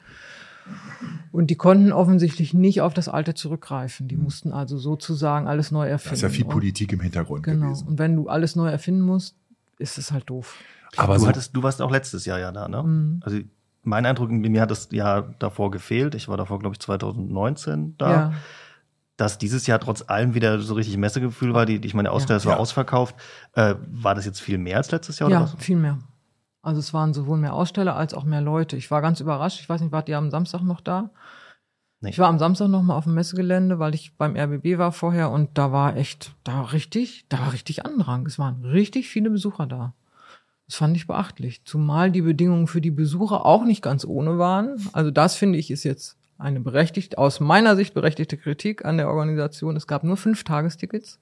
Und 1.31 1.51
die 1.51 1.55
konnten 1.57 1.93
offensichtlich 1.93 2.53
nicht 2.55 2.81
auf 2.81 2.93
das 2.95 3.09
Alte 3.09 3.35
zurückgreifen. 3.35 4.09
Die 4.09 4.17
mussten 4.17 4.53
also 4.53 4.79
sozusagen 4.79 5.47
alles 5.47 5.71
neu 5.71 5.87
erfinden. 5.87 6.15
ist 6.15 6.23
ja 6.23 6.29
viel 6.29 6.45
Politik 6.45 6.93
im 6.93 7.01
Hintergrund 7.01 7.45
Genau. 7.45 7.67
gewesen. 7.67 7.87
Und 7.87 7.99
wenn 8.01 8.17
du 8.17 8.29
alles 8.29 8.57
neu 8.57 8.69
erfinden 8.69 9.03
musst, 9.03 9.37
ist 9.79 9.99
es 9.99 10.13
halt 10.13 10.29
doof. 10.31 10.57
Aber 10.97 11.15
du, 11.15 11.21
so, 11.21 11.29
hattest, 11.29 11.55
du 11.57 11.63
warst 11.63 11.83
auch 11.83 11.91
letztes 11.91 12.25
Jahr 12.25 12.39
ja 12.39 12.53
da, 12.53 12.69
ne? 12.69 12.83
Mhm. 12.83 13.21
Also 13.25 13.39
mein 13.83 14.05
Eindruck, 14.07 14.31
mir 14.31 14.61
hat 14.61 14.71
das 14.71 14.89
Jahr 14.91 15.35
davor 15.39 15.71
gefehlt. 15.71 16.15
Ich 16.15 16.29
war 16.29 16.37
davor, 16.37 16.59
glaube 16.59 16.75
ich, 16.75 16.81
2019 16.81 17.97
da. 17.99 18.11
Ja. 18.11 18.33
Dass 19.17 19.39
dieses 19.39 19.67
Jahr 19.67 19.79
trotz 19.79 20.03
allem 20.09 20.35
wieder 20.35 20.59
so 20.61 20.75
richtig 20.75 20.97
Messegefühl 20.99 21.55
war. 21.55 21.65
Die, 21.65 21.77
ich 21.77 21.95
meine, 21.95 22.09
der 22.09 22.13
Aussteller 22.13 22.39
Ja. 22.41 22.47
war 22.47 22.59
ausverkauft. 22.61 23.15
Äh, 23.53 23.77
war 23.91 24.15
das 24.15 24.27
jetzt 24.27 24.41
viel 24.41 24.59
mehr 24.59 24.77
als 24.79 24.91
letztes 24.91 25.19
Jahr? 25.19 25.31
Ja, 25.31 25.43
Oder 25.43 25.53
was? 25.55 25.65
viel 25.65 25.77
mehr. 25.77 25.99
Also 26.63 26.81
es 26.81 26.93
waren 26.93 27.15
sowohl 27.15 27.39
mehr 27.39 27.55
Aussteller 27.55 27.97
als 27.97 28.13
auch 28.13 28.25
mehr 28.25 28.41
Leute. 28.43 28.77
Ich 28.77 28.91
war 28.91 29.01
ganz 29.01 29.21
überrascht. 29.21 29.61
Ich 29.61 29.69
weiß 29.69 29.81
nicht, 29.81 29.93
wart 29.93 30.09
ihr 30.09 30.19
am 30.19 30.31
Samstag 30.31 30.63
noch 30.63 30.81
da? 30.81 31.11
Nee. 32.01 32.11
Ich 32.11 32.19
war 32.19 32.29
am 32.29 32.39
Samstag 32.39 32.69
noch 32.69 32.83
mal 32.83 32.97
auf 32.97 33.05
dem 33.05 33.15
Messegelände, 33.15 33.79
weil 33.79 33.95
ich 33.95 34.15
beim 34.17 34.37
RBB 34.37 34.79
war 34.79 34.93
vorher 34.93 35.31
und 35.31 35.57
da 35.57 35.73
war 35.73 35.97
echt, 35.97 36.35
da 36.45 36.59
war 36.59 36.73
richtig, 36.73 37.25
da 37.29 37.39
war 37.41 37.53
richtig 37.53 37.87
Andrang. 37.87 38.27
Es 38.27 38.39
waren 38.39 38.65
richtig 38.65 39.09
viele 39.09 39.31
Besucher 39.31 39.67
da. 39.67 39.95
Das 40.67 40.77
fand 40.77 40.97
ich 40.97 41.07
beachtlich. 41.07 41.65
Zumal 41.65 42.11
die 42.11 42.23
Bedingungen 42.23 42.67
für 42.67 42.81
die 42.81 42.91
Besucher 42.91 43.47
auch 43.47 43.65
nicht 43.65 43.83
ganz 43.83 44.05
ohne 44.05 44.39
waren. 44.39 44.77
Also 44.93 45.11
das 45.11 45.37
finde 45.37 45.59
ich 45.59 45.71
ist 45.71 45.85
jetzt 45.85 46.19
eine 46.39 46.61
berechtigt, 46.61 47.17
aus 47.17 47.41
meiner 47.41 47.77
Sicht 47.77 47.95
berechtigte 47.95 48.37
Kritik 48.37 48.85
an 48.85 48.99
der 48.99 49.09
Organisation. 49.09 49.77
Es 49.77 49.87
gab 49.87 50.05
nur 50.05 50.17
fünf 50.17 50.45
Tagestickets. 50.45 51.19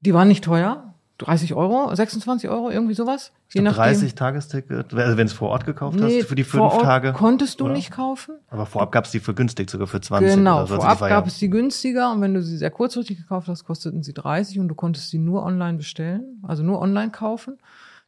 Die 0.00 0.14
waren 0.14 0.28
nicht 0.28 0.44
teuer. 0.44 0.93
30 1.18 1.54
Euro, 1.54 1.94
26 1.94 2.50
Euro, 2.50 2.70
irgendwie 2.70 2.94
sowas. 2.94 3.32
Ich 3.48 3.60
glaub, 3.60 3.74
30 3.74 4.16
Tagesticket, 4.16 4.92
also 4.92 5.16
wenn 5.16 5.26
es 5.26 5.32
vor 5.32 5.50
Ort 5.50 5.64
gekauft 5.64 5.96
Nee, 5.98 6.20
hast, 6.20 6.28
für 6.28 6.34
die 6.34 6.42
fünf 6.42 6.78
Tage. 6.78 7.12
konntest 7.12 7.60
du 7.60 7.66
oder? 7.66 7.74
nicht 7.74 7.92
kaufen. 7.92 8.34
Aber 8.50 8.66
vorab 8.66 8.90
gab 8.90 9.04
es 9.04 9.12
die 9.12 9.20
für 9.20 9.32
günstig, 9.32 9.70
sogar 9.70 9.86
für 9.86 10.00
20. 10.00 10.34
Genau, 10.34 10.66
so. 10.66 10.74
Also 10.74 10.76
vorab 10.76 10.98
gab 10.98 11.26
es 11.28 11.38
die 11.38 11.48
günstiger 11.48 12.10
und 12.10 12.20
wenn 12.20 12.34
du 12.34 12.42
sie 12.42 12.56
sehr 12.56 12.70
kurzfristig 12.70 13.18
gekauft 13.18 13.46
hast, 13.46 13.64
kosteten 13.64 14.02
sie 14.02 14.12
30 14.12 14.58
und 14.58 14.66
du 14.66 14.74
konntest 14.74 15.10
sie 15.10 15.18
nur 15.18 15.44
online 15.44 15.78
bestellen, 15.78 16.42
also 16.42 16.64
nur 16.64 16.80
online 16.80 17.12
kaufen. 17.12 17.58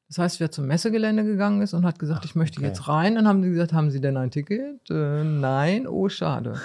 Das 0.08 0.18
heißt, 0.18 0.40
wer 0.40 0.50
zum 0.50 0.66
Messegelände 0.66 1.24
gegangen 1.24 1.62
ist 1.62 1.74
und 1.74 1.84
hat 1.84 1.98
gesagt, 1.98 2.24
ich 2.24 2.34
möchte 2.34 2.58
okay. 2.58 2.68
jetzt 2.68 2.88
rein, 2.88 3.16
dann 3.16 3.26
haben 3.26 3.42
die 3.42 3.50
gesagt, 3.50 3.72
haben 3.72 3.90
Sie 3.90 4.00
denn 4.00 4.16
ein 4.16 4.30
Ticket? 4.30 4.88
Äh, 4.90 5.24
nein, 5.24 5.86
oh 5.86 6.08
schade. 6.08 6.60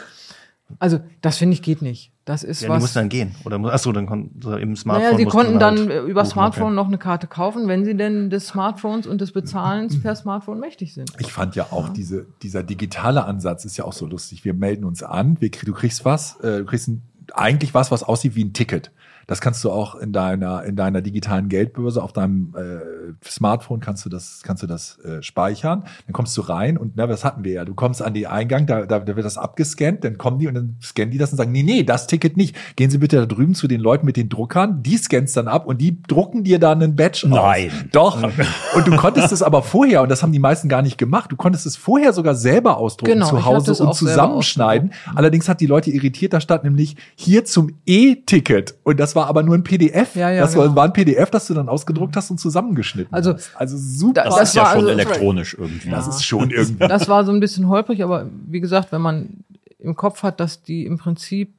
Also 0.80 1.00
das 1.22 1.38
finde 1.38 1.54
ich 1.54 1.62
geht 1.62 1.82
nicht. 1.82 2.12
Das 2.26 2.44
ist 2.44 2.62
ja, 2.62 2.68
die 2.68 2.74
was. 2.74 2.82
mussten 2.82 3.00
dann 3.00 3.10
gehen. 3.10 3.36
Oder 3.46 3.58
achso, 3.74 3.92
dann 3.92 4.06
konnten 4.06 4.42
so 4.42 4.56
im 4.56 4.76
Smartphone. 4.76 5.06
naja, 5.06 5.18
sie 5.18 5.26
konnten 5.26 5.60
dann 5.60 5.78
halt 5.78 6.08
über 6.08 6.22
buchen, 6.22 6.32
Smartphone 6.32 6.68
okay. 6.68 6.76
noch 6.76 6.88
eine 6.88 6.98
Karte 6.98 7.28
kaufen, 7.28 7.68
wenn 7.68 7.84
sie 7.84 7.96
denn 7.96 8.30
des 8.30 8.48
Smartphones 8.48 9.08
und 9.08 9.22
des 9.22 9.32
Bezahlens 9.32 10.02
per 10.02 10.16
Smartphone 10.16 10.60
mächtig 10.60 10.94
sind. 10.94 11.12
ich 11.20 11.32
fand 11.32 11.56
ja 11.56 11.68
auch 11.72 11.90
diese, 11.90 12.28
dieser 12.44 12.64
digitale 12.64 13.26
Ansatz 13.26 13.66
ist 13.66 13.78
ja 13.78 13.86
auch 13.86 13.94
so 13.94 14.06
lustig. 14.06 14.46
Wir 14.46 14.54
melden 14.54 14.86
uns 14.86 15.04
an, 15.04 15.38
wir, 15.40 15.50
du 15.50 15.74
kriegst 15.74 16.06
was, 16.06 16.40
äh, 16.42 16.60
du 16.60 16.66
kriegst 16.66 16.88
ein, 16.88 17.02
eigentlich 17.34 17.74
was, 17.74 17.92
was 17.92 18.04
aussieht 18.04 18.36
wie 18.36 18.44
ein 18.44 18.54
Ticket. 18.54 18.92
Das 19.32 19.40
kannst 19.40 19.64
du 19.64 19.72
auch 19.72 19.96
in 19.96 20.12
deiner, 20.12 20.66
in 20.66 20.76
deiner 20.76 21.00
digitalen 21.00 21.48
Geldbörse 21.48 22.04
auf 22.04 22.12
deinem 22.12 22.54
äh, 22.54 23.14
Smartphone 23.26 23.80
kannst 23.80 24.04
du 24.04 24.10
das, 24.10 24.42
kannst 24.44 24.62
du 24.62 24.68
das 24.68 25.00
äh, 25.06 25.22
speichern. 25.22 25.86
Dann 26.06 26.12
kommst 26.12 26.36
du 26.36 26.42
rein 26.42 26.78
und 26.78 26.98
na, 26.98 27.08
das 27.08 27.24
hatten 27.24 27.46
wir 27.46 27.54
ja. 27.54 27.64
Du 27.64 27.74
kommst 27.74 28.02
an 28.02 28.14
den 28.14 28.26
Eingang, 28.26 28.66
da, 28.66 28.86
da, 28.86 29.00
da 29.00 29.16
wird 29.16 29.26
das 29.26 29.38
abgescannt, 29.38 30.04
dann 30.04 30.18
kommen 30.18 30.40
die 30.40 30.50
und 30.50 30.56
dann 30.56 30.76
scannen 30.82 31.12
die 31.12 31.18
das 31.18 31.32
und 31.32 31.38
sagen, 31.38 31.54
nee, 31.54 31.64
nee, 31.64 31.84
das 31.84 32.08
Ticket 32.08 32.36
nicht. 32.36 32.58
Gehen 32.76 32.90
Sie 32.90 32.98
bitte 32.98 33.16
da 33.16 33.26
drüben 33.26 33.56
zu 33.56 33.70
den 33.70 33.80
Leuten 33.80 34.06
mit 34.06 34.18
den 34.18 34.28
Druckern, 34.28 34.84
die 34.84 34.98
scannst 34.98 35.38
dann 35.38 35.48
ab 35.48 35.66
und 35.66 35.80
die 35.80 36.02
drucken 36.04 36.44
dir 36.44 36.60
dann 36.60 36.84
einen 36.84 36.98
Badge 36.98 37.30
Nein. 37.30 37.68
aus. 37.68 37.86
Doch. 37.94 38.22
Und 38.76 38.88
du 38.88 38.96
konntest 38.96 39.32
es 39.32 39.42
aber 39.42 39.64
vorher, 39.64 40.02
und 40.02 40.10
das 40.10 40.24
haben 40.24 40.32
die 40.32 40.40
meisten 40.40 40.70
gar 40.70 40.82
nicht 40.82 40.98
gemacht, 40.98 41.32
du 41.32 41.36
konntest 41.36 41.66
es 41.66 41.76
vorher 41.76 42.14
sogar 42.14 42.36
selber 42.36 42.78
ausdrucken 42.78 43.14
Genau, 43.14 43.30
zu 43.30 43.46
Hause 43.46 43.84
und 43.84 43.94
zusammenschneiden. 43.94 44.94
Allerdings 45.14 45.50
hat 45.50 45.60
die 45.60 45.66
Leute 45.66 45.92
irritiert, 45.92 46.32
da 46.34 46.40
stand 46.40 46.64
nämlich 46.64 46.96
hier 47.16 47.44
zum 47.44 47.78
E-Ticket. 47.86 48.76
Und 48.84 49.00
das 49.00 49.16
war 49.16 49.21
aber 49.28 49.44
nur 49.44 49.56
ein 49.56 49.64
PDF. 49.64 50.16
Ja, 50.16 50.30
ja, 50.30 50.42
das 50.42 50.56
war, 50.56 50.64
genau. 50.66 50.76
war 50.76 50.86
ein 50.86 50.94
PDF, 50.94 51.30
das 51.32 51.48
du 51.48 51.54
dann 51.54 51.70
ausgedruckt 51.70 52.16
hast 52.16 52.32
und 52.32 52.40
zusammengeschnitten 52.40 53.14
Also, 53.14 53.34
hast. 53.34 53.52
Also 53.56 53.78
super. 53.78 54.24
Das, 54.24 54.36
Das 54.36 54.50
ist 54.50 54.56
ja 54.56 54.64
war 54.64 54.70
schon 54.72 54.80
also- 54.82 54.90
elektronisch 54.92 55.56
irgendwie. 55.60 55.90
das 55.90 56.08
ist 56.08 56.24
schon 56.24 56.50
irgendwie. 56.52 56.88
Das 56.88 57.08
war 57.08 57.24
so 57.26 57.32
ein 57.32 57.40
bisschen 57.40 57.68
holprig, 57.68 58.04
aber 58.04 58.26
wie 58.48 58.60
gesagt, 58.62 58.92
wenn 58.92 59.02
man 59.02 59.44
im 59.80 59.96
Kopf 59.96 60.24
hat, 60.24 60.40
dass 60.40 60.62
die 60.62 60.86
im 60.86 60.98
Prinzip 60.98 61.54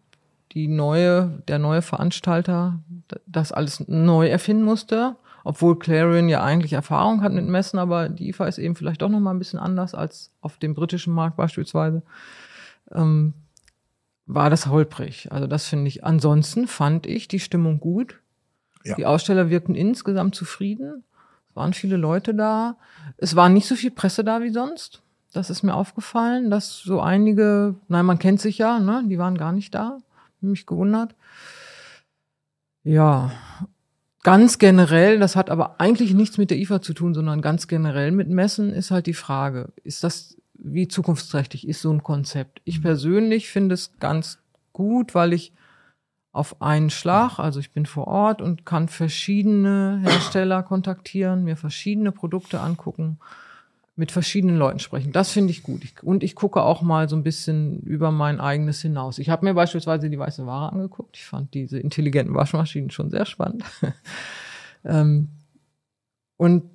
die 0.53 0.69
neue, 0.69 1.43
der 1.49 1.59
neue 1.59 1.83
Veranstalter 1.83 2.79
das 3.27 3.53
alles 3.53 3.83
neu 3.89 4.29
erfinden 4.29 4.65
musste, 4.65 5.17
obwohl 5.45 5.79
Clarion 5.79 6.29
ja 6.29 6.43
eigentlich 6.45 6.75
Erfahrung 6.75 7.23
hat 7.23 7.33
mit 7.33 7.47
Messen, 7.49 7.79
aber 7.79 8.09
die 8.09 8.29
IFA 8.29 8.47
ist 8.47 8.59
eben 8.59 8.77
vielleicht 8.77 9.03
doch 9.03 9.09
noch 9.09 9.19
mal 9.19 9.31
ein 9.33 9.39
bisschen 9.39 9.59
anders 9.59 9.95
als 9.95 10.31
auf 10.41 10.59
dem 10.59 10.75
britischen 10.75 11.13
Markt 11.15 11.37
beispielsweise. 11.37 12.03
Ähm, 12.95 13.33
war 14.35 14.51
das 14.51 14.67
holprig. 14.67 15.31
Also 15.31 15.47
das 15.47 15.67
finde 15.67 15.89
ich. 15.89 16.05
Ansonsten 16.05 16.67
fand 16.67 17.07
ich 17.07 17.29
die 17.29 17.41
Stimmung 17.41 17.81
gut. 17.81 18.21
Ja. 18.85 18.97
Die 18.97 19.07
Aussteller 19.07 19.51
wirkten 19.51 19.75
insgesamt 19.75 20.35
zufrieden. 20.35 21.05
Es 21.49 21.57
waren 21.57 21.73
viele 21.73 21.97
Leute 21.97 22.35
da. 22.35 22.77
Es 23.17 23.37
war 23.37 23.49
nicht 23.49 23.67
so 23.67 23.75
viel 23.75 23.91
Presse 23.91 24.25
da 24.25 24.43
wie 24.43 24.51
sonst. 24.51 25.03
Das 25.33 25.51
ist 25.51 25.63
mir 25.63 25.75
aufgefallen, 25.75 26.51
dass 26.51 26.79
so 26.79 27.01
einige, 27.01 27.75
nein, 27.89 28.05
man 28.05 28.19
kennt 28.19 28.41
sich 28.41 28.59
ja, 28.59 28.79
ne, 28.79 29.05
die 29.09 29.19
waren 29.19 29.39
gar 29.39 29.53
nicht 29.53 29.75
da. 29.75 29.99
Mich 30.41 30.67
gewundert. 30.67 31.15
Ja, 32.85 33.31
ganz 34.23 34.59
generell, 34.59 35.19
das 35.19 35.37
hat 35.37 35.51
aber 35.51 35.81
eigentlich 35.81 36.15
nichts 36.15 36.37
mit 36.37 36.51
der 36.51 36.59
IFA 36.59 36.83
zu 36.83 36.95
tun, 36.95 37.15
sondern 37.15 37.41
ganz 37.43 37.69
generell 37.69 38.11
mit 38.11 38.29
Messen 38.29 38.73
ist 38.73 38.91
halt 38.91 39.07
die 39.07 39.15
Frage, 39.15 39.73
ist 39.85 40.03
das, 40.05 40.37
wie 40.65 40.89
zukunftsträchtig 40.89 41.67
ist 41.67 41.83
so 41.83 41.93
ein 41.93 42.03
Konzept? 42.03 42.61
Ich 42.65 42.83
persönlich 42.83 43.49
finde 43.49 43.75
es 43.75 43.99
ganz 43.99 44.39
gut, 44.73 45.15
weil 45.15 45.33
ich 45.33 45.53
auf 46.33 46.63
einen 46.63 46.89
Schlag, 46.89 47.39
also 47.39 47.61
ich 47.61 47.73
bin 47.73 47.85
vor 47.85 48.07
Ort 48.07 48.41
und 48.41 48.65
kann 48.65 48.89
verschiedene 48.89 50.01
Hersteller 50.03 50.63
kontaktieren, 50.63 51.45
mir 51.45 51.57
verschiedene 51.57 52.11
Produkte 52.11 52.61
angucken, 52.61 53.19
mit 53.97 54.11
verschiedenen 54.11 54.57
Leuten 54.57 54.79
sprechen. 54.79 55.13
Das 55.13 55.33
finde 55.33 55.51
ich 55.51 55.63
gut. 55.63 55.83
Und 56.03 56.23
ich 56.23 56.35
gucke 56.35 56.63
auch 56.63 56.81
mal 56.81 57.11
so 57.11 57.17
ein 57.17 57.23
bisschen 57.23 57.81
über 57.81 58.11
mein 58.11 58.41
eigenes 58.41 58.81
hinaus. 58.81 59.19
Ich 59.19 59.29
habe 59.29 59.45
mir 59.45 59.53
beispielsweise 59.53 60.09
die 60.09 60.19
weiße 60.19 60.47
Ware 60.47 60.73
angeguckt. 60.73 61.19
Ich 61.19 61.27
fand 61.27 61.53
diese 61.53 61.79
intelligenten 61.79 62.35
Waschmaschinen 62.35 62.91
schon 62.91 63.11
sehr 63.11 63.27
spannend. 63.27 63.65
ähm, 64.85 65.29
und 66.39 66.72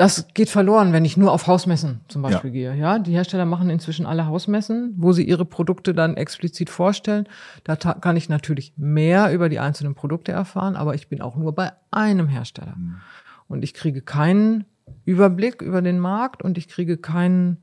das 0.00 0.28
geht 0.32 0.48
verloren, 0.48 0.94
wenn 0.94 1.04
ich 1.04 1.18
nur 1.18 1.30
auf 1.30 1.46
Hausmessen 1.46 2.00
zum 2.08 2.22
Beispiel 2.22 2.50
gehe. 2.50 2.74
Ja, 2.74 2.98
die 2.98 3.12
Hersteller 3.12 3.44
machen 3.44 3.68
inzwischen 3.68 4.06
alle 4.06 4.24
Hausmessen, 4.24 4.94
wo 4.96 5.12
sie 5.12 5.24
ihre 5.24 5.44
Produkte 5.44 5.92
dann 5.92 6.16
explizit 6.16 6.70
vorstellen. 6.70 7.28
Da 7.64 7.76
kann 7.76 8.16
ich 8.16 8.30
natürlich 8.30 8.72
mehr 8.78 9.30
über 9.30 9.50
die 9.50 9.58
einzelnen 9.58 9.94
Produkte 9.94 10.32
erfahren, 10.32 10.74
aber 10.74 10.94
ich 10.94 11.08
bin 11.08 11.20
auch 11.20 11.36
nur 11.36 11.54
bei 11.54 11.72
einem 11.90 12.28
Hersteller. 12.28 12.78
Und 13.46 13.62
ich 13.62 13.74
kriege 13.74 14.00
keinen 14.00 14.64
Überblick 15.04 15.60
über 15.60 15.82
den 15.82 15.98
Markt 15.98 16.42
und 16.42 16.56
ich 16.56 16.68
kriege 16.68 16.96
keinen 16.96 17.58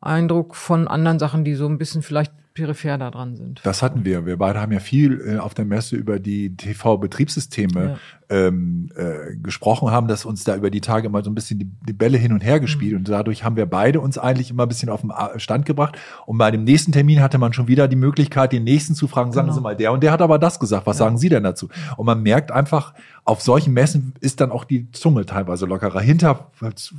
Eindruck 0.00 0.56
von 0.56 0.88
anderen 0.88 1.20
Sachen, 1.20 1.44
die 1.44 1.54
so 1.54 1.68
ein 1.68 1.78
bisschen 1.78 2.02
vielleicht 2.02 2.32
peripher 2.56 2.98
da 2.98 3.10
dran 3.10 3.36
sind. 3.36 3.60
Das 3.62 3.82
hatten 3.82 4.04
wir. 4.04 4.26
Wir 4.26 4.36
beide 4.38 4.60
haben 4.60 4.72
ja 4.72 4.80
viel 4.80 5.20
äh, 5.24 5.38
auf 5.38 5.54
der 5.54 5.64
Messe 5.64 5.94
über 5.96 6.18
die 6.18 6.56
TV-Betriebssysteme 6.56 7.98
ähm, 8.28 8.90
äh, 8.96 9.36
gesprochen, 9.36 9.90
haben 9.92 10.08
das 10.08 10.24
uns 10.24 10.42
da 10.42 10.56
über 10.56 10.68
die 10.70 10.80
Tage 10.80 11.08
mal 11.08 11.22
so 11.22 11.30
ein 11.30 11.34
bisschen 11.36 11.60
die, 11.60 11.70
die 11.86 11.92
Bälle 11.92 12.18
hin 12.18 12.32
und 12.32 12.42
her 12.42 12.58
gespielt 12.58 12.92
Mhm. 12.92 12.98
und 12.98 13.08
dadurch 13.08 13.44
haben 13.44 13.54
wir 13.56 13.66
beide 13.66 14.00
uns 14.00 14.18
eigentlich 14.18 14.50
immer 14.50 14.64
ein 14.64 14.68
bisschen 14.68 14.88
auf 14.88 15.02
den 15.02 15.12
A- 15.12 15.38
Stand 15.38 15.64
gebracht. 15.64 15.96
Und 16.26 16.36
bei 16.38 16.50
dem 16.50 16.64
nächsten 16.64 16.90
Termin 16.90 17.20
hatte 17.22 17.38
man 17.38 17.52
schon 17.52 17.68
wieder 17.68 17.86
die 17.86 17.94
Möglichkeit, 17.96 18.52
den 18.52 18.64
nächsten 18.64 18.94
zu 18.96 19.06
fragen, 19.06 19.30
sagen 19.30 19.46
Genau. 19.46 19.56
Sie 19.56 19.62
mal, 19.62 19.76
der 19.76 19.92
und 19.92 20.02
der 20.02 20.10
hat 20.10 20.22
aber 20.22 20.38
das 20.40 20.58
gesagt, 20.58 20.86
was 20.86 20.98
sagen 20.98 21.18
Sie 21.18 21.28
denn 21.28 21.44
dazu? 21.44 21.68
Und 21.96 22.06
man 22.06 22.20
merkt 22.22 22.50
einfach, 22.50 22.94
auf 23.24 23.42
solchen 23.42 23.72
Messen 23.72 24.14
ist 24.20 24.40
dann 24.40 24.50
auch 24.50 24.64
die 24.64 24.90
Zunge 24.92 25.24
teilweise 25.26 25.66
lockerer. 25.66 26.00
Hinter 26.00 26.50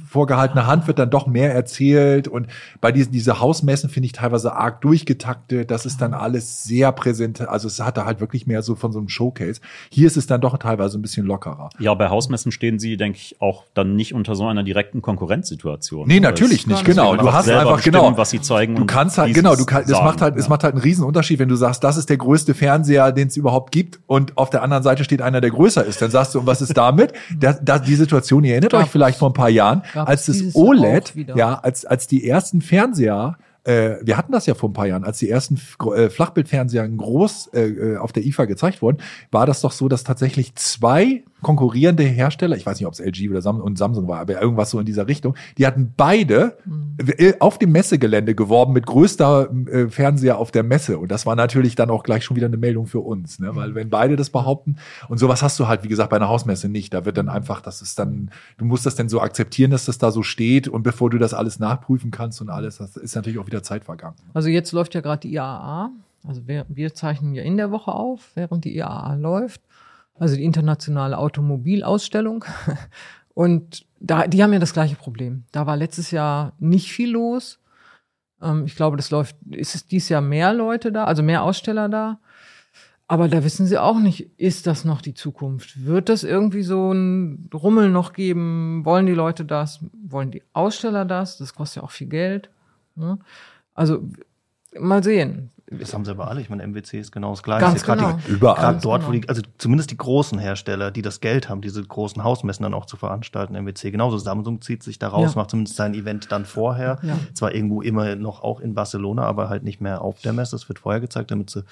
vorgehaltener 0.10 0.68
Hand 0.68 0.88
wird 0.88 1.00
dann 1.00 1.10
doch 1.10 1.28
mehr 1.28 1.54
erzählt 1.54 2.28
und 2.28 2.48
bei 2.82 2.92
diesen 2.92 3.12
diese 3.12 3.40
Hausmessen 3.40 3.90
finde 3.90 4.06
ich 4.08 4.12
teilweise 4.14 4.54
arg 4.56 4.82
durchgetaktet. 5.48 5.72
Das 5.72 5.86
ist 5.86 6.02
dann 6.02 6.14
alles 6.14 6.64
sehr 6.64 6.92
präsent. 6.92 7.42
Also 7.48 7.68
es 7.68 7.80
hatte 7.80 8.06
halt 8.06 8.20
wirklich 8.20 8.48
mehr 8.48 8.62
so 8.62 8.76
von 8.76 8.92
so 8.92 9.00
einem 9.00 9.10
Showcase. 9.10 9.62
Hier 9.90 10.08
ist 10.08 10.18
es 10.18 10.28
dann 10.28 10.42
doch 10.42 10.58
teilweise 10.58 10.98
ein 10.98 11.02
bisschen 11.02 11.26
lockerer. 11.26 11.70
Ja, 11.80 11.94
bei 11.94 12.10
Hausmessen 12.10 12.52
stehen 12.52 12.80
sie, 12.80 12.98
denke 12.98 13.18
ich, 13.18 13.38
auch 13.40 13.64
dann 13.74 13.96
nicht 13.96 14.14
unter 14.14 14.36
so 14.36 14.46
einer 14.48 14.64
direkten 14.64 15.02
Konkurrenzsituation. 15.02 16.08
Nee, 16.08 16.16
Weil 16.16 16.22
natürlich 16.22 16.62
es- 16.62 16.68
nicht, 16.68 16.86
genau. 16.86 17.16
Du 17.16 17.32
hast 17.32 17.50
einfach, 17.50 17.76
bestimmen, 17.76 18.02
genau. 18.02 18.18
was 18.18 18.30
sie 18.30 18.42
zeigen. 18.42 18.76
Du 18.76 18.86
kannst 18.86 19.18
halt, 19.18 19.34
genau, 19.34 19.56
du 19.56 19.62
es 19.62 19.68
kannst, 19.68 19.90
es 19.90 19.98
macht 20.00 20.22
halt, 20.22 20.36
es 20.36 20.46
ja. 20.46 20.50
macht 20.50 20.64
halt 20.64 20.74
einen 20.76 20.84
riesen 20.84 21.04
Unterschied, 21.04 21.40
wenn 21.40 21.50
du 21.50 21.56
sagst, 21.56 21.84
das 21.84 21.98
ist 21.98 22.10
der 22.10 22.18
größte 22.18 22.54
Fernseher, 22.54 23.12
den 23.12 23.28
es 23.28 23.38
überhaupt 23.38 23.72
gibt 23.72 24.00
und 24.08 24.38
auf 24.38 24.50
der 24.50 24.64
anderen 24.64 24.84
Seite 24.84 25.04
steht 25.04 25.22
einer, 25.22 25.42
der 25.42 25.52
größer 25.52 25.86
ist. 25.86 26.02
Dann 26.02 26.12
sagst 26.12 26.36
du, 26.36 26.40
und 26.40 26.46
was 26.48 26.62
ist 26.62 26.76
damit? 26.78 27.14
Das, 27.40 27.60
das, 27.62 27.84
die 27.84 27.96
Situation, 27.96 28.44
ihr 28.44 28.54
erinnert 28.54 28.72
Gab 28.72 28.84
euch 28.84 28.90
vielleicht 28.90 29.16
es- 29.16 29.20
vor 29.20 29.30
ein 29.30 29.34
paar 29.34 29.50
Jahren, 29.50 29.84
gab 29.94 30.08
als 30.10 30.28
es 30.28 30.44
das 30.44 30.56
OLED, 30.56 31.16
wieder. 31.16 31.36
ja, 31.38 31.54
als, 31.60 31.86
als 31.86 32.08
die 32.08 32.28
ersten 32.28 32.62
Fernseher 32.62 33.38
äh, 33.68 34.00
wir 34.02 34.16
hatten 34.16 34.32
das 34.32 34.46
ja 34.46 34.54
vor 34.54 34.70
ein 34.70 34.74
paar 34.74 34.88
Jahren, 34.88 35.04
als 35.04 35.20
die 35.20 35.30
ersten 35.30 35.60
äh, 35.94 36.10
Flachbildfernseher 36.10 36.88
groß 36.88 37.48
äh, 37.48 37.62
äh, 37.62 37.98
auf 37.98 38.14
der 38.14 38.26
IFA 38.26 38.46
gezeigt 38.46 38.82
wurden, 38.82 39.00
war 39.30 39.46
das 39.46 39.62
doch 39.62 39.74
so, 39.74 39.90
dass 39.90 40.04
tatsächlich 40.04 40.56
zwei 40.56 41.24
konkurrierende 41.42 42.04
Hersteller, 42.04 42.56
ich 42.56 42.66
weiß 42.66 42.80
nicht, 42.80 42.88
ob 42.88 42.94
es 42.94 43.00
LG 43.00 43.30
oder 43.30 43.42
Sam 43.42 43.62
und 43.62 43.78
Samsung 43.78 44.08
war, 44.08 44.20
aber 44.20 44.42
irgendwas 44.42 44.72
so 44.72 44.80
in 44.80 44.86
dieser 44.86 45.08
Richtung, 45.08 45.36
die 45.58 45.68
hatten 45.68 45.94
beide 45.96 46.58
äh, 47.18 47.34
auf 47.40 47.60
dem 47.60 47.72
Messegelände 47.72 48.34
geworben 48.34 48.74
mit 48.74 48.86
größter 48.86 49.50
äh, 49.68 49.88
Fernseher 49.90 50.38
auf 50.38 50.52
der 50.52 50.64
Messe. 50.64 50.98
Und 50.98 51.12
das 51.12 51.26
war 51.26 51.36
natürlich 51.36 51.76
dann 51.76 51.90
auch 51.90 52.04
gleich 52.04 52.24
schon 52.24 52.36
wieder 52.36 52.48
eine 52.48 52.58
Meldung 52.58 52.88
für 52.88 53.00
uns, 53.00 53.40
ne? 53.40 53.56
weil 53.56 53.76
wenn 53.76 53.90
beide 53.90 54.16
das 54.16 54.30
behaupten 54.30 54.78
und 55.10 55.20
sowas 55.20 55.44
hast 55.44 55.60
du 55.60 55.68
halt, 55.68 55.84
wie 55.84 55.88
gesagt, 55.88 56.10
bei 56.10 56.18
einer 56.18 56.30
Hausmesse 56.30 56.70
nicht. 56.70 56.94
Da 56.94 57.06
wird 57.06 57.18
dann 57.18 57.30
einfach, 57.30 57.62
das 57.62 57.82
ist 57.82 58.00
dann, 58.00 58.32
du 58.58 58.66
musst 58.66 58.86
das 58.86 58.96
dann 58.96 59.10
so 59.10 59.22
akzeptieren, 59.22 59.72
dass 59.72 59.86
das 59.86 59.98
da 59.98 60.12
so 60.12 60.24
steht 60.24 60.68
und 60.68 60.84
bevor 60.84 61.10
du 61.10 61.18
das 61.18 61.34
alles 61.34 61.60
nachprüfen 61.60 62.10
kannst 62.12 62.42
und 62.42 62.50
alles, 62.50 62.78
das 62.78 62.98
ist 62.98 63.16
natürlich 63.16 63.40
auch 63.40 63.48
wieder 63.48 63.62
Zeit 63.62 63.86
vergangen. 63.86 64.16
Also 64.34 64.50
jetzt 64.50 64.72
läuft 64.72 64.96
ja 64.96 65.02
gerade 65.02 65.20
die 65.22 65.34
IAA. 65.34 65.92
Also 66.28 66.48
wir, 66.48 66.66
wir 66.68 66.94
zeichnen 66.94 67.36
ja 67.36 67.44
in 67.44 67.58
der 67.58 67.72
Woche 67.72 67.92
auf, 67.92 68.32
während 68.36 68.66
die 68.66 68.76
IAA 68.76 69.16
läuft. 69.16 69.62
Also 70.20 70.36
die 70.36 70.44
internationale 70.44 71.18
Automobilausstellung. 71.18 72.46
Und 73.34 73.86
da, 74.00 74.28
die 74.28 74.42
haben 74.42 74.54
ja 74.54 74.60
das 74.60 74.74
gleiche 74.74 74.96
Problem. 74.96 75.44
Da 75.52 75.68
war 75.68 75.78
letztes 75.78 76.12
Jahr 76.12 76.54
nicht 76.60 76.92
viel 76.92 77.12
los. 77.12 77.60
Ähm, 78.42 78.66
ich 78.66 78.76
glaube, 78.76 78.98
das 78.98 79.12
läuft, 79.12 79.36
ist 79.52 79.76
es 79.76 79.86
dieses 79.86 80.10
Jahr 80.10 80.22
mehr 80.22 80.54
Leute 80.54 80.92
da, 80.92 81.06
also 81.06 81.24
mehr 81.24 81.44
Aussteller 81.44 81.90
da. 81.90 82.20
Aber 83.10 83.30
da 83.30 83.44
wissen 83.44 83.66
sie 83.66 83.78
auch 83.78 84.00
nicht, 84.00 84.32
ist 84.38 84.68
das 84.68 84.84
noch 84.84 85.02
die 85.02 85.14
Zukunft? 85.14 85.86
Wird 85.86 86.10
das 86.10 86.24
irgendwie 86.24 86.64
so 86.64 86.92
ein 86.92 87.50
Rummel 87.54 87.90
noch 87.90 88.12
geben? 88.12 88.84
Wollen 88.84 89.06
die 89.06 89.14
Leute 89.14 89.46
das? 89.46 89.80
Wollen 89.94 90.32
die 90.32 90.44
Aussteller 90.52 91.06
das? 91.06 91.38
Das 91.38 91.54
kostet 91.54 91.78
ja 91.78 91.84
auch 91.84 91.92
viel 91.92 92.08
Geld. 92.08 92.50
Ne? 92.96 93.18
Also 93.74 94.04
mal 94.78 95.04
sehen. 95.04 95.52
Das 95.70 95.94
haben 95.94 96.06
sie 96.06 96.12
aber 96.12 96.30
alle. 96.30 96.40
Ich 96.40 96.50
meine, 96.50 96.64
MWC 96.66 96.98
ist 96.98 97.12
genau 97.12 97.32
das 97.32 97.44
Gleiche. 97.44 97.66
Ganz 97.66 97.84
Gerade 97.84 98.02
genau. 98.02 98.20
die, 98.26 98.32
Überall. 98.32 98.56
gerade 98.56 98.72
Ganz 98.76 98.84
dort, 98.84 99.04
wo 99.06 99.12
genau. 99.12 99.22
die, 99.24 99.30
also 99.30 99.42
zumindest 99.58 99.92
die 99.92 99.98
großen 99.98 100.40
Hersteller, 100.40 100.92
die 100.92 101.02
das 101.02 101.20
Geld 101.20 101.50
haben, 101.50 101.60
diese 101.62 101.84
großen 101.84 102.24
Hausmessen 102.24 102.64
dann 102.64 102.74
auch 102.74 102.86
zu 102.86 102.96
veranstalten, 102.96 103.54
MWC 103.54 103.92
genauso. 103.92 104.18
Samsung 104.18 104.62
zieht 104.62 104.82
sich 104.82 104.98
da 104.98 105.10
raus, 105.10 105.34
Ja. 105.36 105.42
macht 105.42 105.50
zumindest 105.50 105.76
sein 105.76 105.94
Event 105.94 106.32
dann 106.32 106.46
vorher. 106.46 107.00
Ja. 107.02 107.18
Zwar 107.34 107.54
irgendwo 107.54 107.82
immer 107.82 108.16
noch 108.16 108.44
auch 108.44 108.62
in 108.62 108.76
Barcelona, 108.76 109.24
aber 109.24 109.50
halt 109.50 109.64
nicht 109.64 109.82
mehr 109.82 110.02
auf 110.02 110.22
der 110.22 110.32
Messe. 110.32 110.56
Es 110.56 110.70
wird 110.70 110.80
vorher 110.80 111.02
gezeigt, 111.02 111.32
damit 111.32 111.50
sie 111.50 111.64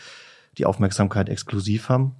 die 0.57 0.65
Aufmerksamkeit 0.65 1.29
exklusiv 1.29 1.87
haben. 1.87 2.15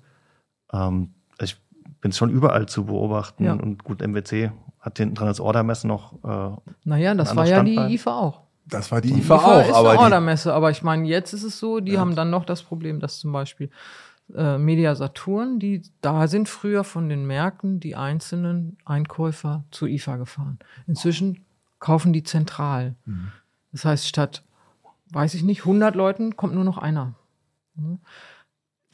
Ähm, 0.72 1.10
ich 1.42 1.58
bin 2.00 2.14
schon 2.14 2.30
überall 2.30 2.68
zu 2.68 2.86
beobachten 2.86 3.44
Ja. 3.44 3.54
und 3.54 3.84
gut, 3.84 4.02
MWC 4.02 4.52
hat 4.80 4.98
hinten 4.98 5.16
dran 5.16 5.28
als 5.28 5.40
Ordermesse 5.42 5.88
noch 5.90 6.14
äh, 6.24 6.56
Naja, 6.86 7.16
das 7.16 7.36
war 7.36 7.46
ja 7.46 7.64
die 7.64 7.74
Standbein. 7.74 7.92
IFA 7.96 8.18
auch. 8.20 8.42
Das 8.68 8.92
war 8.92 9.02
die 9.02 9.14
Die 9.14 9.20
IFA 9.20 9.36
IFA 9.36 9.46
auch, 9.46 9.62
ist 9.62 9.74
aber 9.74 9.90
eine 9.90 9.98
die, 9.98 10.04
Ordermesse, 10.04 10.54
aber 10.54 10.72
ich 10.72 10.82
meine, 10.82 11.08
jetzt 11.08 11.34
ist 11.34 11.44
es 11.44 11.60
so, 11.60 11.80
die 11.80 11.98
haben 11.98 12.16
dann 12.16 12.30
noch 12.30 12.46
das 12.46 12.64
Problem, 12.64 13.00
dass 13.00 13.20
zum 13.20 13.32
Beispiel 13.32 13.70
äh, 14.34 14.58
Media 14.58 14.96
Saturn, 14.96 15.60
die 15.60 15.84
da 16.02 16.28
sind 16.28 16.50
früher 16.50 16.84
von 16.84 17.10
den 17.10 17.26
Märkten 17.26 17.80
die 17.80 17.96
einzelnen 17.96 18.78
Einkäufer 18.86 19.64
zur 19.72 19.88
IFA 19.88 20.18
gefahren. 20.18 20.60
Inzwischen 20.88 21.46
kaufen 21.80 22.12
die 22.12 22.24
zentral. 22.24 22.96
Mhm. 23.06 23.32
Das 23.72 23.86
heißt, 23.86 24.08
statt, 24.08 24.44
weiß 25.12 25.36
ich 25.36 25.44
nicht, 25.44 25.62
100 25.62 25.96
Leuten 25.96 26.36
kommt 26.36 26.56
nur 26.56 26.64
noch 26.64 26.78
einer. 26.78 27.14
Mhm. 27.76 28.00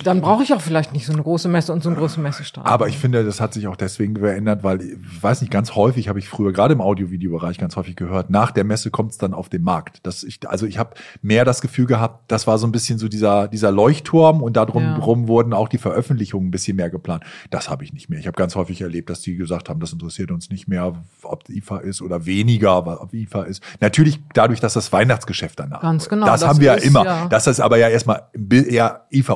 Dann 0.03 0.21
brauche 0.21 0.43
ich 0.43 0.53
auch 0.53 0.61
vielleicht 0.61 0.93
nicht 0.93 1.05
so 1.05 1.13
eine 1.13 1.21
große 1.23 1.47
Messe 1.49 1.73
und 1.73 1.83
so 1.83 1.89
einen 1.89 1.97
großen 1.97 2.21
Messestand. 2.21 2.65
Aber 2.67 2.87
ich 2.87 2.97
finde, 2.97 3.23
das 3.23 3.39
hat 3.41 3.53
sich 3.53 3.67
auch 3.67 3.75
deswegen 3.75 4.13
geändert, 4.15 4.63
weil 4.63 4.81
ich 4.81 5.23
weiß 5.23 5.41
nicht, 5.41 5.51
ganz 5.51 5.75
häufig 5.75 6.09
habe 6.09 6.19
ich 6.19 6.27
früher, 6.27 6.51
gerade 6.53 6.73
im 6.73 6.81
Audio-Video-Bereich, 6.81 7.57
ganz 7.57 7.75
häufig 7.75 7.95
gehört, 7.95 8.29
nach 8.29 8.51
der 8.51 8.63
Messe 8.63 8.91
kommt 8.91 9.11
es 9.11 9.17
dann 9.17 9.33
auf 9.33 9.49
den 9.49 9.63
Markt. 9.63 9.99
Das 10.03 10.23
ich, 10.23 10.39
also 10.47 10.65
ich 10.65 10.77
habe 10.77 10.91
mehr 11.21 11.45
das 11.45 11.61
Gefühl 11.61 11.85
gehabt, 11.85 12.31
das 12.31 12.47
war 12.47 12.57
so 12.57 12.67
ein 12.67 12.71
bisschen 12.71 12.97
so 12.99 13.07
dieser, 13.07 13.47
dieser 13.47 13.71
Leuchtturm 13.71 14.41
und 14.41 14.57
darum 14.57 14.83
Ja. 14.83 14.95
rum 14.97 15.27
wurden 15.27 15.53
auch 15.53 15.67
die 15.69 15.77
Veröffentlichungen 15.77 16.47
ein 16.47 16.51
bisschen 16.51 16.75
mehr 16.77 16.89
geplant. 16.89 17.23
Das 17.49 17.69
habe 17.69 17.83
ich 17.83 17.93
nicht 17.93 18.09
mehr. 18.09 18.19
Ich 18.19 18.27
habe 18.27 18.35
ganz 18.35 18.55
häufig 18.55 18.81
erlebt, 18.81 19.09
dass 19.09 19.21
die 19.21 19.35
gesagt 19.35 19.69
haben, 19.69 19.79
das 19.79 19.93
interessiert 19.93 20.31
uns 20.31 20.49
nicht 20.49 20.67
mehr, 20.67 20.93
ob 21.23 21.49
IFA 21.49 21.77
ist 21.79 22.01
oder 22.01 22.25
weniger, 22.25 22.77
ob 23.01 23.13
IFA 23.13 23.43
ist. 23.43 23.61
Natürlich 23.79 24.19
dadurch, 24.33 24.59
dass 24.59 24.73
das 24.73 24.91
Weihnachtsgeschäft 24.91 25.59
danach. 25.59 25.81
Ganz 25.81 26.09
genau, 26.09 26.25
Das, 26.25 26.41
das 26.41 26.49
haben 26.49 26.59
wir 26.59 26.67
ja 26.67 26.73
ist 26.75 26.85
immer. 26.85 27.05
ja- 27.05 27.27
Das 27.27 27.47
ist 27.47 27.59
aber 27.59 27.77
ja 27.77 27.87
erstmal 27.89 28.23
eher 28.49 29.05
IFA 29.11 29.33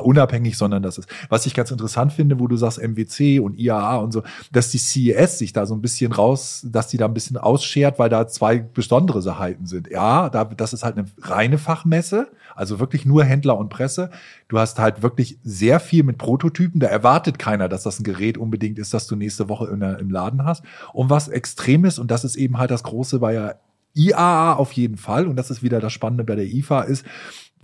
unabhängig, 0.56 0.66
sondern 0.66 0.82
das 0.82 0.98
ist, 0.98 1.08
was 1.28 1.46
ich 1.46 1.54
ganz 1.54 1.70
interessant 1.70 2.12
finde, 2.12 2.38
wo 2.38 2.46
du 2.46 2.56
sagst 2.56 2.78
MWC 2.78 3.40
und 3.40 3.58
IAA 3.58 3.96
und 3.96 4.12
so, 4.12 4.22
dass 4.52 4.70
die 4.70 4.78
CES 4.78 5.38
sich 5.38 5.52
da 5.52 5.66
so 5.66 5.74
ein 5.74 5.80
bisschen 5.80 6.12
raus, 6.12 6.66
dass 6.68 6.88
die 6.88 6.96
da 6.96 7.06
ein 7.06 7.14
bisschen 7.14 7.36
ausschert, 7.36 7.98
weil 7.98 8.08
da 8.08 8.26
zwei 8.26 8.58
besondere 8.58 9.22
Seiten 9.22 9.66
sind. 9.66 9.88
Ja, 9.88 10.28
da, 10.28 10.44
das 10.44 10.72
ist 10.72 10.82
halt 10.84 10.96
eine 10.96 11.06
reine 11.20 11.58
Fachmesse, 11.58 12.28
also 12.54 12.80
wirklich 12.80 13.04
nur 13.04 13.24
Händler 13.24 13.58
und 13.58 13.68
Presse. 13.68 14.10
Du 14.48 14.58
hast 14.58 14.78
halt 14.78 15.02
wirklich 15.02 15.38
sehr 15.42 15.80
viel 15.80 16.02
mit 16.02 16.18
Prototypen. 16.18 16.80
Da 16.80 16.86
erwartet 16.86 17.38
keiner, 17.38 17.68
dass 17.68 17.82
das 17.82 18.00
ein 18.00 18.04
Gerät 18.04 18.38
unbedingt 18.38 18.78
ist, 18.78 18.94
das 18.94 19.06
du 19.06 19.16
nächste 19.16 19.48
Woche 19.48 19.76
der, 19.76 19.98
im 19.98 20.10
Laden 20.10 20.44
hast. 20.44 20.62
Und 20.92 21.10
was 21.10 21.28
extrem 21.28 21.84
ist, 21.84 21.98
und 21.98 22.10
das 22.10 22.24
ist 22.24 22.36
eben 22.36 22.58
halt 22.58 22.70
das 22.70 22.82
Große 22.82 23.18
bei 23.18 23.34
ja 23.34 23.54
IAA 23.96 24.54
auf 24.54 24.72
jeden 24.72 24.98
Fall, 24.98 25.26
und 25.26 25.36
das 25.36 25.50
ist 25.50 25.62
wieder 25.62 25.80
das 25.80 25.92
Spannende 25.92 26.22
bei 26.22 26.34
der 26.34 26.44
IFA, 26.44 26.82
ist, 26.82 27.04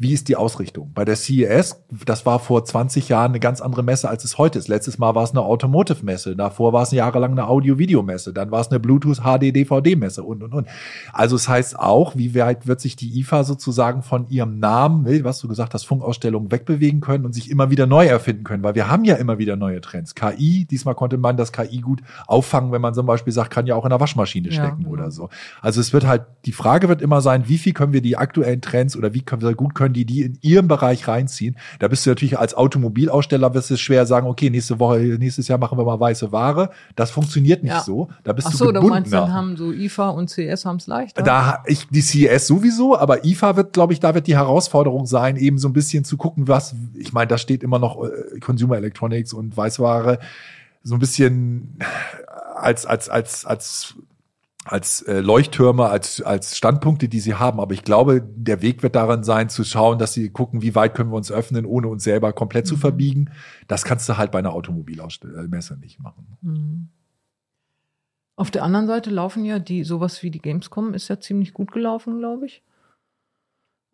wie 0.02 0.12
ist 0.12 0.28
die 0.28 0.36
Ausrichtung? 0.36 0.90
Bei 0.94 1.04
der 1.04 1.16
CES, 1.16 1.82
das 2.04 2.26
war 2.26 2.38
vor 2.38 2.64
20 2.64 3.08
Jahren 3.08 3.30
eine 3.30 3.40
ganz 3.40 3.60
andere 3.60 3.82
Messe, 3.82 4.08
als 4.08 4.24
es 4.24 4.36
heute 4.38 4.58
ist. 4.58 4.68
Letztes 4.68 4.98
Mal 4.98 5.14
war 5.14 5.22
es 5.22 5.30
eine 5.30 5.42
Automotive-Messe, 5.42 6.34
davor 6.36 6.72
war 6.72 6.82
es 6.82 6.90
jahrelang 6.90 7.32
eine 7.32 7.46
Audio-Video-Messe, 7.46 8.32
dann 8.32 8.50
war 8.50 8.60
es 8.60 8.68
eine 8.68 8.80
Bluetooth-HD-DVD-Messe 8.80 10.22
und, 10.24 10.42
und, 10.42 10.52
und. 10.52 10.68
Also 11.12 11.36
es 11.36 11.48
heißt 11.48 11.78
auch, 11.78 12.16
wie 12.16 12.34
weit 12.34 12.66
wird 12.66 12.80
sich 12.80 12.96
die 12.96 13.18
IFA 13.20 13.44
sozusagen 13.44 14.02
von 14.02 14.28
ihrem 14.28 14.58
Namen, 14.58 15.06
was 15.24 15.38
du 15.38 15.48
gesagt 15.48 15.74
hast, 15.74 15.84
Funkausstellung 15.84 16.50
wegbewegen 16.50 17.00
können 17.00 17.24
und 17.24 17.32
sich 17.32 17.50
immer 17.50 17.70
wieder 17.70 17.86
neu 17.86 18.06
erfinden 18.06 18.44
können, 18.44 18.62
weil 18.62 18.74
wir 18.74 18.90
haben 18.90 19.04
ja 19.04 19.14
immer 19.16 19.38
wieder 19.38 19.56
neue 19.56 19.80
Trends. 19.80 20.14
KI, 20.14 20.64
diesmal 20.64 20.94
konnte 20.94 21.16
man 21.16 21.36
das 21.36 21.52
KI 21.52 21.80
gut 21.80 22.02
auffangen, 22.26 22.72
wenn 22.72 22.82
man 22.82 22.94
zum 22.94 23.06
Beispiel 23.06 23.32
sagt, 23.32 23.50
kann 23.50 23.66
ja 23.66 23.74
auch 23.76 23.84
in 23.84 23.90
der 23.90 24.00
Waschmaschine 24.00 24.48
Ja, 24.48 24.54
stecken 24.54 24.84
genau. 24.84 24.90
oder 24.90 25.10
so. 25.10 25.28
Also 25.60 25.80
es 25.80 25.92
wird 25.92 26.06
halt, 26.06 26.22
die 26.44 26.52
Frage 26.52 26.88
wird 26.88 27.02
immer 27.02 27.20
sein, 27.20 27.44
wie 27.46 27.58
viel 27.58 27.72
können 27.72 27.92
wir 27.92 28.02
die 28.02 28.16
aktuellen 28.16 28.60
Trends 28.60 28.96
oder 28.96 29.14
wie 29.14 29.22
können 29.22 29.42
wir, 29.42 29.54
gut 29.54 29.74
können 29.74 29.91
die 29.92 30.05
die 30.05 30.22
in 30.22 30.38
ihrem 30.40 30.68
Bereich 30.68 31.07
reinziehen? 31.09 31.57
Da 31.78 31.88
bist 31.88 32.05
du 32.07 32.11
natürlich 32.11 32.38
als 32.38 32.55
Automobilaussteller, 32.55 33.55
wirst 33.55 33.70
du 33.70 33.76
schwer 33.76 34.07
sagen, 34.07 34.26
okay, 34.26 34.50
nächste 34.50 34.78
Woche, 34.78 34.98
nächstes 34.98 35.48
Jahr 35.48 35.59
machen 35.59 35.78
wir 35.78 35.85
mal 35.85 35.98
weiße 36.00 36.33
Ware. 36.33 36.70
Das 36.96 37.11
funktioniert 37.11 37.62
nicht 37.62 37.72
Ja. 37.72 37.81
so. 37.83 38.09
Da 38.24 38.33
bist 38.33 38.48
Ach 38.48 38.52
du 38.52 38.57
so, 38.59 38.64
du 38.66 38.72
gebundener. 38.74 38.94
meinst, 39.00 39.12
dann 39.12 39.33
haben 39.33 39.57
so 39.57 39.72
IFA 39.72 40.09
und 40.11 40.31
CS 40.31 40.64
haben 40.64 40.76
es 40.76 40.87
leichter? 40.87 41.22
Da 41.22 41.62
ich 41.66 41.87
die 41.88 42.00
CES 42.02 42.46
sowieso, 42.46 42.96
aber 42.98 43.24
IFA 43.24 43.57
wird, 43.57 43.72
glaube 43.72 43.92
ich, 43.92 44.00
da 44.00 44.14
wird 44.14 44.26
die 44.26 44.37
Herausforderung 44.37 45.07
sein, 45.07 45.37
eben 45.37 45.59
so 45.59 45.68
ein 45.68 45.72
bisschen 45.72 46.05
zu 46.05 46.16
gucken, 46.16 46.48
was, 46.48 46.74
ich 46.94 47.12
meine, 47.12 47.28
da 47.28 47.38
steht 47.38 47.62
immer 47.62 47.78
noch 47.78 48.02
äh, 48.05 48.38
Consumer 48.40 48.76
Electronics 48.76 49.33
und 49.33 49.57
Weißware 49.57 50.18
so 50.85 50.94
ein 50.94 50.98
bisschen 50.98 51.78
als 52.57 52.87
als 52.87 53.09
als 53.09 53.44
als 53.44 53.94
als 54.64 55.03
äh, 55.03 55.20
Leuchttürme, 55.20 55.88
als, 55.88 56.22
als 56.22 56.57
Standpunkte, 56.57 57.09
die 57.09 57.20
sie 57.20 57.35
haben. 57.35 57.61
Aber 57.61 57.75
ich 57.75 57.83
glaube, 57.83 58.22
der 58.22 58.62
Weg 58.62 58.83
wird 58.83 58.94
daran 58.94 59.25
sein, 59.25 59.48
zu 59.48 59.64
schauen, 59.64 59.98
dass 59.98 60.12
sie 60.12 60.31
gucken, 60.31 60.62
wie 60.62 60.75
weit 60.75 60.94
können 60.94 61.11
wir 61.11 61.16
uns 61.16 61.33
öffnen, 61.33 61.66
ohne 61.66 61.88
uns 61.88 62.05
selber 62.05 62.33
komplett 62.33 62.66
zu 62.66 62.77
verbiegen. 62.77 63.31
Das 63.66 63.85
kannst 63.85 64.09
du 64.09 64.16
halt 64.16 64.31
bei 64.31 64.38
einer 64.38 64.53
Automobilmesse 64.53 65.77
nicht 65.79 66.01
machen. 66.01 66.27
Mhm. 66.42 66.88
Auf 68.37 68.51
der 68.51 68.62
anderen 68.62 68.87
Seite 68.87 69.11
laufen 69.11 69.44
ja 69.44 69.59
die, 69.59 69.85
sowas 69.85 70.22
wie 70.22 70.31
die 70.31 70.40
Gamescom 70.40 70.94
ist 70.94 71.09
ja 71.09 71.20
ziemlich 71.20 71.53
gut 71.53 71.70
gelaufen, 71.72 72.18
glaube 72.18 72.46
ich. 72.46 72.62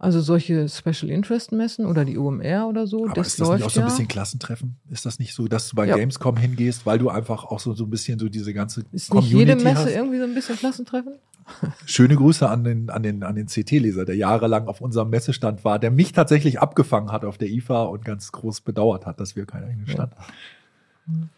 Also 0.01 0.21
solche 0.21 0.69
Special 0.69 1.11
Interest 1.11 1.51
Messen 1.51 1.85
oder 1.85 2.05
die 2.05 2.19
OMR 2.19 2.69
oder 2.69 2.87
so, 2.87 3.07
Aber 3.07 3.15
das 3.15 3.29
ist 3.29 3.41
das 3.41 3.49
läuft 3.49 3.59
nicht 3.59 3.67
auch 3.67 3.71
so 3.71 3.81
ein 3.81 3.87
ja. 3.87 3.89
bisschen 3.89 4.07
Klassentreffen? 4.07 4.77
Ist 4.91 5.05
das 5.05 5.19
nicht 5.19 5.35
so, 5.35 5.49
dass 5.49 5.69
du 5.71 5.77
bei 5.77 5.87
Ja. 5.87 5.97
Gamescom 5.97 6.37
hingehst, 6.37 6.87
weil 6.87 6.99
du 7.01 7.11
einfach 7.11 7.45
auch 7.45 7.59
so, 7.59 7.75
so 7.75 7.85
ein 7.85 7.91
bisschen 7.91 8.17
so 8.21 8.29
diese 8.29 8.55
ganze 8.55 8.85
Ist 8.93 9.13
nicht 9.13 9.29
jede 9.33 9.57
Messe 9.57 9.87
hast? 9.87 9.91
irgendwie 9.91 10.19
so 10.19 10.25
ein 10.25 10.35
bisschen 10.35 10.57
Klassentreffen? 10.57 11.15
Schöne 11.87 12.15
Grüße 12.15 12.49
an 12.49 12.63
den, 12.63 12.91
an 12.91 13.03
den, 13.03 13.25
an 13.25 13.35
den 13.35 13.47
CT-Leser, 13.47 14.05
der 14.05 14.15
jahrelang 14.15 14.69
auf 14.69 14.81
unserem 14.81 15.11
Messestand 15.11 15.65
war, 15.65 15.81
der 15.81 15.91
mich 15.91 16.13
tatsächlich 16.13 16.61
abgefangen 16.61 17.11
hat 17.11 17.25
auf 17.25 17.37
der 17.37 17.49
IFA 17.49 17.83
und 17.85 18.05
ganz 18.05 18.31
groß 18.31 18.61
bedauert 18.61 19.05
hat, 19.05 19.19
dass 19.19 19.35
wir 19.35 19.47
keinen 19.47 19.65
eigenen 19.65 19.89
Stand 19.89 20.13
haben. 20.15 21.31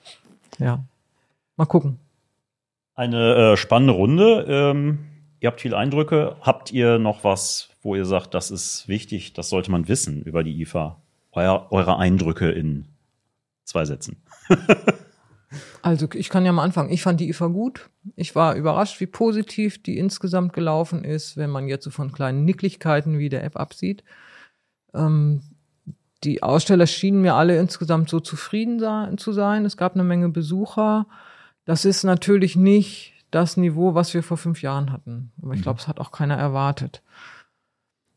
Ja. 0.59 0.85
Mal 1.57 1.67
gucken. 1.67 1.99
Eine 2.95 3.53
äh, 3.53 3.57
spannende 3.57 3.95
Runde. 3.95 4.45
Ähm, 4.49 4.99
ihr 5.41 5.49
habt 5.49 5.61
viele 5.61 5.77
Eindrücke. 5.77 6.37
Habt 6.41 6.71
ihr 6.73 6.99
noch 6.99 7.25
was, 7.25 7.71
wo 7.83 7.95
ihr 7.97 8.05
sagt, 8.05 8.35
das 8.35 8.51
ist 8.51 8.87
wichtig, 8.89 9.33
das 9.33 9.49
sollte 9.49 9.71
man 9.71 9.89
wissen 9.89 10.23
über 10.23 10.45
die 10.45 10.61
IFA? 10.63 11.01
Euer, 11.33 11.67
eure 11.71 11.99
Eindrücke 11.99 12.51
in 12.51 12.87
zwei 13.65 13.85
Sätzen. 13.85 14.17
Also 15.83 16.07
ich 16.15 16.29
kann 16.29 16.45
ja 16.45 16.53
mal 16.53 16.63
anfangen. 16.63 16.93
Ich 16.93 17.03
fand 17.03 17.19
die 17.21 17.29
IFA 17.31 17.49
gut. 17.49 17.89
Ich 18.15 18.35
war 18.37 18.55
überrascht, 18.55 19.01
wie 19.01 19.07
positiv 19.07 19.83
die 19.83 19.99
insgesamt 19.99 20.53
gelaufen 20.53 21.03
ist, 21.05 21.37
wenn 21.37 21.51
man 21.51 21.67
jetzt 21.67 21.85
so 21.85 21.91
von 21.91 22.13
kleinen 22.13 22.45
Nicklichkeiten 22.45 23.19
wie 23.19 23.29
der 23.31 23.43
App 23.43 23.57
absieht. 23.57 24.05
Ähm, 24.95 25.43
die 26.23 26.43
Aussteller 26.43 26.87
schienen 26.87 27.23
mir 27.23 27.35
alle 27.35 27.59
insgesamt 27.59 28.11
so 28.11 28.21
zufrieden 28.21 28.79
sa- 28.79 29.11
zu 29.17 29.33
sein. 29.33 29.65
Es 29.65 29.77
gab 29.77 29.95
eine 29.95 30.05
Menge 30.05 30.29
Besucher. 30.29 31.07
Das 31.65 31.85
ist 31.85 32.05
natürlich 32.05 32.55
nicht 32.57 33.15
das 33.31 33.57
Niveau, 33.57 33.95
was 33.95 34.13
wir 34.15 34.23
vor 34.23 34.37
fünf 34.37 34.63
Jahren 34.63 34.93
hatten. 34.93 35.33
Aber 35.43 35.55
ich 35.55 35.63
glaube, 35.63 35.79
es 35.81 35.89
hat 35.89 36.01
auch 36.01 36.11
keiner 36.13 36.37
erwartet. 36.37 37.03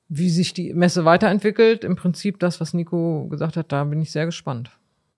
Wie 0.09 0.29
sich 0.29 0.53
die 0.53 0.73
Messe 0.73 1.05
weiterentwickelt, 1.05 1.83
im 1.83 1.95
Prinzip 1.95 2.39
das, 2.39 2.61
was 2.61 2.73
Nico 2.73 3.27
gesagt 3.29 3.57
hat, 3.57 3.71
da 3.71 3.83
bin 3.83 4.01
ich 4.01 4.11
sehr 4.11 4.25
gespannt. 4.25 4.71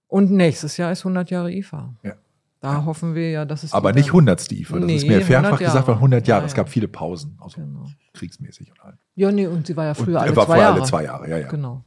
Und 0.07 0.31
nächstes 0.31 0.77
Jahr 0.77 0.91
ist 0.91 0.99
100 1.01 1.29
Jahre 1.31 1.51
IFA. 1.51 1.93
Ja. 2.03 2.13
Da 2.61 2.85
hoffen 2.85 3.13
wir 3.13 3.29
ja, 3.29 3.45
dass 3.45 3.63
es. 3.63 3.73
Aber 3.73 3.93
nicht 3.93 4.07
100. 4.07 4.51
IFA. 4.51 4.77
Das 4.77 4.85
Nee, 4.85 4.95
ist 4.95 5.03
mir 5.07 5.17
mehrfach 5.17 5.33
100 5.43 5.59
gesagt, 5.59 5.87
weil 5.87 5.95
100 5.95 6.27
Jahre. 6.27 6.41
Ja, 6.41 6.45
Es 6.45 6.53
ja. 6.53 6.57
gab 6.57 6.69
viele 6.69 6.87
Pausen, 6.87 7.37
also 7.41 7.61
Genau. 7.61 7.85
kriegsmäßig 8.13 8.71
und 8.71 8.83
halt. 8.83 8.95
Ja, 9.15 9.31
nee, 9.31 9.45
und 9.47 9.67
sie 9.67 9.75
war 9.75 9.83
ja 9.85 9.91
Und 9.91 9.95
früher 10.03 10.21
alle 10.21 10.35
war 10.35 10.45
zwei 10.45 10.59
Jahre. 10.59 10.73
alle 10.75 10.83
zwei 10.83 11.03
Jahre, 11.03 11.29
ja, 11.29 11.37
ja. 11.37 11.47
Genau. 11.47 11.83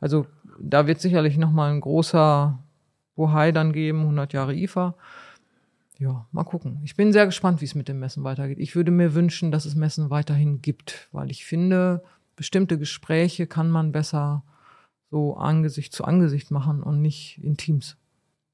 Also 0.00 0.26
da 0.60 0.86
wird 0.86 1.00
sicherlich 1.00 1.38
noch 1.38 1.52
mal 1.52 1.70
ein 1.72 1.80
großer 1.80 2.58
Bohai 3.16 3.52
dann 3.52 3.72
geben, 3.72 4.00
100 4.00 4.32
Jahre 4.32 4.54
IFA. 4.54 4.94
Ja, 6.00 6.26
mal 6.32 6.44
gucken. 6.44 6.80
Ich 6.82 6.96
bin 6.96 7.12
sehr 7.12 7.26
gespannt, 7.26 7.60
wie 7.60 7.66
es 7.66 7.74
mit 7.74 7.86
dem 7.86 8.00
Messen 8.00 8.24
weitergeht. 8.24 8.58
Ich 8.58 8.74
würde 8.74 8.90
mir 8.90 9.14
wünschen, 9.14 9.52
dass 9.52 9.66
es 9.66 9.74
Messen 9.74 10.08
weiterhin 10.08 10.62
gibt, 10.62 11.08
weil 11.12 11.30
ich 11.30 11.44
finde, 11.44 12.02
bestimmte 12.36 12.78
Gespräche 12.78 13.46
kann 13.46 13.68
man 13.70 13.92
besser 13.92 14.42
so 15.10 15.36
Angesicht 15.36 15.92
zu 15.92 16.04
Angesicht 16.04 16.50
machen 16.50 16.82
und 16.82 17.02
nicht 17.02 17.38
in 17.42 17.58
Teams. 17.58 17.98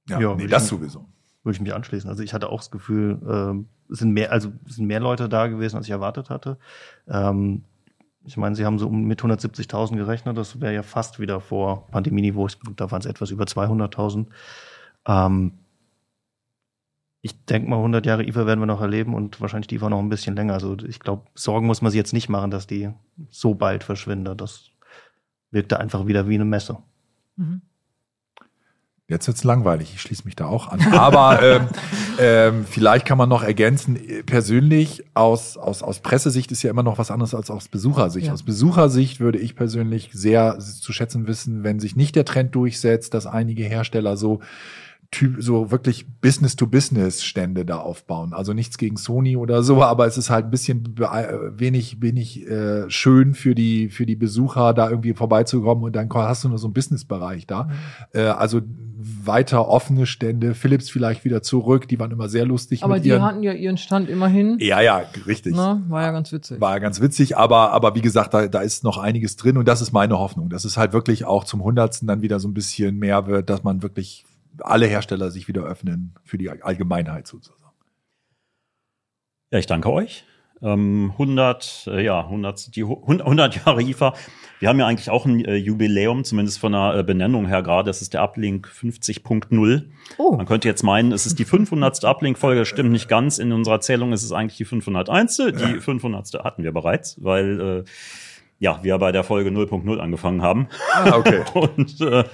Ja, 0.08 0.18
Ja, 0.20 0.34
nee, 0.34 0.46
ich- 0.46 0.50
das 0.50 0.66
sowieso. 0.66 1.06
Würde 1.44 1.54
ich 1.54 1.60
mich 1.62 1.72
anschließen. 1.72 2.10
Also 2.10 2.24
ich 2.24 2.34
hatte 2.34 2.48
auch 2.48 2.58
das 2.58 2.72
Gefühl, 2.72 3.20
ähm, 3.28 3.68
es 3.88 4.00
sind 4.00 4.10
mehr, 4.12 4.32
also 4.32 4.50
es 4.68 4.74
sind 4.76 4.86
mehr 4.86 4.98
Leute 4.98 5.28
da 5.28 5.46
gewesen, 5.46 5.76
als 5.76 5.86
ich 5.86 5.92
erwartet 5.92 6.28
hatte. 6.30 6.58
Ähm, 7.06 7.62
ich 8.24 8.36
meine, 8.36 8.56
sie 8.56 8.64
haben 8.66 8.80
so 8.80 8.88
um 8.88 9.04
mit 9.04 9.22
170.000 9.22 9.96
gerechnet. 9.96 10.36
Das 10.36 10.60
wäre 10.60 10.74
ja 10.74 10.82
fast 10.82 11.20
wieder 11.20 11.40
vor 11.40 11.86
Pandemieniveau. 11.92 12.48
Ich- 12.48 12.58
Da 12.74 12.90
waren 12.90 12.98
es 12.98 13.06
etwas 13.06 13.30
über 13.30 13.46
200.000. 13.46 14.26
Ähm, 15.06 15.52
ich 17.26 17.44
denke 17.44 17.68
mal, 17.68 17.78
100 17.78 18.06
Jahre 18.06 18.24
IFA 18.24 18.46
werden 18.46 18.60
wir 18.60 18.66
noch 18.66 18.80
erleben 18.80 19.12
und 19.12 19.40
wahrscheinlich 19.40 19.66
die 19.66 19.74
IFA 19.74 19.90
noch 19.90 19.98
ein 19.98 20.08
bisschen 20.08 20.36
länger. 20.36 20.54
Also 20.54 20.76
ich 20.86 21.00
glaube, 21.00 21.22
Sorgen 21.34 21.66
muss 21.66 21.82
man 21.82 21.90
sich 21.90 21.98
jetzt 21.98 22.12
nicht 22.12 22.28
machen, 22.28 22.52
dass 22.52 22.68
die 22.68 22.90
so 23.30 23.54
bald 23.54 23.82
verschwindet. 23.82 24.40
Das 24.40 24.70
wirkte 25.50 25.80
einfach 25.80 26.06
wieder 26.06 26.28
wie 26.28 26.36
eine 26.36 26.44
Messe. 26.44 26.78
Jetzt 29.08 29.26
wird's 29.26 29.42
langweilig, 29.42 29.92
ich 29.92 30.00
schließe 30.00 30.24
mich 30.24 30.36
da 30.36 30.46
auch 30.46 30.68
an. 30.68 30.80
Aber 30.92 31.42
ähm, 31.42 31.68
ähm, 32.20 32.64
vielleicht 32.64 33.06
kann 33.06 33.18
man 33.18 33.28
noch 33.28 33.42
ergänzen, 33.42 33.98
persönlich 34.24 35.04
aus, 35.14 35.56
aus, 35.56 35.82
aus 35.82 35.98
Pressesicht 35.98 36.52
ist 36.52 36.62
ja 36.62 36.70
immer 36.70 36.84
noch 36.84 36.98
was 36.98 37.10
anderes 37.10 37.34
als 37.34 37.50
aus 37.50 37.66
Besuchersicht. 37.66 38.28
Ja. 38.28 38.34
Aus 38.34 38.44
Besuchersicht 38.44 39.18
würde 39.18 39.40
ich 39.40 39.56
persönlich 39.56 40.10
sehr 40.12 40.60
zu 40.60 40.92
schätzen 40.92 41.26
wissen, 41.26 41.64
wenn 41.64 41.80
sich 41.80 41.96
nicht 41.96 42.14
der 42.14 42.24
Trend 42.24 42.54
durchsetzt, 42.54 43.14
dass 43.14 43.26
einige 43.26 43.64
Hersteller 43.64 44.16
so 44.16 44.40
Typ, 45.10 45.36
so 45.38 45.70
wirklich 45.70 46.06
Business-to-Business-Stände 46.20 47.64
da 47.64 47.78
aufbauen. 47.78 48.32
Also 48.32 48.52
nichts 48.52 48.76
gegen 48.78 48.96
Sony 48.96 49.36
oder 49.36 49.62
so, 49.62 49.82
aber 49.82 50.06
es 50.06 50.18
ist 50.18 50.30
halt 50.30 50.46
ein 50.46 50.50
bisschen 50.50 50.82
be- 50.94 51.52
wenig, 51.56 52.02
wenig 52.02 52.46
äh, 52.48 52.90
schön 52.90 53.34
für 53.34 53.54
die, 53.54 53.88
für 53.88 54.04
die 54.06 54.16
Besucher, 54.16 54.74
da 54.74 54.90
irgendwie 54.90 55.14
vorbeizukommen 55.14 55.84
und 55.84 55.94
dann 55.96 56.08
hast 56.12 56.44
du 56.44 56.48
nur 56.48 56.58
so 56.58 56.66
einen 56.66 56.74
Business-Bereich 56.74 57.46
da. 57.46 57.68
Äh, 58.12 58.22
also 58.22 58.60
weiter 58.98 59.68
offene 59.68 60.06
Stände, 60.06 60.54
Philips 60.54 60.90
vielleicht 60.90 61.24
wieder 61.24 61.42
zurück, 61.42 61.86
die 61.86 61.98
waren 62.00 62.10
immer 62.10 62.28
sehr 62.28 62.44
lustig 62.44 62.82
Aber 62.82 62.98
die 62.98 63.10
ihren. 63.10 63.22
hatten 63.22 63.42
ja 63.42 63.52
ihren 63.52 63.76
Stand 63.76 64.08
immerhin. 64.08 64.56
ja, 64.58 64.80
ja, 64.80 65.02
richtig. 65.26 65.54
Ne? 65.54 65.82
War 65.88 66.02
ja 66.02 66.10
ganz 66.10 66.32
witzig. 66.32 66.60
War 66.60 66.72
ja 66.72 66.78
ganz 66.78 67.00
witzig, 67.00 67.36
aber, 67.36 67.70
aber 67.72 67.94
wie 67.94 68.00
gesagt, 68.00 68.34
da, 68.34 68.48
da 68.48 68.60
ist 68.60 68.82
noch 68.84 68.98
einiges 68.98 69.36
drin 69.36 69.56
und 69.56 69.68
das 69.68 69.82
ist 69.82 69.92
meine 69.92 70.18
Hoffnung, 70.18 70.48
dass 70.48 70.64
es 70.64 70.76
halt 70.76 70.92
wirklich 70.92 71.24
auch 71.24 71.44
zum 71.44 71.62
Hundertsten 71.62 72.08
dann 72.08 72.22
wieder 72.22 72.40
so 72.40 72.48
ein 72.48 72.54
bisschen 72.54 72.98
mehr 72.98 73.26
wird, 73.26 73.50
dass 73.50 73.62
man 73.62 73.82
wirklich 73.82 74.24
alle 74.60 74.86
Hersteller 74.86 75.30
sich 75.30 75.48
wieder 75.48 75.62
öffnen 75.62 76.14
für 76.24 76.38
die 76.38 76.50
Allgemeinheit 76.50 77.26
sozusagen. 77.26 77.62
Ja, 79.50 79.58
ich 79.58 79.66
danke 79.66 79.90
euch. 79.92 80.24
Ähm, 80.62 81.10
100, 81.12 81.86
äh, 81.92 82.02
ja, 82.02 82.20
100, 82.24 82.74
die 82.74 82.82
hu- 82.84 83.02
100 83.06 83.56
Jahre 83.66 83.82
IFA. 83.82 84.14
Wir 84.58 84.70
haben 84.70 84.78
ja 84.80 84.86
eigentlich 84.86 85.10
auch 85.10 85.26
ein 85.26 85.44
äh, 85.44 85.54
Jubiläum, 85.56 86.24
zumindest 86.24 86.58
von 86.58 86.72
der 86.72 86.94
äh, 86.96 87.02
Benennung 87.04 87.46
her 87.46 87.62
gerade. 87.62 87.86
Das 87.90 88.00
ist 88.00 88.14
der 88.14 88.22
Uplink 88.22 88.66
50.0. 88.66 89.82
Oh, 90.16 90.34
Man 90.34 90.46
könnte 90.46 90.66
jetzt 90.66 90.82
meinen, 90.82 91.12
es 91.12 91.26
ist 91.26 91.38
die 91.38 91.44
500. 91.44 92.02
Uplink-Folge. 92.04 92.64
Stimmt 92.64 92.90
nicht 92.90 93.06
ganz. 93.06 93.36
In 93.36 93.52
unserer 93.52 93.80
Zählung 93.80 94.14
ist 94.14 94.22
es 94.22 94.32
eigentlich 94.32 94.56
die 94.56 94.64
501. 94.64 95.36
Die 95.36 95.80
500. 95.80 96.32
hatten 96.42 96.62
wir 96.64 96.72
bereits, 96.72 97.22
weil 97.22 97.60
äh, 97.60 97.84
ja, 98.58 98.82
wir 98.82 98.96
bei 98.96 99.12
der 99.12 99.24
Folge 99.24 99.50
0.0 99.50 99.98
angefangen 99.98 100.40
haben. 100.40 100.68
Ah, 100.94 101.16
okay. 101.16 101.44
Und 101.54 102.00
äh, 102.00 102.24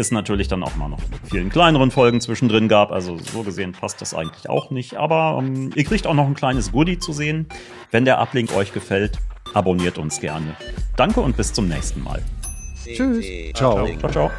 es 0.00 0.10
natürlich 0.10 0.48
dann 0.48 0.62
auch 0.62 0.74
mal 0.76 0.88
noch 0.88 1.00
vielen 1.30 1.50
kleineren 1.50 1.90
Folgen 1.90 2.20
zwischendrin 2.20 2.68
gab. 2.68 2.90
Also 2.90 3.18
so 3.18 3.42
gesehen 3.42 3.72
passt 3.72 4.00
das 4.00 4.14
eigentlich 4.14 4.48
auch 4.48 4.70
nicht. 4.70 4.96
Aber 4.96 5.38
ähm, 5.40 5.70
ihr 5.74 5.84
kriegt 5.84 6.06
auch 6.06 6.14
noch 6.14 6.26
ein 6.26 6.34
kleines 6.34 6.72
Goodie 6.72 6.98
zu 6.98 7.12
sehen. 7.12 7.46
Wenn 7.90 8.04
der 8.04 8.20
Uplink 8.20 8.54
euch 8.54 8.72
gefällt, 8.72 9.18
abonniert 9.54 9.98
uns 9.98 10.20
gerne. 10.20 10.56
Danke 10.96 11.20
und 11.20 11.36
bis 11.36 11.52
zum 11.52 11.68
nächsten 11.68 12.02
Mal. 12.02 12.22
Tschüss. 12.84 13.26
Ciao. 13.54 13.86
Ciao, 13.98 14.10
ciao. 14.10 14.30